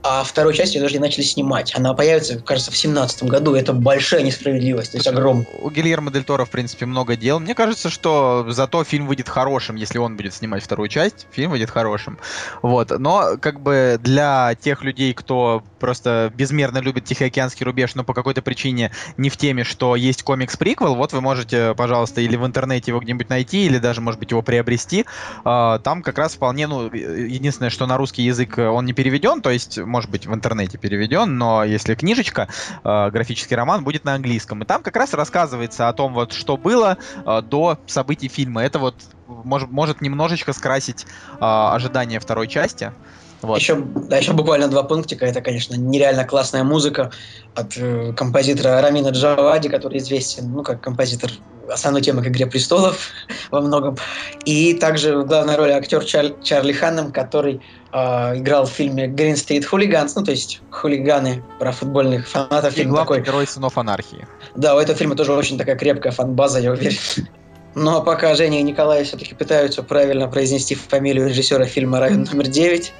А 0.04 0.24
вторую 0.24 0.54
часть 0.54 0.76
ее 0.76 0.82
даже 0.82 0.93
не 0.93 1.00
начали 1.00 1.24
снимать. 1.24 1.74
Она 1.76 1.93
появится, 1.93 2.39
кажется, 2.39 2.72
в 2.72 2.78
семнадцатом 2.78 3.28
году, 3.28 3.56
это 3.56 3.74
большая 3.74 4.22
несправедливость, 4.22 4.91
то 4.91 4.98
есть 4.98 5.08
огромная. 5.08 5.48
У 5.62 5.70
Гильермо 5.70 6.12
Дель 6.12 6.24
Торо, 6.24 6.45
в 6.45 6.50
принципе, 6.50 6.86
много 6.86 7.16
дел. 7.16 7.39
Мне 7.39 7.56
кажется, 7.56 7.89
что 7.89 8.45
зато 8.50 8.84
фильм 8.84 9.08
выйдет 9.08 9.30
хорошим, 9.30 9.76
если 9.76 9.98
он 9.98 10.16
будет 10.16 10.34
снимать 10.34 10.64
вторую 10.64 10.89
часть. 10.89 11.28
Фильм 11.32 11.52
выйдет 11.52 11.70
хорошим. 11.70 12.18
Вот. 12.62 12.91
Но, 12.98 13.38
как 13.39 13.62
бы, 13.62 14.00
для 14.02 14.56
тех 14.60 14.84
людей, 14.84 15.14
кто 15.14 15.64
просто 15.78 16.32
безмерно 16.36 16.80
любит 16.80 17.06
Тихоокеанский 17.06 17.66
рубеж, 17.66 17.96
но 17.96 18.04
по 18.04 18.14
какой-то 18.14 18.42
причине 18.42 18.92
не 19.18 19.30
в 19.30 19.38
теме, 19.38 19.64
что 19.64 19.96
есть 19.96 20.24
комикс-приквел, 20.24 20.96
вот 20.96 21.14
вы 21.14 21.22
можете, 21.22 21.74
пожалуйста, 21.76 22.22
или 22.22 22.36
в 22.36 22.46
интернете 22.46 22.92
его 22.92 23.00
где-нибудь 23.00 23.30
найти, 23.30 23.66
или 23.66 23.78
даже, 23.78 24.02
может 24.02 24.20
быть, 24.20 24.32
его 24.32 24.42
приобрести. 24.42 25.06
А, 25.44 25.80
Там 25.80 26.02
как 26.02 26.18
раз 26.18 26.36
вполне, 26.36 26.68
ну, 26.68 26.90
единственное, 26.92 27.70
что 27.70 27.86
на 27.86 27.98
русский 27.98 28.24
язык 28.24 28.58
э, 28.58 28.68
он 28.68 28.86
не 28.86 28.94
переведен, 28.94 29.42
то 29.42 29.50
есть, 29.50 29.78
может 29.78 30.10
быть, 30.10 30.26
в 30.26 30.34
интернете 30.34 30.78
переведен, 30.78 31.38
но 31.38 31.64
если 31.64 31.96
книжечка, 31.96 32.48
э, 32.84 33.10
графический 33.12 33.56
роман, 33.56 33.84
будет 33.84 34.06
на 34.06 34.16
английском. 34.16 34.64
И 34.64 34.66
там 34.66 34.82
как 34.82 34.96
раз 34.96 35.14
рассказывается 35.14 35.88
о 35.88 35.94
том, 35.94 36.14
вот, 36.14 36.34
что 36.34 36.58
было 36.58 36.98
э, 37.26 37.42
до 37.42 37.80
событий 37.86 38.28
фильма. 38.28 38.64
Это 38.64 38.80
вот 38.80 38.96
может, 39.28 39.70
может 39.70 40.02
немножечко 40.02 40.54
скрасить 40.54 41.06
ожидания 41.40 42.20
второй 42.20 42.48
части. 42.48 42.94
Вот. 43.42 43.60
Еще, 43.60 43.76
да, 43.76 44.18
еще 44.18 44.34
буквально 44.34 44.68
два 44.68 44.84
пунктика. 44.84 45.26
Это, 45.26 45.42
конечно, 45.42 45.76
нереально 45.76 46.26
классная 46.26 46.64
музыка 46.64 47.12
от 47.54 47.78
э, 47.78 48.14
композитора 48.14 48.82
Рамина 48.82 49.10
Джавади, 49.10 49.70
который 49.70 50.00
известен, 50.00 50.52
ну, 50.52 50.64
как 50.64 50.82
композитор 50.82 51.32
основной 51.70 52.02
темы 52.02 52.24
к 52.24 52.28
«Игре 52.28 52.48
престолов» 52.48 53.10
во 53.52 53.62
многом. 53.62 53.98
И 54.46 54.74
также 54.74 55.18
в 55.18 55.26
главной 55.28 55.56
роли 55.56 55.72
актер 55.72 56.04
Чар- 56.04 56.42
Чарли 56.42 56.72
Ханнем, 56.72 57.12
который 57.12 57.62
э, 57.92 57.98
играл 58.40 58.66
в 58.66 58.72
фильме 58.72 59.06
«Green 59.08 59.34
Street 59.34 59.66
Hooligans», 59.70 60.14
ну, 60.16 60.24
то 60.24 60.32
есть 60.32 60.62
хулиганы 60.72 61.44
про 61.60 61.72
футбольных 61.72 62.28
фанатов. 62.28 62.74
И 62.74 62.78
Фильм 62.78 62.92
главный 62.92 63.18
такой. 63.18 63.22
герой 63.22 63.48
«Сынов 63.48 63.78
анархии». 63.78 64.28
Да, 64.56 64.76
у 64.76 64.80
этого 64.80 64.98
фильма 64.98 65.16
тоже 65.16 65.34
очень 65.34 65.58
такая 65.58 65.76
крепкая 65.76 66.12
фан-база, 66.12 66.60
я 66.60 66.72
уверен. 66.72 66.98
Но 67.76 68.02
пока 68.02 68.34
Женя 68.34 68.60
и 68.60 68.64
Николай 68.64 69.04
все-таки 69.04 69.36
пытаются 69.36 69.84
правильно 69.84 70.28
произнести 70.28 70.74
фамилию 70.74 71.28
режиссера 71.28 71.66
фильма 71.66 72.00
«Район 72.00 72.24
номер 72.32 72.46
9», 72.46 72.92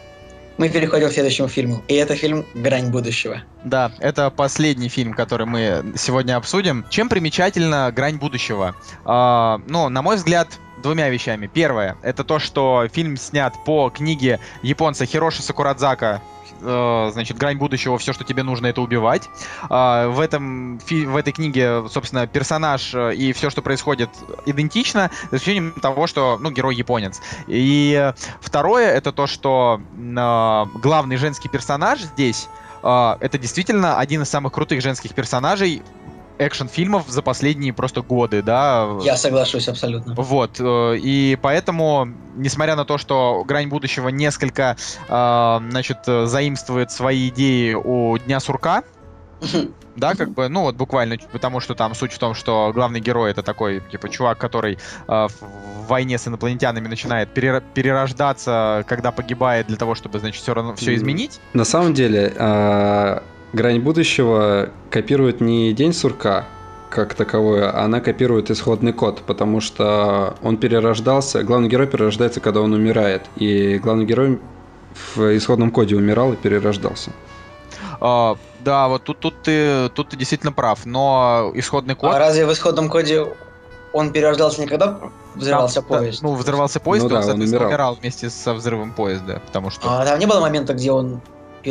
мы 0.58 0.70
переходим 0.70 1.10
к 1.10 1.14
следующему 1.14 1.48
фильму. 1.48 1.84
И 1.88 1.94
это 1.96 2.16
фильм 2.16 2.46
«Грань 2.54 2.90
будущего». 2.90 3.42
Да, 3.64 3.92
это 4.00 4.30
последний 4.30 4.90
фильм, 4.90 5.14
который 5.14 5.46
мы 5.46 5.94
сегодня 5.96 6.36
обсудим. 6.36 6.86
Чем 6.90 7.10
примечательна 7.10 7.92
«Грань 7.96 8.18
будущего»? 8.18 8.76
А, 9.06 9.62
ну, 9.68 9.90
на 9.90 10.02
мой 10.02 10.16
взгляд, 10.16 10.48
двумя 10.82 11.10
вещами. 11.10 11.50
Первое, 11.52 11.98
это 12.02 12.24
то, 12.24 12.40
что 12.40 12.88
фильм 12.92 13.18
снят 13.18 13.54
по 13.66 13.90
книге 13.90 14.40
японца 14.62 15.06
Хироши 15.06 15.42
Сакурадзака 15.42 16.22
значит, 16.60 17.38
грань 17.38 17.58
будущего, 17.58 17.98
все, 17.98 18.14
что 18.14 18.24
тебе 18.24 18.44
нужно, 18.44 18.68
это 18.68 18.82
убивать. 18.82 19.30
А, 19.70 20.08
в, 20.08 20.20
этом, 20.20 20.80
в 20.80 21.16
этой 21.16 21.34
книге, 21.34 21.88
собственно, 21.90 22.28
персонаж 22.28 22.94
э, 22.94 23.16
и 23.16 23.34
все, 23.34 23.50
что 23.50 23.62
происходит, 23.62 24.10
идентично, 24.46 25.12
за 25.32 25.38
исключением 25.38 25.74
того, 25.74 26.08
что, 26.08 26.38
ну, 26.40 26.52
герой 26.52 26.76
японец. 26.76 27.22
И 27.48 27.94
э, 28.00 28.14
второе, 28.42 28.92
это 28.92 29.12
то, 29.12 29.28
что 29.28 29.82
э, 29.98 30.80
главный 30.80 31.18
женский 31.18 31.50
персонаж 31.50 32.02
здесь, 32.02 32.50
э, 32.84 33.18
это 33.20 33.38
действительно 33.38 34.00
один 34.00 34.22
из 34.22 34.30
самых 34.30 34.54
крутых 34.54 34.82
женских 34.82 35.14
персонажей 35.14 35.82
экшн-фильмов 36.38 37.08
за 37.08 37.22
последние 37.22 37.74
просто 37.74 38.02
годы, 38.02 38.42
да. 38.42 38.88
Я 39.02 39.18
соглашусь 39.18 39.68
абсолютно. 39.68 40.14
Вот, 40.16 40.60
э, 40.60 40.98
и 40.98 41.38
поэтому, 41.42 42.08
несмотря 42.36 42.76
на 42.76 42.86
то, 42.86 42.98
что 42.98 43.44
«Грань 43.46 43.68
будущего» 43.68 44.10
несколько, 44.10 44.78
э, 45.08 45.60
значит, 45.70 46.00
э, 46.08 46.26
заимствует 46.26 46.92
свои 46.92 47.30
идеи 47.30 47.74
у 47.74 48.18
Дня 48.18 48.40
сурка, 48.40 48.84
да, 49.96 50.14
как 50.16 50.32
бы, 50.32 50.48
ну 50.48 50.62
вот 50.62 50.76
буквально, 50.76 51.18
потому 51.32 51.60
что 51.60 51.76
там 51.76 51.96
суть 51.96 52.14
в 52.14 52.20
том, 52.20 52.34
что 52.34 52.72
главный 52.74 53.00
герой 53.00 53.32
это 53.32 53.42
такой, 53.42 53.82
типа, 53.92 54.10
чувак, 54.10 54.38
который 54.38 54.74
э, 54.74 54.78
в, 55.08 55.88
войне 55.88 56.18
с 56.18 56.28
инопланетянами 56.28 56.88
начинает 56.88 57.30
перера- 57.36 57.64
перерождаться, 57.74 58.86
когда 58.88 59.12
погибает 59.12 59.68
для 59.68 59.78
того, 59.78 59.96
чтобы, 59.96 60.20
значит, 60.20 60.42
все 60.42 60.54
равно 60.54 60.76
все 60.76 60.94
изменить. 60.96 61.40
На 61.54 61.66
самом 61.66 61.94
деле, 61.94 62.34
а, 62.38 63.24
грань 63.54 63.80
будущего 63.80 64.70
копирует 64.90 65.42
не 65.42 65.74
день 65.74 65.94
сурка 65.94 66.46
как 66.90 67.14
таковое, 67.16 67.70
а 67.70 67.84
она 67.84 68.00
копирует 68.00 68.50
исходный 68.50 68.94
код, 68.94 69.22
потому 69.26 69.60
что 69.60 70.36
он 70.42 70.58
перерождался, 70.58 71.44
главный 71.44 71.70
герой 71.70 71.88
перерождается, 71.88 72.40
когда 72.40 72.62
он 72.62 72.74
умирает, 72.74 73.24
и 73.36 73.78
главный 73.78 74.06
герой 74.06 74.40
в 75.16 75.38
исходном 75.38 75.72
коде 75.72 75.96
умирал 75.96 76.34
и 76.34 76.36
перерождался. 76.36 77.12
А, 78.00 78.38
да, 78.62 78.88
вот 78.88 79.04
тут, 79.04 79.20
тут, 79.20 79.42
ты, 79.44 79.90
тут 79.90 80.10
ты 80.10 80.18
действительно 80.18 80.52
прав, 80.52 80.86
но 80.86 81.52
исходный 81.56 81.96
код... 81.96 82.14
А 82.14 82.20
разве 82.20 82.46
в 82.46 82.54
исходном 82.54 82.90
коде 82.90 83.26
он 83.94 84.12
перерождался 84.12 84.62
не 84.62 84.68
когда 84.68 85.00
взрывался 85.36 85.82
Там, 85.82 85.90
да, 85.90 85.98
поезд? 85.98 86.22
ну, 86.22 86.36
взрывался 86.36 86.80
поезд, 86.80 87.08
Ну 87.08 87.16
он, 87.16 87.22
да, 87.22 87.34
он 87.34 87.42
умирал. 87.42 87.68
умирал 87.68 87.96
вместе 87.96 88.30
со 88.30 88.54
взрывом 88.54 88.92
поезда, 88.92 89.42
потому 89.46 89.72
что... 89.72 89.88
А 89.90 90.06
там 90.06 90.20
не 90.20 90.26
было 90.26 90.40
момента, 90.40 90.74
где 90.74 90.92
он 90.92 91.22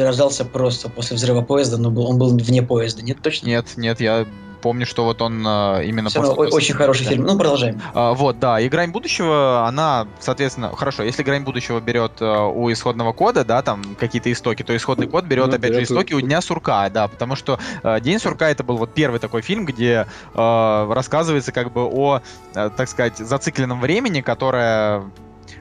перерождался 0.00 0.44
просто 0.44 0.90
после 0.90 1.16
взрыва 1.16 1.40
поезда, 1.40 1.78
но 1.78 1.90
был, 1.90 2.06
он 2.06 2.18
был 2.18 2.36
вне 2.36 2.60
поезда, 2.62 3.02
нет 3.02 3.22
точно? 3.22 3.46
Нет, 3.46 3.66
нет, 3.78 3.98
я 3.98 4.26
помню, 4.60 4.84
что 4.84 5.04
вот 5.04 5.22
он 5.22 5.42
а, 5.46 5.80
именно 5.80 6.10
Всё 6.10 6.20
равно 6.20 6.34
после- 6.34 6.52
очень 6.52 6.74
хороший 6.74 7.04
Да. 7.04 7.10
фильм. 7.10 7.24
Ну, 7.24 7.38
продолжаем. 7.38 7.80
А, 7.94 8.12
вот, 8.12 8.38
да, 8.38 8.60
и 8.60 8.68
«Грань 8.68 8.90
будущего», 8.90 9.66
она, 9.66 10.06
соответственно, 10.20 10.74
хорошо, 10.76 11.02
если 11.02 11.22
«Грань 11.22 11.44
будущего» 11.44 11.80
берет 11.80 12.12
а, 12.20 12.46
у 12.46 12.70
исходного 12.70 13.12
кода, 13.14 13.42
да, 13.44 13.62
там 13.62 13.82
какие-то 13.98 14.30
истоки, 14.30 14.62
то 14.62 14.76
исходный 14.76 15.06
код 15.06 15.24
берет, 15.24 15.46
Ну, 15.48 15.54
опять 15.56 15.72
же, 15.72 15.82
истоки 15.84 16.12
у 16.12 16.18
у- 16.18 16.20
«Дня 16.20 16.42
сурка», 16.42 16.90
да, 16.90 17.08
потому 17.08 17.36
что 17.36 17.58
а, 17.82 18.00
«День 18.00 18.18
сурка» 18.18 18.50
это 18.50 18.64
был 18.64 18.76
вот 18.76 18.92
первый 18.92 19.18
такой 19.18 19.40
фильм, 19.40 19.64
где 19.64 20.06
а, 20.34 20.92
рассказывается 20.92 21.52
как 21.52 21.72
бы 21.72 21.82
о, 21.84 22.20
а, 22.54 22.68
так 22.70 22.86
сказать, 22.90 23.16
зацикленном 23.16 23.80
времени, 23.80 24.20
которое, 24.20 25.04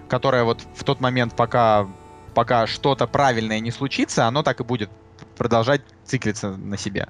которое 0.09 0.43
вот 0.43 0.59
в 0.75 0.83
тот 0.83 0.99
момент, 0.99 1.35
пока, 1.35 1.87
пока 2.35 2.67
что-то 2.67 3.07
правильное 3.07 3.59
не 3.59 3.71
случится, 3.71 4.25
оно 4.25 4.43
так 4.43 4.59
и 4.59 4.63
будет 4.63 4.91
продолжать 5.37 5.81
циклиться 6.05 6.51
на 6.51 6.77
себе. 6.77 7.07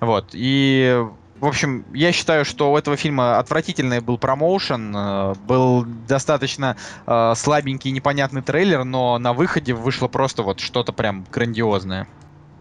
Вот, 0.00 0.30
и 0.32 1.04
в 1.38 1.46
общем, 1.46 1.84
я 1.92 2.12
считаю, 2.12 2.44
что 2.44 2.72
у 2.72 2.76
этого 2.76 2.96
фильма 2.96 3.38
отвратительный 3.38 4.00
был 4.00 4.16
промоушен, 4.16 4.94
э, 4.94 5.34
был 5.44 5.84
достаточно 6.06 6.76
э, 7.04 7.32
слабенький 7.34 7.90
и 7.90 7.92
непонятный 7.92 8.42
трейлер, 8.42 8.84
но 8.84 9.18
на 9.18 9.32
выходе 9.32 9.74
вышло 9.74 10.06
просто 10.06 10.44
вот 10.44 10.60
что-то 10.60 10.92
прям 10.92 11.26
грандиозное. 11.32 12.06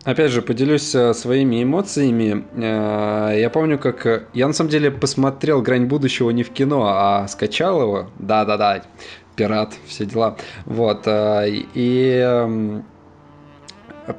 Опять 0.04 0.32
же, 0.32 0.42
поделюсь 0.42 0.96
э, 0.96 1.14
своими 1.14 1.62
эмоциями. 1.62 2.44
Э, 2.56 3.40
Я 3.40 3.52
помню, 3.52 3.78
как... 3.78 4.30
Я 4.34 4.48
на 4.48 4.54
самом 4.54 4.72
деле 4.72 4.90
посмотрел 4.90 5.62
«Грань 5.62 5.86
будущего» 5.86 6.32
не 6.32 6.42
в 6.42 6.50
кино, 6.50 6.86
а 6.88 7.28
скачал 7.28 7.82
его. 7.84 8.10
Да-да-да, 8.18 8.82
пират, 9.36 9.74
все 9.88 10.06
дела. 10.06 10.38
Вот. 10.66 11.04
э, 11.06 11.48
И... 11.74 12.22
эм, 12.24 12.84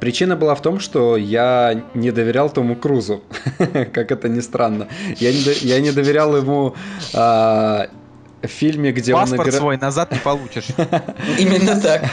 Причина 0.01 0.37
была 0.37 0.55
в 0.55 0.63
том, 0.63 0.79
что 0.79 1.17
я 1.17 1.83
не 1.95 2.13
доверял 2.13 2.49
Тому 2.49 2.77
Крузу, 2.77 3.23
как 3.59 4.13
это 4.13 4.29
ни 4.29 4.41
странно. 4.41 4.89
Я 5.17 5.33
не, 5.81 5.91
доверял 5.91 6.37
ему 6.37 6.75
а, 7.15 7.89
в 8.43 8.47
фильме, 8.49 8.93
где 8.93 9.15
он 9.15 9.21
Паспорт 9.21 9.49
играет... 9.49 9.61
свой 9.61 9.77
назад 9.79 10.13
не 10.13 10.19
получишь. 10.19 10.67
Именно 11.39 11.81
так. 11.81 12.05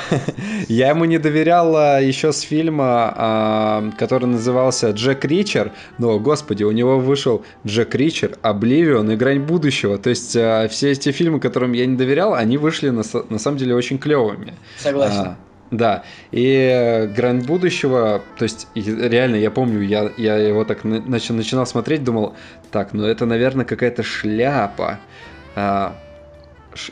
Я 0.67 0.89
ему 0.89 1.05
не 1.05 1.17
доверял 1.17 1.75
а, 1.75 1.99
еще 1.99 2.31
с 2.31 2.41
фильма, 2.41 3.13
а, 3.15 3.91
который 3.97 4.25
назывался 4.25 4.91
Джек 4.91 5.25
Ричер, 5.25 5.71
но, 5.97 6.19
господи, 6.19 6.63
у 6.63 6.71
него 6.71 6.99
вышел 6.99 7.43
Джек 7.65 7.95
Ричер, 7.95 8.37
Обливион 8.41 9.11
и 9.11 9.15
Грань 9.15 9.39
будущего. 9.41 9.97
То 9.97 10.09
есть 10.09 10.35
а, 10.35 10.67
все 10.67 10.91
эти 10.91 11.11
фильмы, 11.11 11.39
которым 11.39 11.73
я 11.73 11.85
не 11.85 11.95
доверял, 11.95 12.33
они 12.33 12.57
вышли 12.57 12.89
на, 12.89 13.01
са- 13.01 13.25
на 13.29 13.39
самом 13.39 13.57
деле 13.57 13.75
очень 13.75 13.97
клевыми. 13.97 14.53
Согласен. 14.77 15.35
Да, 15.71 16.03
и 16.31 16.51
э, 16.51 17.05
Грань 17.05 17.41
будущего, 17.41 18.23
то 18.39 18.43
есть 18.43 18.67
реально, 18.73 19.35
я 19.35 19.51
помню, 19.51 19.81
я, 19.83 20.11
я 20.17 20.35
его 20.35 20.63
так 20.63 20.83
на- 20.83 20.95
начи- 20.95 21.31
начинал 21.31 21.67
смотреть, 21.67 22.03
думал, 22.03 22.33
так, 22.71 22.93
ну 22.93 23.03
это, 23.03 23.27
наверное, 23.27 23.65
какая-то 23.65 24.01
шляпа. 24.01 24.97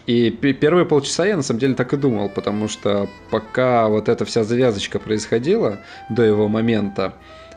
И 0.05 0.31
пе- 0.31 0.53
первые 0.53 0.85
полчаса 0.85 1.25
я 1.25 1.35
на 1.35 1.43
самом 1.43 1.59
деле 1.59 1.75
так 1.75 1.93
и 1.93 1.97
думал, 1.97 2.29
потому 2.29 2.67
что 2.67 3.07
пока 3.29 3.87
вот 3.87 4.09
эта 4.09 4.25
вся 4.25 4.43
завязочка 4.43 4.99
происходила 4.99 5.79
до 6.09 6.23
его 6.23 6.47
момента, 6.47 7.13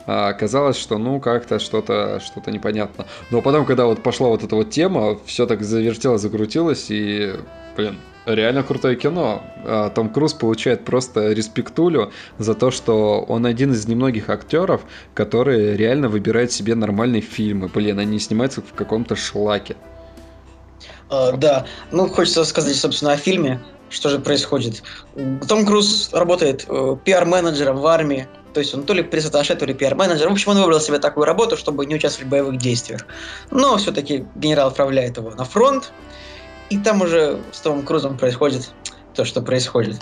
а, 0.06 0.32
казалось, 0.32 0.76
что 0.76 0.98
ну 0.98 1.20
как-то 1.20 1.58
что-то 1.58 2.20
что-то 2.20 2.50
непонятно. 2.50 3.06
Но 3.30 3.42
потом, 3.42 3.64
когда 3.64 3.86
вот 3.86 4.02
пошла 4.02 4.28
вот 4.28 4.42
эта 4.42 4.56
вот 4.56 4.70
тема, 4.70 5.18
все 5.24 5.46
так 5.46 5.62
завертелось, 5.62 6.20
закрутилось, 6.20 6.86
и, 6.90 7.34
блин, 7.76 7.96
реально 8.26 8.62
крутое 8.62 8.96
кино. 8.96 9.42
А, 9.64 9.90
Том 9.90 10.10
Круз 10.10 10.34
получает 10.34 10.84
просто 10.84 11.32
респектулю 11.32 12.12
за 12.38 12.54
то, 12.54 12.70
что 12.70 13.20
он 13.20 13.46
один 13.46 13.72
из 13.72 13.86
немногих 13.86 14.30
актеров, 14.30 14.82
которые 15.14 15.76
реально 15.76 16.08
выбирают 16.08 16.52
себе 16.52 16.74
нормальные 16.74 17.22
фильмы. 17.22 17.68
Блин, 17.68 17.98
они 17.98 18.18
снимаются 18.18 18.62
в 18.62 18.72
каком-то 18.74 19.16
шлаке. 19.16 19.76
Э, 21.11 21.33
да, 21.37 21.66
ну 21.91 22.09
хочется 22.09 22.45
сказать, 22.45 22.76
собственно, 22.76 23.12
о 23.12 23.16
фильме. 23.16 23.61
Что 23.89 24.09
же 24.09 24.20
происходит? 24.20 24.83
Том 25.49 25.66
Круз 25.66 26.11
работает 26.12 26.64
э, 26.68 26.97
пиар-менеджером 27.05 27.78
в 27.78 27.87
армии. 27.87 28.28
То 28.55 28.61
есть 28.61 28.74
он 28.74 28.85
то 28.85 28.93
ли 28.95 29.03
пресс-атташе, 29.03 29.57
то 29.57 29.66
ли 29.66 29.74
пиар-менеджер. 29.74 30.28
В 30.28 30.33
общем, 30.33 30.53
он 30.53 30.61
выбрал 30.61 30.81
себе 30.81 30.99
такую 30.99 31.24
работу, 31.24 31.57
чтобы 31.57 31.87
не 31.87 31.97
участвовать 31.97 32.28
в 32.28 32.31
боевых 32.31 32.59
действиях. 32.59 33.07
Но 33.51 33.76
все-таки 33.78 34.26
генерал 34.37 34.68
отправляет 34.68 35.16
его 35.16 35.31
на 35.31 35.45
фронт. 35.45 35.93
И 36.68 36.78
там 36.78 37.03
уже 37.03 37.41
с 37.51 37.61
Томом 37.61 37.85
Крузом 37.85 38.16
происходит 38.16 38.70
то, 39.14 39.24
что 39.24 39.43
происходит. 39.43 39.99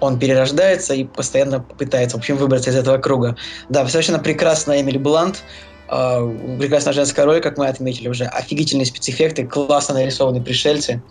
он 0.00 0.18
перерождается 0.18 0.94
и 0.94 1.04
постоянно 1.04 1.60
пытается, 1.60 2.16
в 2.16 2.20
общем, 2.20 2.36
выбраться 2.36 2.70
из 2.70 2.76
этого 2.76 2.98
круга. 2.98 3.36
Да, 3.68 3.86
совершенно 3.88 4.18
прекрасная 4.18 4.80
Эмили 4.80 4.98
Блант, 4.98 5.42
прекрасная 5.88 6.92
женская 6.92 7.24
роль, 7.24 7.40
как 7.40 7.58
мы 7.58 7.68
отметили 7.68 8.08
уже, 8.08 8.24
офигительные 8.24 8.86
спецэффекты, 8.86 9.46
классно 9.46 9.94
нарисованные 9.94 10.42
пришельцы. 10.42 11.02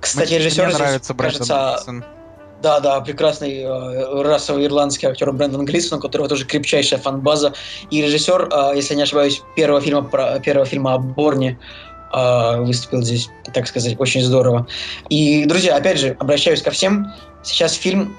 Кстати, 0.00 0.34
режиссер 0.34 0.64
Мне 0.64 0.74
здесь, 0.74 0.80
нравится 0.80 1.14
Брэндон 1.14 1.46
кажется, 1.46 2.04
да, 2.62 2.78
да, 2.78 3.00
прекрасный 3.00 3.62
э, 3.62 4.22
расовый 4.22 4.66
ирландский 4.66 5.06
актер 5.06 5.32
Брэндон 5.32 5.64
Глисон, 5.64 5.98
у 5.98 6.00
которого 6.00 6.28
тоже 6.28 6.46
крепчайшая 6.46 7.00
фан-база. 7.00 7.54
И 7.90 8.00
режиссер, 8.00 8.48
э, 8.50 8.72
если 8.76 8.94
не 8.94 9.02
ошибаюсь, 9.02 9.42
первого 9.56 9.80
фильма, 9.80 10.04
про, 10.04 10.38
первого 10.38 10.64
фильма 10.64 10.94
о 10.94 10.98
Борне 10.98 11.58
выступил 12.12 13.02
здесь, 13.02 13.28
так 13.52 13.66
сказать, 13.66 13.96
очень 13.98 14.22
здорово. 14.22 14.66
И, 15.08 15.44
друзья, 15.46 15.76
опять 15.76 15.98
же, 15.98 16.16
обращаюсь 16.18 16.62
ко 16.62 16.70
всем. 16.70 17.12
Сейчас 17.42 17.72
фильм 17.74 18.16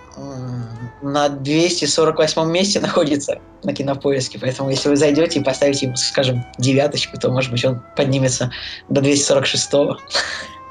на 1.02 1.30
248 1.30 2.50
месте 2.52 2.80
находится 2.82 3.40
на 3.64 3.74
кинопоиске, 3.74 4.40
поэтому 4.40 4.70
если 4.70 4.90
вы 4.90 4.96
зайдете 4.96 5.40
и 5.40 5.44
поставите 5.44 5.86
ему, 5.86 5.96
скажем, 5.96 6.44
девяточку, 6.58 7.18
то, 7.18 7.30
может 7.32 7.52
быть, 7.52 7.64
он 7.66 7.82
поднимется 7.96 8.52
до 8.90 9.02
246 9.02 9.70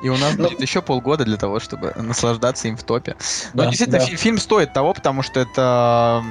И 0.02 0.08
у 0.08 0.16
нас 0.16 0.34
Ну- 0.36 0.48
будет 0.48 0.60
еще 0.60 0.82
полгода 0.82 1.24
для 1.24 1.36
того, 1.36 1.60
чтобы 1.60 1.92
наслаждаться 1.96 2.68
им 2.68 2.76
в 2.76 2.82
топе. 2.82 3.16
Но 3.54 3.64
Да, 3.64 3.68
действительно, 3.70 3.98
да. 4.00 4.04
фи- 4.06 4.16
фильм 4.16 4.38
стоит 4.38 4.72
того, 4.72 4.92
потому 4.94 5.22
что 5.22 5.40
это, 5.40 6.22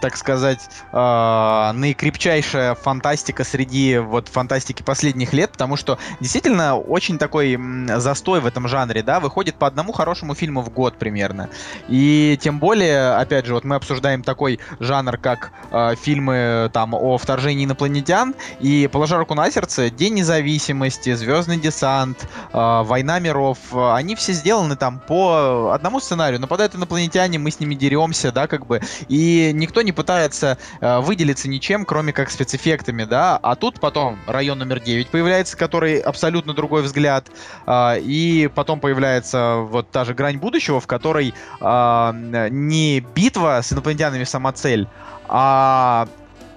так 0.00 0.16
сказать, 0.16 0.68
э, 0.92 1.72
наикрепчайшая 1.74 2.74
фантастика 2.74 3.44
среди 3.44 3.98
вот 3.98 4.28
фантастики 4.28 4.82
последних 4.82 5.32
лет, 5.32 5.52
потому 5.52 5.76
что 5.76 5.98
действительно 6.20 6.76
очень 6.76 7.18
такой 7.18 7.58
застой 7.96 8.40
в 8.40 8.46
этом 8.46 8.68
жанре, 8.68 9.02
да, 9.02 9.20
выходит 9.20 9.56
по 9.56 9.66
одному 9.66 9.92
хорошему 9.92 10.34
фильму 10.34 10.62
в 10.62 10.70
год 10.70 10.96
примерно. 10.98 11.48
И 11.88 12.38
тем 12.40 12.58
более, 12.58 13.16
опять 13.16 13.46
же, 13.46 13.54
вот 13.54 13.64
мы 13.64 13.76
обсуждаем 13.76 14.22
такой 14.22 14.60
жанр, 14.80 15.18
как 15.18 15.52
э, 15.70 15.94
фильмы 15.96 16.70
там 16.72 16.94
о 16.94 17.18
вторжении 17.18 17.64
инопланетян, 17.64 18.34
и 18.60 18.88
положа 18.92 19.18
руку 19.18 19.34
на 19.34 19.50
сердце, 19.50 19.90
День 19.90 20.14
независимости, 20.14 21.14
Звездный 21.14 21.58
десант, 21.58 22.26
э, 22.52 22.82
Война 22.84 23.18
миров, 23.18 23.58
они 23.72 24.14
все 24.14 24.32
сделаны 24.32 24.76
там 24.76 25.00
по 25.00 25.72
одному 25.72 26.00
сценарию. 26.00 26.40
Нападают 26.40 26.74
инопланетяне, 26.74 27.38
мы 27.38 27.50
с 27.50 27.60
ними 27.60 27.74
деремся, 27.74 28.32
да, 28.32 28.46
как 28.46 28.66
бы, 28.66 28.80
и 29.08 29.50
никто 29.54 29.82
не 29.86 29.92
пытается 29.92 30.58
э, 30.80 30.98
выделиться 31.00 31.48
ничем, 31.48 31.86
кроме 31.86 32.12
как 32.12 32.30
спецэффектами, 32.30 33.04
да, 33.04 33.38
а 33.42 33.54
тут 33.56 33.80
потом 33.80 34.18
район 34.26 34.58
номер 34.58 34.80
9 34.80 35.08
появляется, 35.08 35.56
который 35.56 35.98
абсолютно 35.98 36.52
другой 36.52 36.82
взгляд, 36.82 37.28
а, 37.64 37.96
и 37.96 38.48
потом 38.54 38.80
появляется 38.80 39.56
вот 39.60 39.90
та 39.90 40.04
же 40.04 40.12
грань 40.12 40.36
будущего, 40.38 40.80
в 40.80 40.86
которой 40.86 41.32
а, 41.60 42.12
не 42.14 43.00
битва 43.00 43.60
с 43.62 43.72
инопланетянами 43.72 44.24
сама 44.24 44.52
цель, 44.52 44.86
а, 45.28 46.08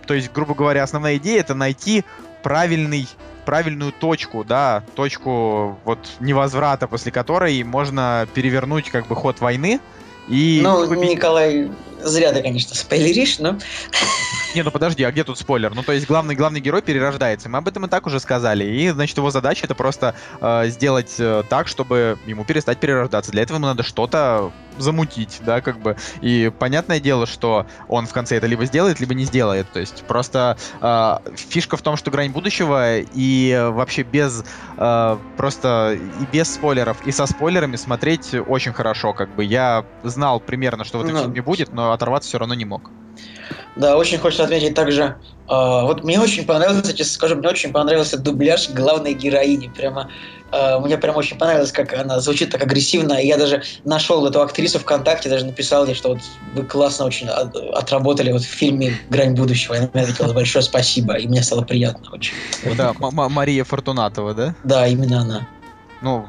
то 0.06 0.14
есть, 0.14 0.34
грубо 0.34 0.56
говоря, 0.56 0.84
основная 0.84 1.18
идея 1.18 1.40
это 1.40 1.54
найти 1.54 2.04
правильный 2.44 3.08
правильную 3.46 3.92
точку, 3.92 4.44
да, 4.44 4.84
точку 4.94 5.80
вот 5.84 5.98
невозврата, 6.20 6.88
после 6.88 7.12
которой 7.12 7.64
можно 7.64 8.28
перевернуть 8.36 8.92
как 8.92 9.08
бы 9.08 9.16
ход 9.16 9.40
войны 9.42 9.80
и 10.28 10.62
Ну, 10.64 10.88
победить. 10.88 11.18
Николай, 11.18 11.72
зря 12.04 12.32
ты, 12.32 12.42
конечно, 12.42 12.76
спойлеришь, 12.76 13.40
но... 13.40 13.58
Не, 14.56 14.64
ну 14.64 14.72
подожди, 14.72 15.04
а 15.04 15.12
где 15.12 15.24
тут 15.24 15.38
спойлер? 15.38 15.76
Ну, 15.76 15.84
то 15.84 15.92
есть 15.92 16.08
главный, 16.08 16.36
главный 16.36 16.60
герой 16.60 16.82
перерождается. 16.82 17.50
Мы 17.50 17.60
об 17.60 17.68
этом 17.68 17.86
и 17.86 17.90
так 17.90 18.08
уже 18.08 18.20
сказали. 18.20 18.64
И, 18.64 18.90
значит, 18.90 19.16
его 19.18 19.30
задача 19.30 19.66
это 19.66 19.76
просто 19.76 20.16
э, 20.42 20.70
сделать 20.70 21.16
э, 21.20 21.44
так, 21.50 21.68
чтобы 21.68 22.18
ему 22.26 22.46
перестать 22.46 22.80
перерождаться. 22.80 23.32
Для 23.32 23.44
этого 23.44 23.58
ему 23.58 23.68
надо 23.68 23.84
что-то 23.84 24.52
замутить, 24.80 25.42
да, 25.46 25.62
как 25.62 25.80
бы. 25.80 25.98
И 26.22 26.52
понятное 26.58 27.00
дело, 27.00 27.28
что 27.28 27.68
он 27.88 28.08
в 28.08 28.14
конце 28.14 28.38
это 28.38 28.48
либо 28.48 28.66
сделает, 28.66 29.00
либо 29.00 29.14
не 29.14 29.26
сделает. 29.26 29.72
То 29.72 29.80
есть 29.80 30.04
просто 30.08 30.58
э, 30.82 31.18
фишка 31.36 31.78
в 31.78 31.82
том, 31.82 31.96
что 31.96 32.10
грань 32.10 32.32
будущего 32.32 32.98
и 33.00 33.70
вообще 33.72 34.04
без 34.04 34.44
э, 34.78 35.18
просто 35.38 36.00
и 36.00 36.36
без 36.36 36.54
спойлеров, 36.54 36.98
и 37.06 37.12
со 37.12 37.28
спойлерами 37.28 37.76
смотреть 37.76 38.34
очень 38.48 38.74
хорошо. 38.74 39.14
Как 39.14 39.36
бы 39.36 39.44
я 39.44 39.86
знал 40.04 40.40
примерно, 40.40 40.86
что 40.86 41.00
в 41.00 41.02
этом 41.02 41.14
Ну, 41.14 41.24
фильме 41.24 41.42
будет, 41.42 41.74
но 41.74 41.89
оторваться 41.94 42.28
все 42.30 42.38
равно 42.40 42.56
не 42.56 42.66
мог. 42.66 42.94
Да, 43.76 43.98
очень 43.98 44.18
хочется 44.18 44.44
отметить 44.44 44.76
также... 44.76 45.20
а, 45.48 45.84
вот 45.86 46.04
мне 46.04 46.20
очень 46.20 46.46
понравился, 46.46 46.94
честно 46.96 47.14
скажу, 47.14 47.36
мне 47.36 47.50
очень 47.50 47.72
понравился 47.72 48.18
дубляж 48.18 48.70
главной 48.70 49.14
героини. 49.14 49.70
Прямо... 49.70 50.10
а, 50.52 50.80
мне 50.80 50.98
прям 50.98 51.16
очень 51.16 51.38
понравилось, 51.38 51.72
как 51.72 51.94
она 51.94 52.20
звучит 52.20 52.52
так 52.52 52.62
агрессивно. 52.62 53.14
И 53.14 53.28
я 53.28 53.38
даже 53.38 53.64
нашел 53.84 54.26
эту 54.26 54.42
актрису 54.42 54.80
ВКонтакте, 54.80 55.30
даже 55.30 55.46
написал 55.46 55.86
ей, 55.88 55.96
что 55.96 56.10
вот 56.10 56.22
вы 56.42 56.66
классно 56.68 57.06
очень 57.06 57.28
от- 57.30 57.56
отработали 57.56 58.32
вот 58.32 58.42
в 58.44 58.50
фильме 58.50 59.00
«Грань 59.10 59.34
будущего». 59.36 59.76
И 59.76 59.78
она 59.78 59.90
мне 59.94 60.04
ответила 60.04 60.34
большое 60.34 60.64
спасибо, 60.64 61.16
и 61.16 61.28
мне 61.28 61.42
стало 61.44 61.64
приятно 61.64 62.08
очень. 62.12 62.34
Вот 62.64 62.80
М- 62.80 63.32
Мария 63.34 63.64
Фортунатова, 63.64 64.34
да? 64.34 64.56
Да, 64.64 64.88
именно 64.88 65.22
она. 65.22 65.48
Ну, 66.02 66.28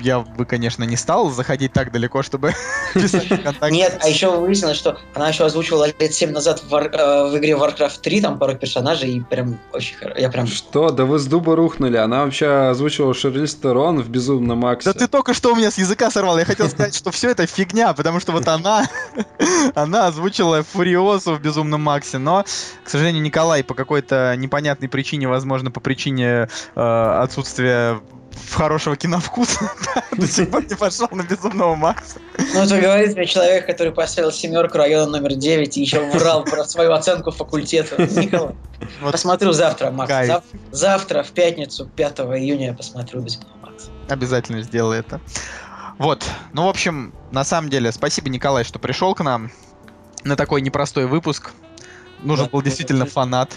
я 0.00 0.20
бы, 0.20 0.44
конечно, 0.44 0.84
не 0.84 0.96
стал 0.96 1.30
заходить 1.30 1.72
так 1.72 1.92
далеко, 1.92 2.22
чтобы 2.22 2.52
писать 2.94 3.26
ВКонтакте. 3.26 3.70
Нет, 3.70 3.98
а 4.02 4.08
еще 4.08 4.36
выяснилось, 4.36 4.76
что 4.76 4.98
она 5.14 5.28
еще 5.28 5.44
озвучивала 5.44 5.86
лет 5.98 6.14
7 6.14 6.30
назад 6.30 6.60
в, 6.60 6.68
Вар- 6.68 6.90
э, 6.92 7.30
в 7.30 7.38
игре 7.38 7.52
Warcraft 7.52 8.00
3, 8.00 8.20
там 8.20 8.38
пару 8.38 8.54
персонажей, 8.56 9.10
и 9.10 9.20
прям 9.20 9.58
очень 9.72 9.96
хоро- 9.96 10.20
Я 10.20 10.30
прям... 10.30 10.46
Что? 10.46 10.90
Да 10.90 11.04
вы 11.04 11.18
с 11.18 11.26
дуба 11.26 11.56
рухнули. 11.56 11.96
Она 11.96 12.24
вообще 12.24 12.46
озвучивала 12.70 13.14
Шарлиз 13.14 13.54
Терон 13.54 14.00
в 14.00 14.08
«Безумном 14.08 14.58
Максе». 14.58 14.92
Да 14.92 14.98
ты 14.98 15.06
только 15.08 15.34
что 15.34 15.52
у 15.52 15.56
меня 15.56 15.70
с 15.70 15.78
языка 15.78 16.10
сорвал. 16.10 16.38
Я 16.38 16.44
хотел 16.44 16.68
сказать, 16.68 16.94
что 16.94 17.10
все 17.10 17.30
это 17.30 17.46
фигня, 17.46 17.92
потому 17.94 18.20
что 18.20 18.32
вот 18.32 18.48
она, 18.48 18.88
она 19.74 20.06
озвучила 20.06 20.62
Фуриосу 20.62 21.34
в 21.34 21.40
Безумном 21.40 21.82
Максе, 21.82 22.18
но, 22.18 22.44
к 22.84 22.88
сожалению, 22.88 23.22
Николай 23.22 23.62
по 23.64 23.74
какой-то 23.74 24.34
непонятной 24.36 24.88
причине, 24.88 25.28
возможно, 25.28 25.70
по 25.70 25.80
причине 25.80 26.48
э, 26.74 27.20
отсутствия 27.22 28.00
хорошего 28.52 28.96
киновкуса, 28.96 29.70
до 30.12 30.26
сих 30.26 30.50
пор 30.50 30.64
не 30.66 30.74
пошел 30.74 31.08
на 31.12 31.22
Безумного 31.22 31.74
Макса. 31.74 32.18
Ну, 32.38 32.60
это 32.62 32.80
говорит 32.80 33.16
мне 33.16 33.26
человек, 33.26 33.66
который 33.66 33.92
поставил 33.92 34.32
семерку 34.32 34.78
района 34.78 35.10
номер 35.10 35.34
9 35.34 35.76
и 35.76 35.80
еще 35.80 36.00
врал 36.10 36.44
про 36.44 36.64
свою 36.64 36.92
оценку 36.92 37.30
факультета. 37.30 38.02
Николай, 38.02 38.54
Вот 39.00 39.12
Посмотрю 39.12 39.52
завтра, 39.52 39.90
Макс. 39.90 40.10
Зав- 40.10 40.44
завтра, 40.72 41.22
в 41.22 41.30
пятницу, 41.30 41.86
5 41.86 42.20
июня, 42.20 42.66
я 42.68 42.72
посмотрю 42.74 43.20
«Безумного 43.20 43.56
Макса». 43.62 43.90
Обязательно 44.08 44.62
сделай 44.62 44.98
это. 45.00 45.20
Вот. 45.98 46.24
Ну, 46.52 46.64
в 46.64 46.68
общем, 46.68 47.12
на 47.30 47.44
самом 47.44 47.68
деле, 47.70 47.92
спасибо, 47.92 48.28
Николай, 48.30 48.64
что 48.64 48.78
пришел 48.78 49.14
к 49.14 49.22
нам 49.22 49.50
на 50.24 50.34
такой 50.36 50.60
непростой 50.62 51.06
выпуск. 51.06 51.52
Нужен 52.22 52.46
Да. 52.46 52.50
был 52.50 52.62
действительно 52.62 53.06
фанат. 53.06 53.50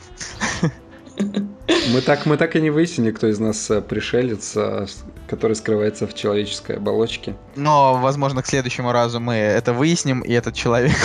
Мы 1.91 2.01
так, 2.01 2.25
мы 2.25 2.37
так 2.37 2.55
и 2.55 2.61
не 2.61 2.69
выяснили, 2.69 3.11
кто 3.11 3.27
из 3.27 3.39
нас 3.39 3.69
э, 3.69 3.81
пришелец, 3.81 4.53
э, 4.55 4.85
который 5.27 5.55
скрывается 5.55 6.07
в 6.07 6.13
человеческой 6.13 6.77
оболочке. 6.77 7.35
Но, 7.55 7.95
возможно, 7.95 8.41
к 8.41 8.47
следующему 8.47 8.91
разу 8.91 9.19
мы 9.19 9.35
это 9.35 9.73
выясним, 9.73 10.21
и 10.21 10.31
этот 10.31 10.55
человек... 10.55 10.95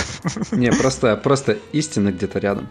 Не, 0.51 0.71
просто, 0.71 1.17
просто 1.17 1.57
истина 1.73 2.11
где-то 2.11 2.39
рядом. 2.39 2.69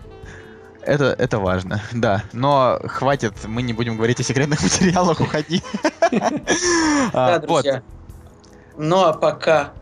это, 0.83 1.15
это 1.19 1.39
важно, 1.39 1.83
да. 1.93 2.25
Но 2.33 2.81
хватит, 2.85 3.35
мы 3.45 3.63
не 3.63 3.75
будем 3.75 3.97
говорить 3.97 4.21
о 4.21 4.23
секретных 4.23 4.63
материалах, 4.63 5.21
уходи. 5.21 5.63
А, 7.13 7.39
Да, 7.39 7.47
Вот, 7.47 7.63
друзья. 7.63 7.83
Ну, 8.79 9.05
а 9.05 9.13
пока 9.13 9.73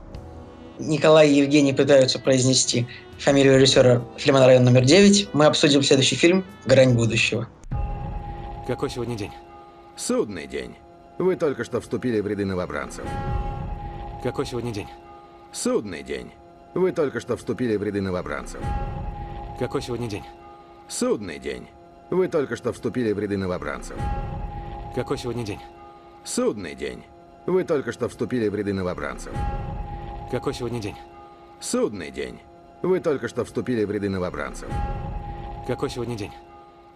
Николай 0.79 1.31
и 1.31 1.35
Евгений 1.35 1.73
пытаются 1.73 2.19
произнести 2.19 2.89
фамилию 3.19 3.55
режиссера 3.55 4.03
фильма 4.17 4.41
на 4.41 4.47
район 4.47 4.65
номер 4.65 4.85
9, 4.85 5.31
мы 5.33 5.47
обсудим 5.47 5.83
следующий 5.83 6.17
фильм 6.17 6.45
«Грань 6.65 6.95
будущего». 6.95 7.49
Какой 8.67 8.91
сегодня 8.91 9.17
день? 9.17 9.31
Судный 9.95 10.49
день. 10.49 10.75
Вы 11.19 11.37
только 11.37 11.63
что 11.63 11.81
вступили 11.81 12.19
в 12.19 12.27
ряды 12.27 12.45
новобранцев. 12.45 13.07
Какой 14.25 14.45
сегодня 14.45 14.73
день? 14.73 14.89
Судный 15.53 16.03
день. 16.03 16.33
Вы 16.75 16.91
только 16.91 17.21
что 17.21 17.37
вступили 17.37 17.77
в 17.77 17.83
ряды 17.85 18.01
новобранцев. 18.01 18.61
Какой 19.61 19.81
сегодня 19.83 20.09
день? 20.09 20.25
Судный 20.89 21.39
день. 21.39 21.69
Вы 22.11 22.27
только 22.27 22.57
что 22.57 22.73
вступили 22.73 23.13
в 23.13 23.21
ряды 23.21 23.37
новобранцев. 23.37 23.97
Какой 24.97 25.17
сегодня 25.17 25.45
день? 25.45 25.61
Судный 26.25 26.75
день. 26.75 27.05
Вы 27.47 27.63
только 27.63 27.93
что 27.93 28.09
вступили 28.09 28.49
в 28.49 28.55
ряды 28.57 28.73
новобранцев. 28.73 29.33
Какой 30.29 30.53
сегодня 30.53 30.81
день? 30.81 30.97
Судный 31.61 32.11
день. 32.11 32.41
Вы 32.83 32.99
только 32.99 33.29
что 33.29 33.45
вступили 33.45 33.85
в 33.85 33.93
ряды 33.93 34.09
новобранцев. 34.09 34.69
Какой 35.69 35.89
сегодня 35.89 36.17
день? 36.17 36.33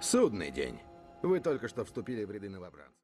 Судный 0.00 0.50
день. 0.50 0.80
Вы 1.22 1.40
только 1.40 1.68
что 1.68 1.84
вступили 1.84 2.24
в 2.24 2.30
ряды 2.30 2.48
новобранцев. 2.48 2.94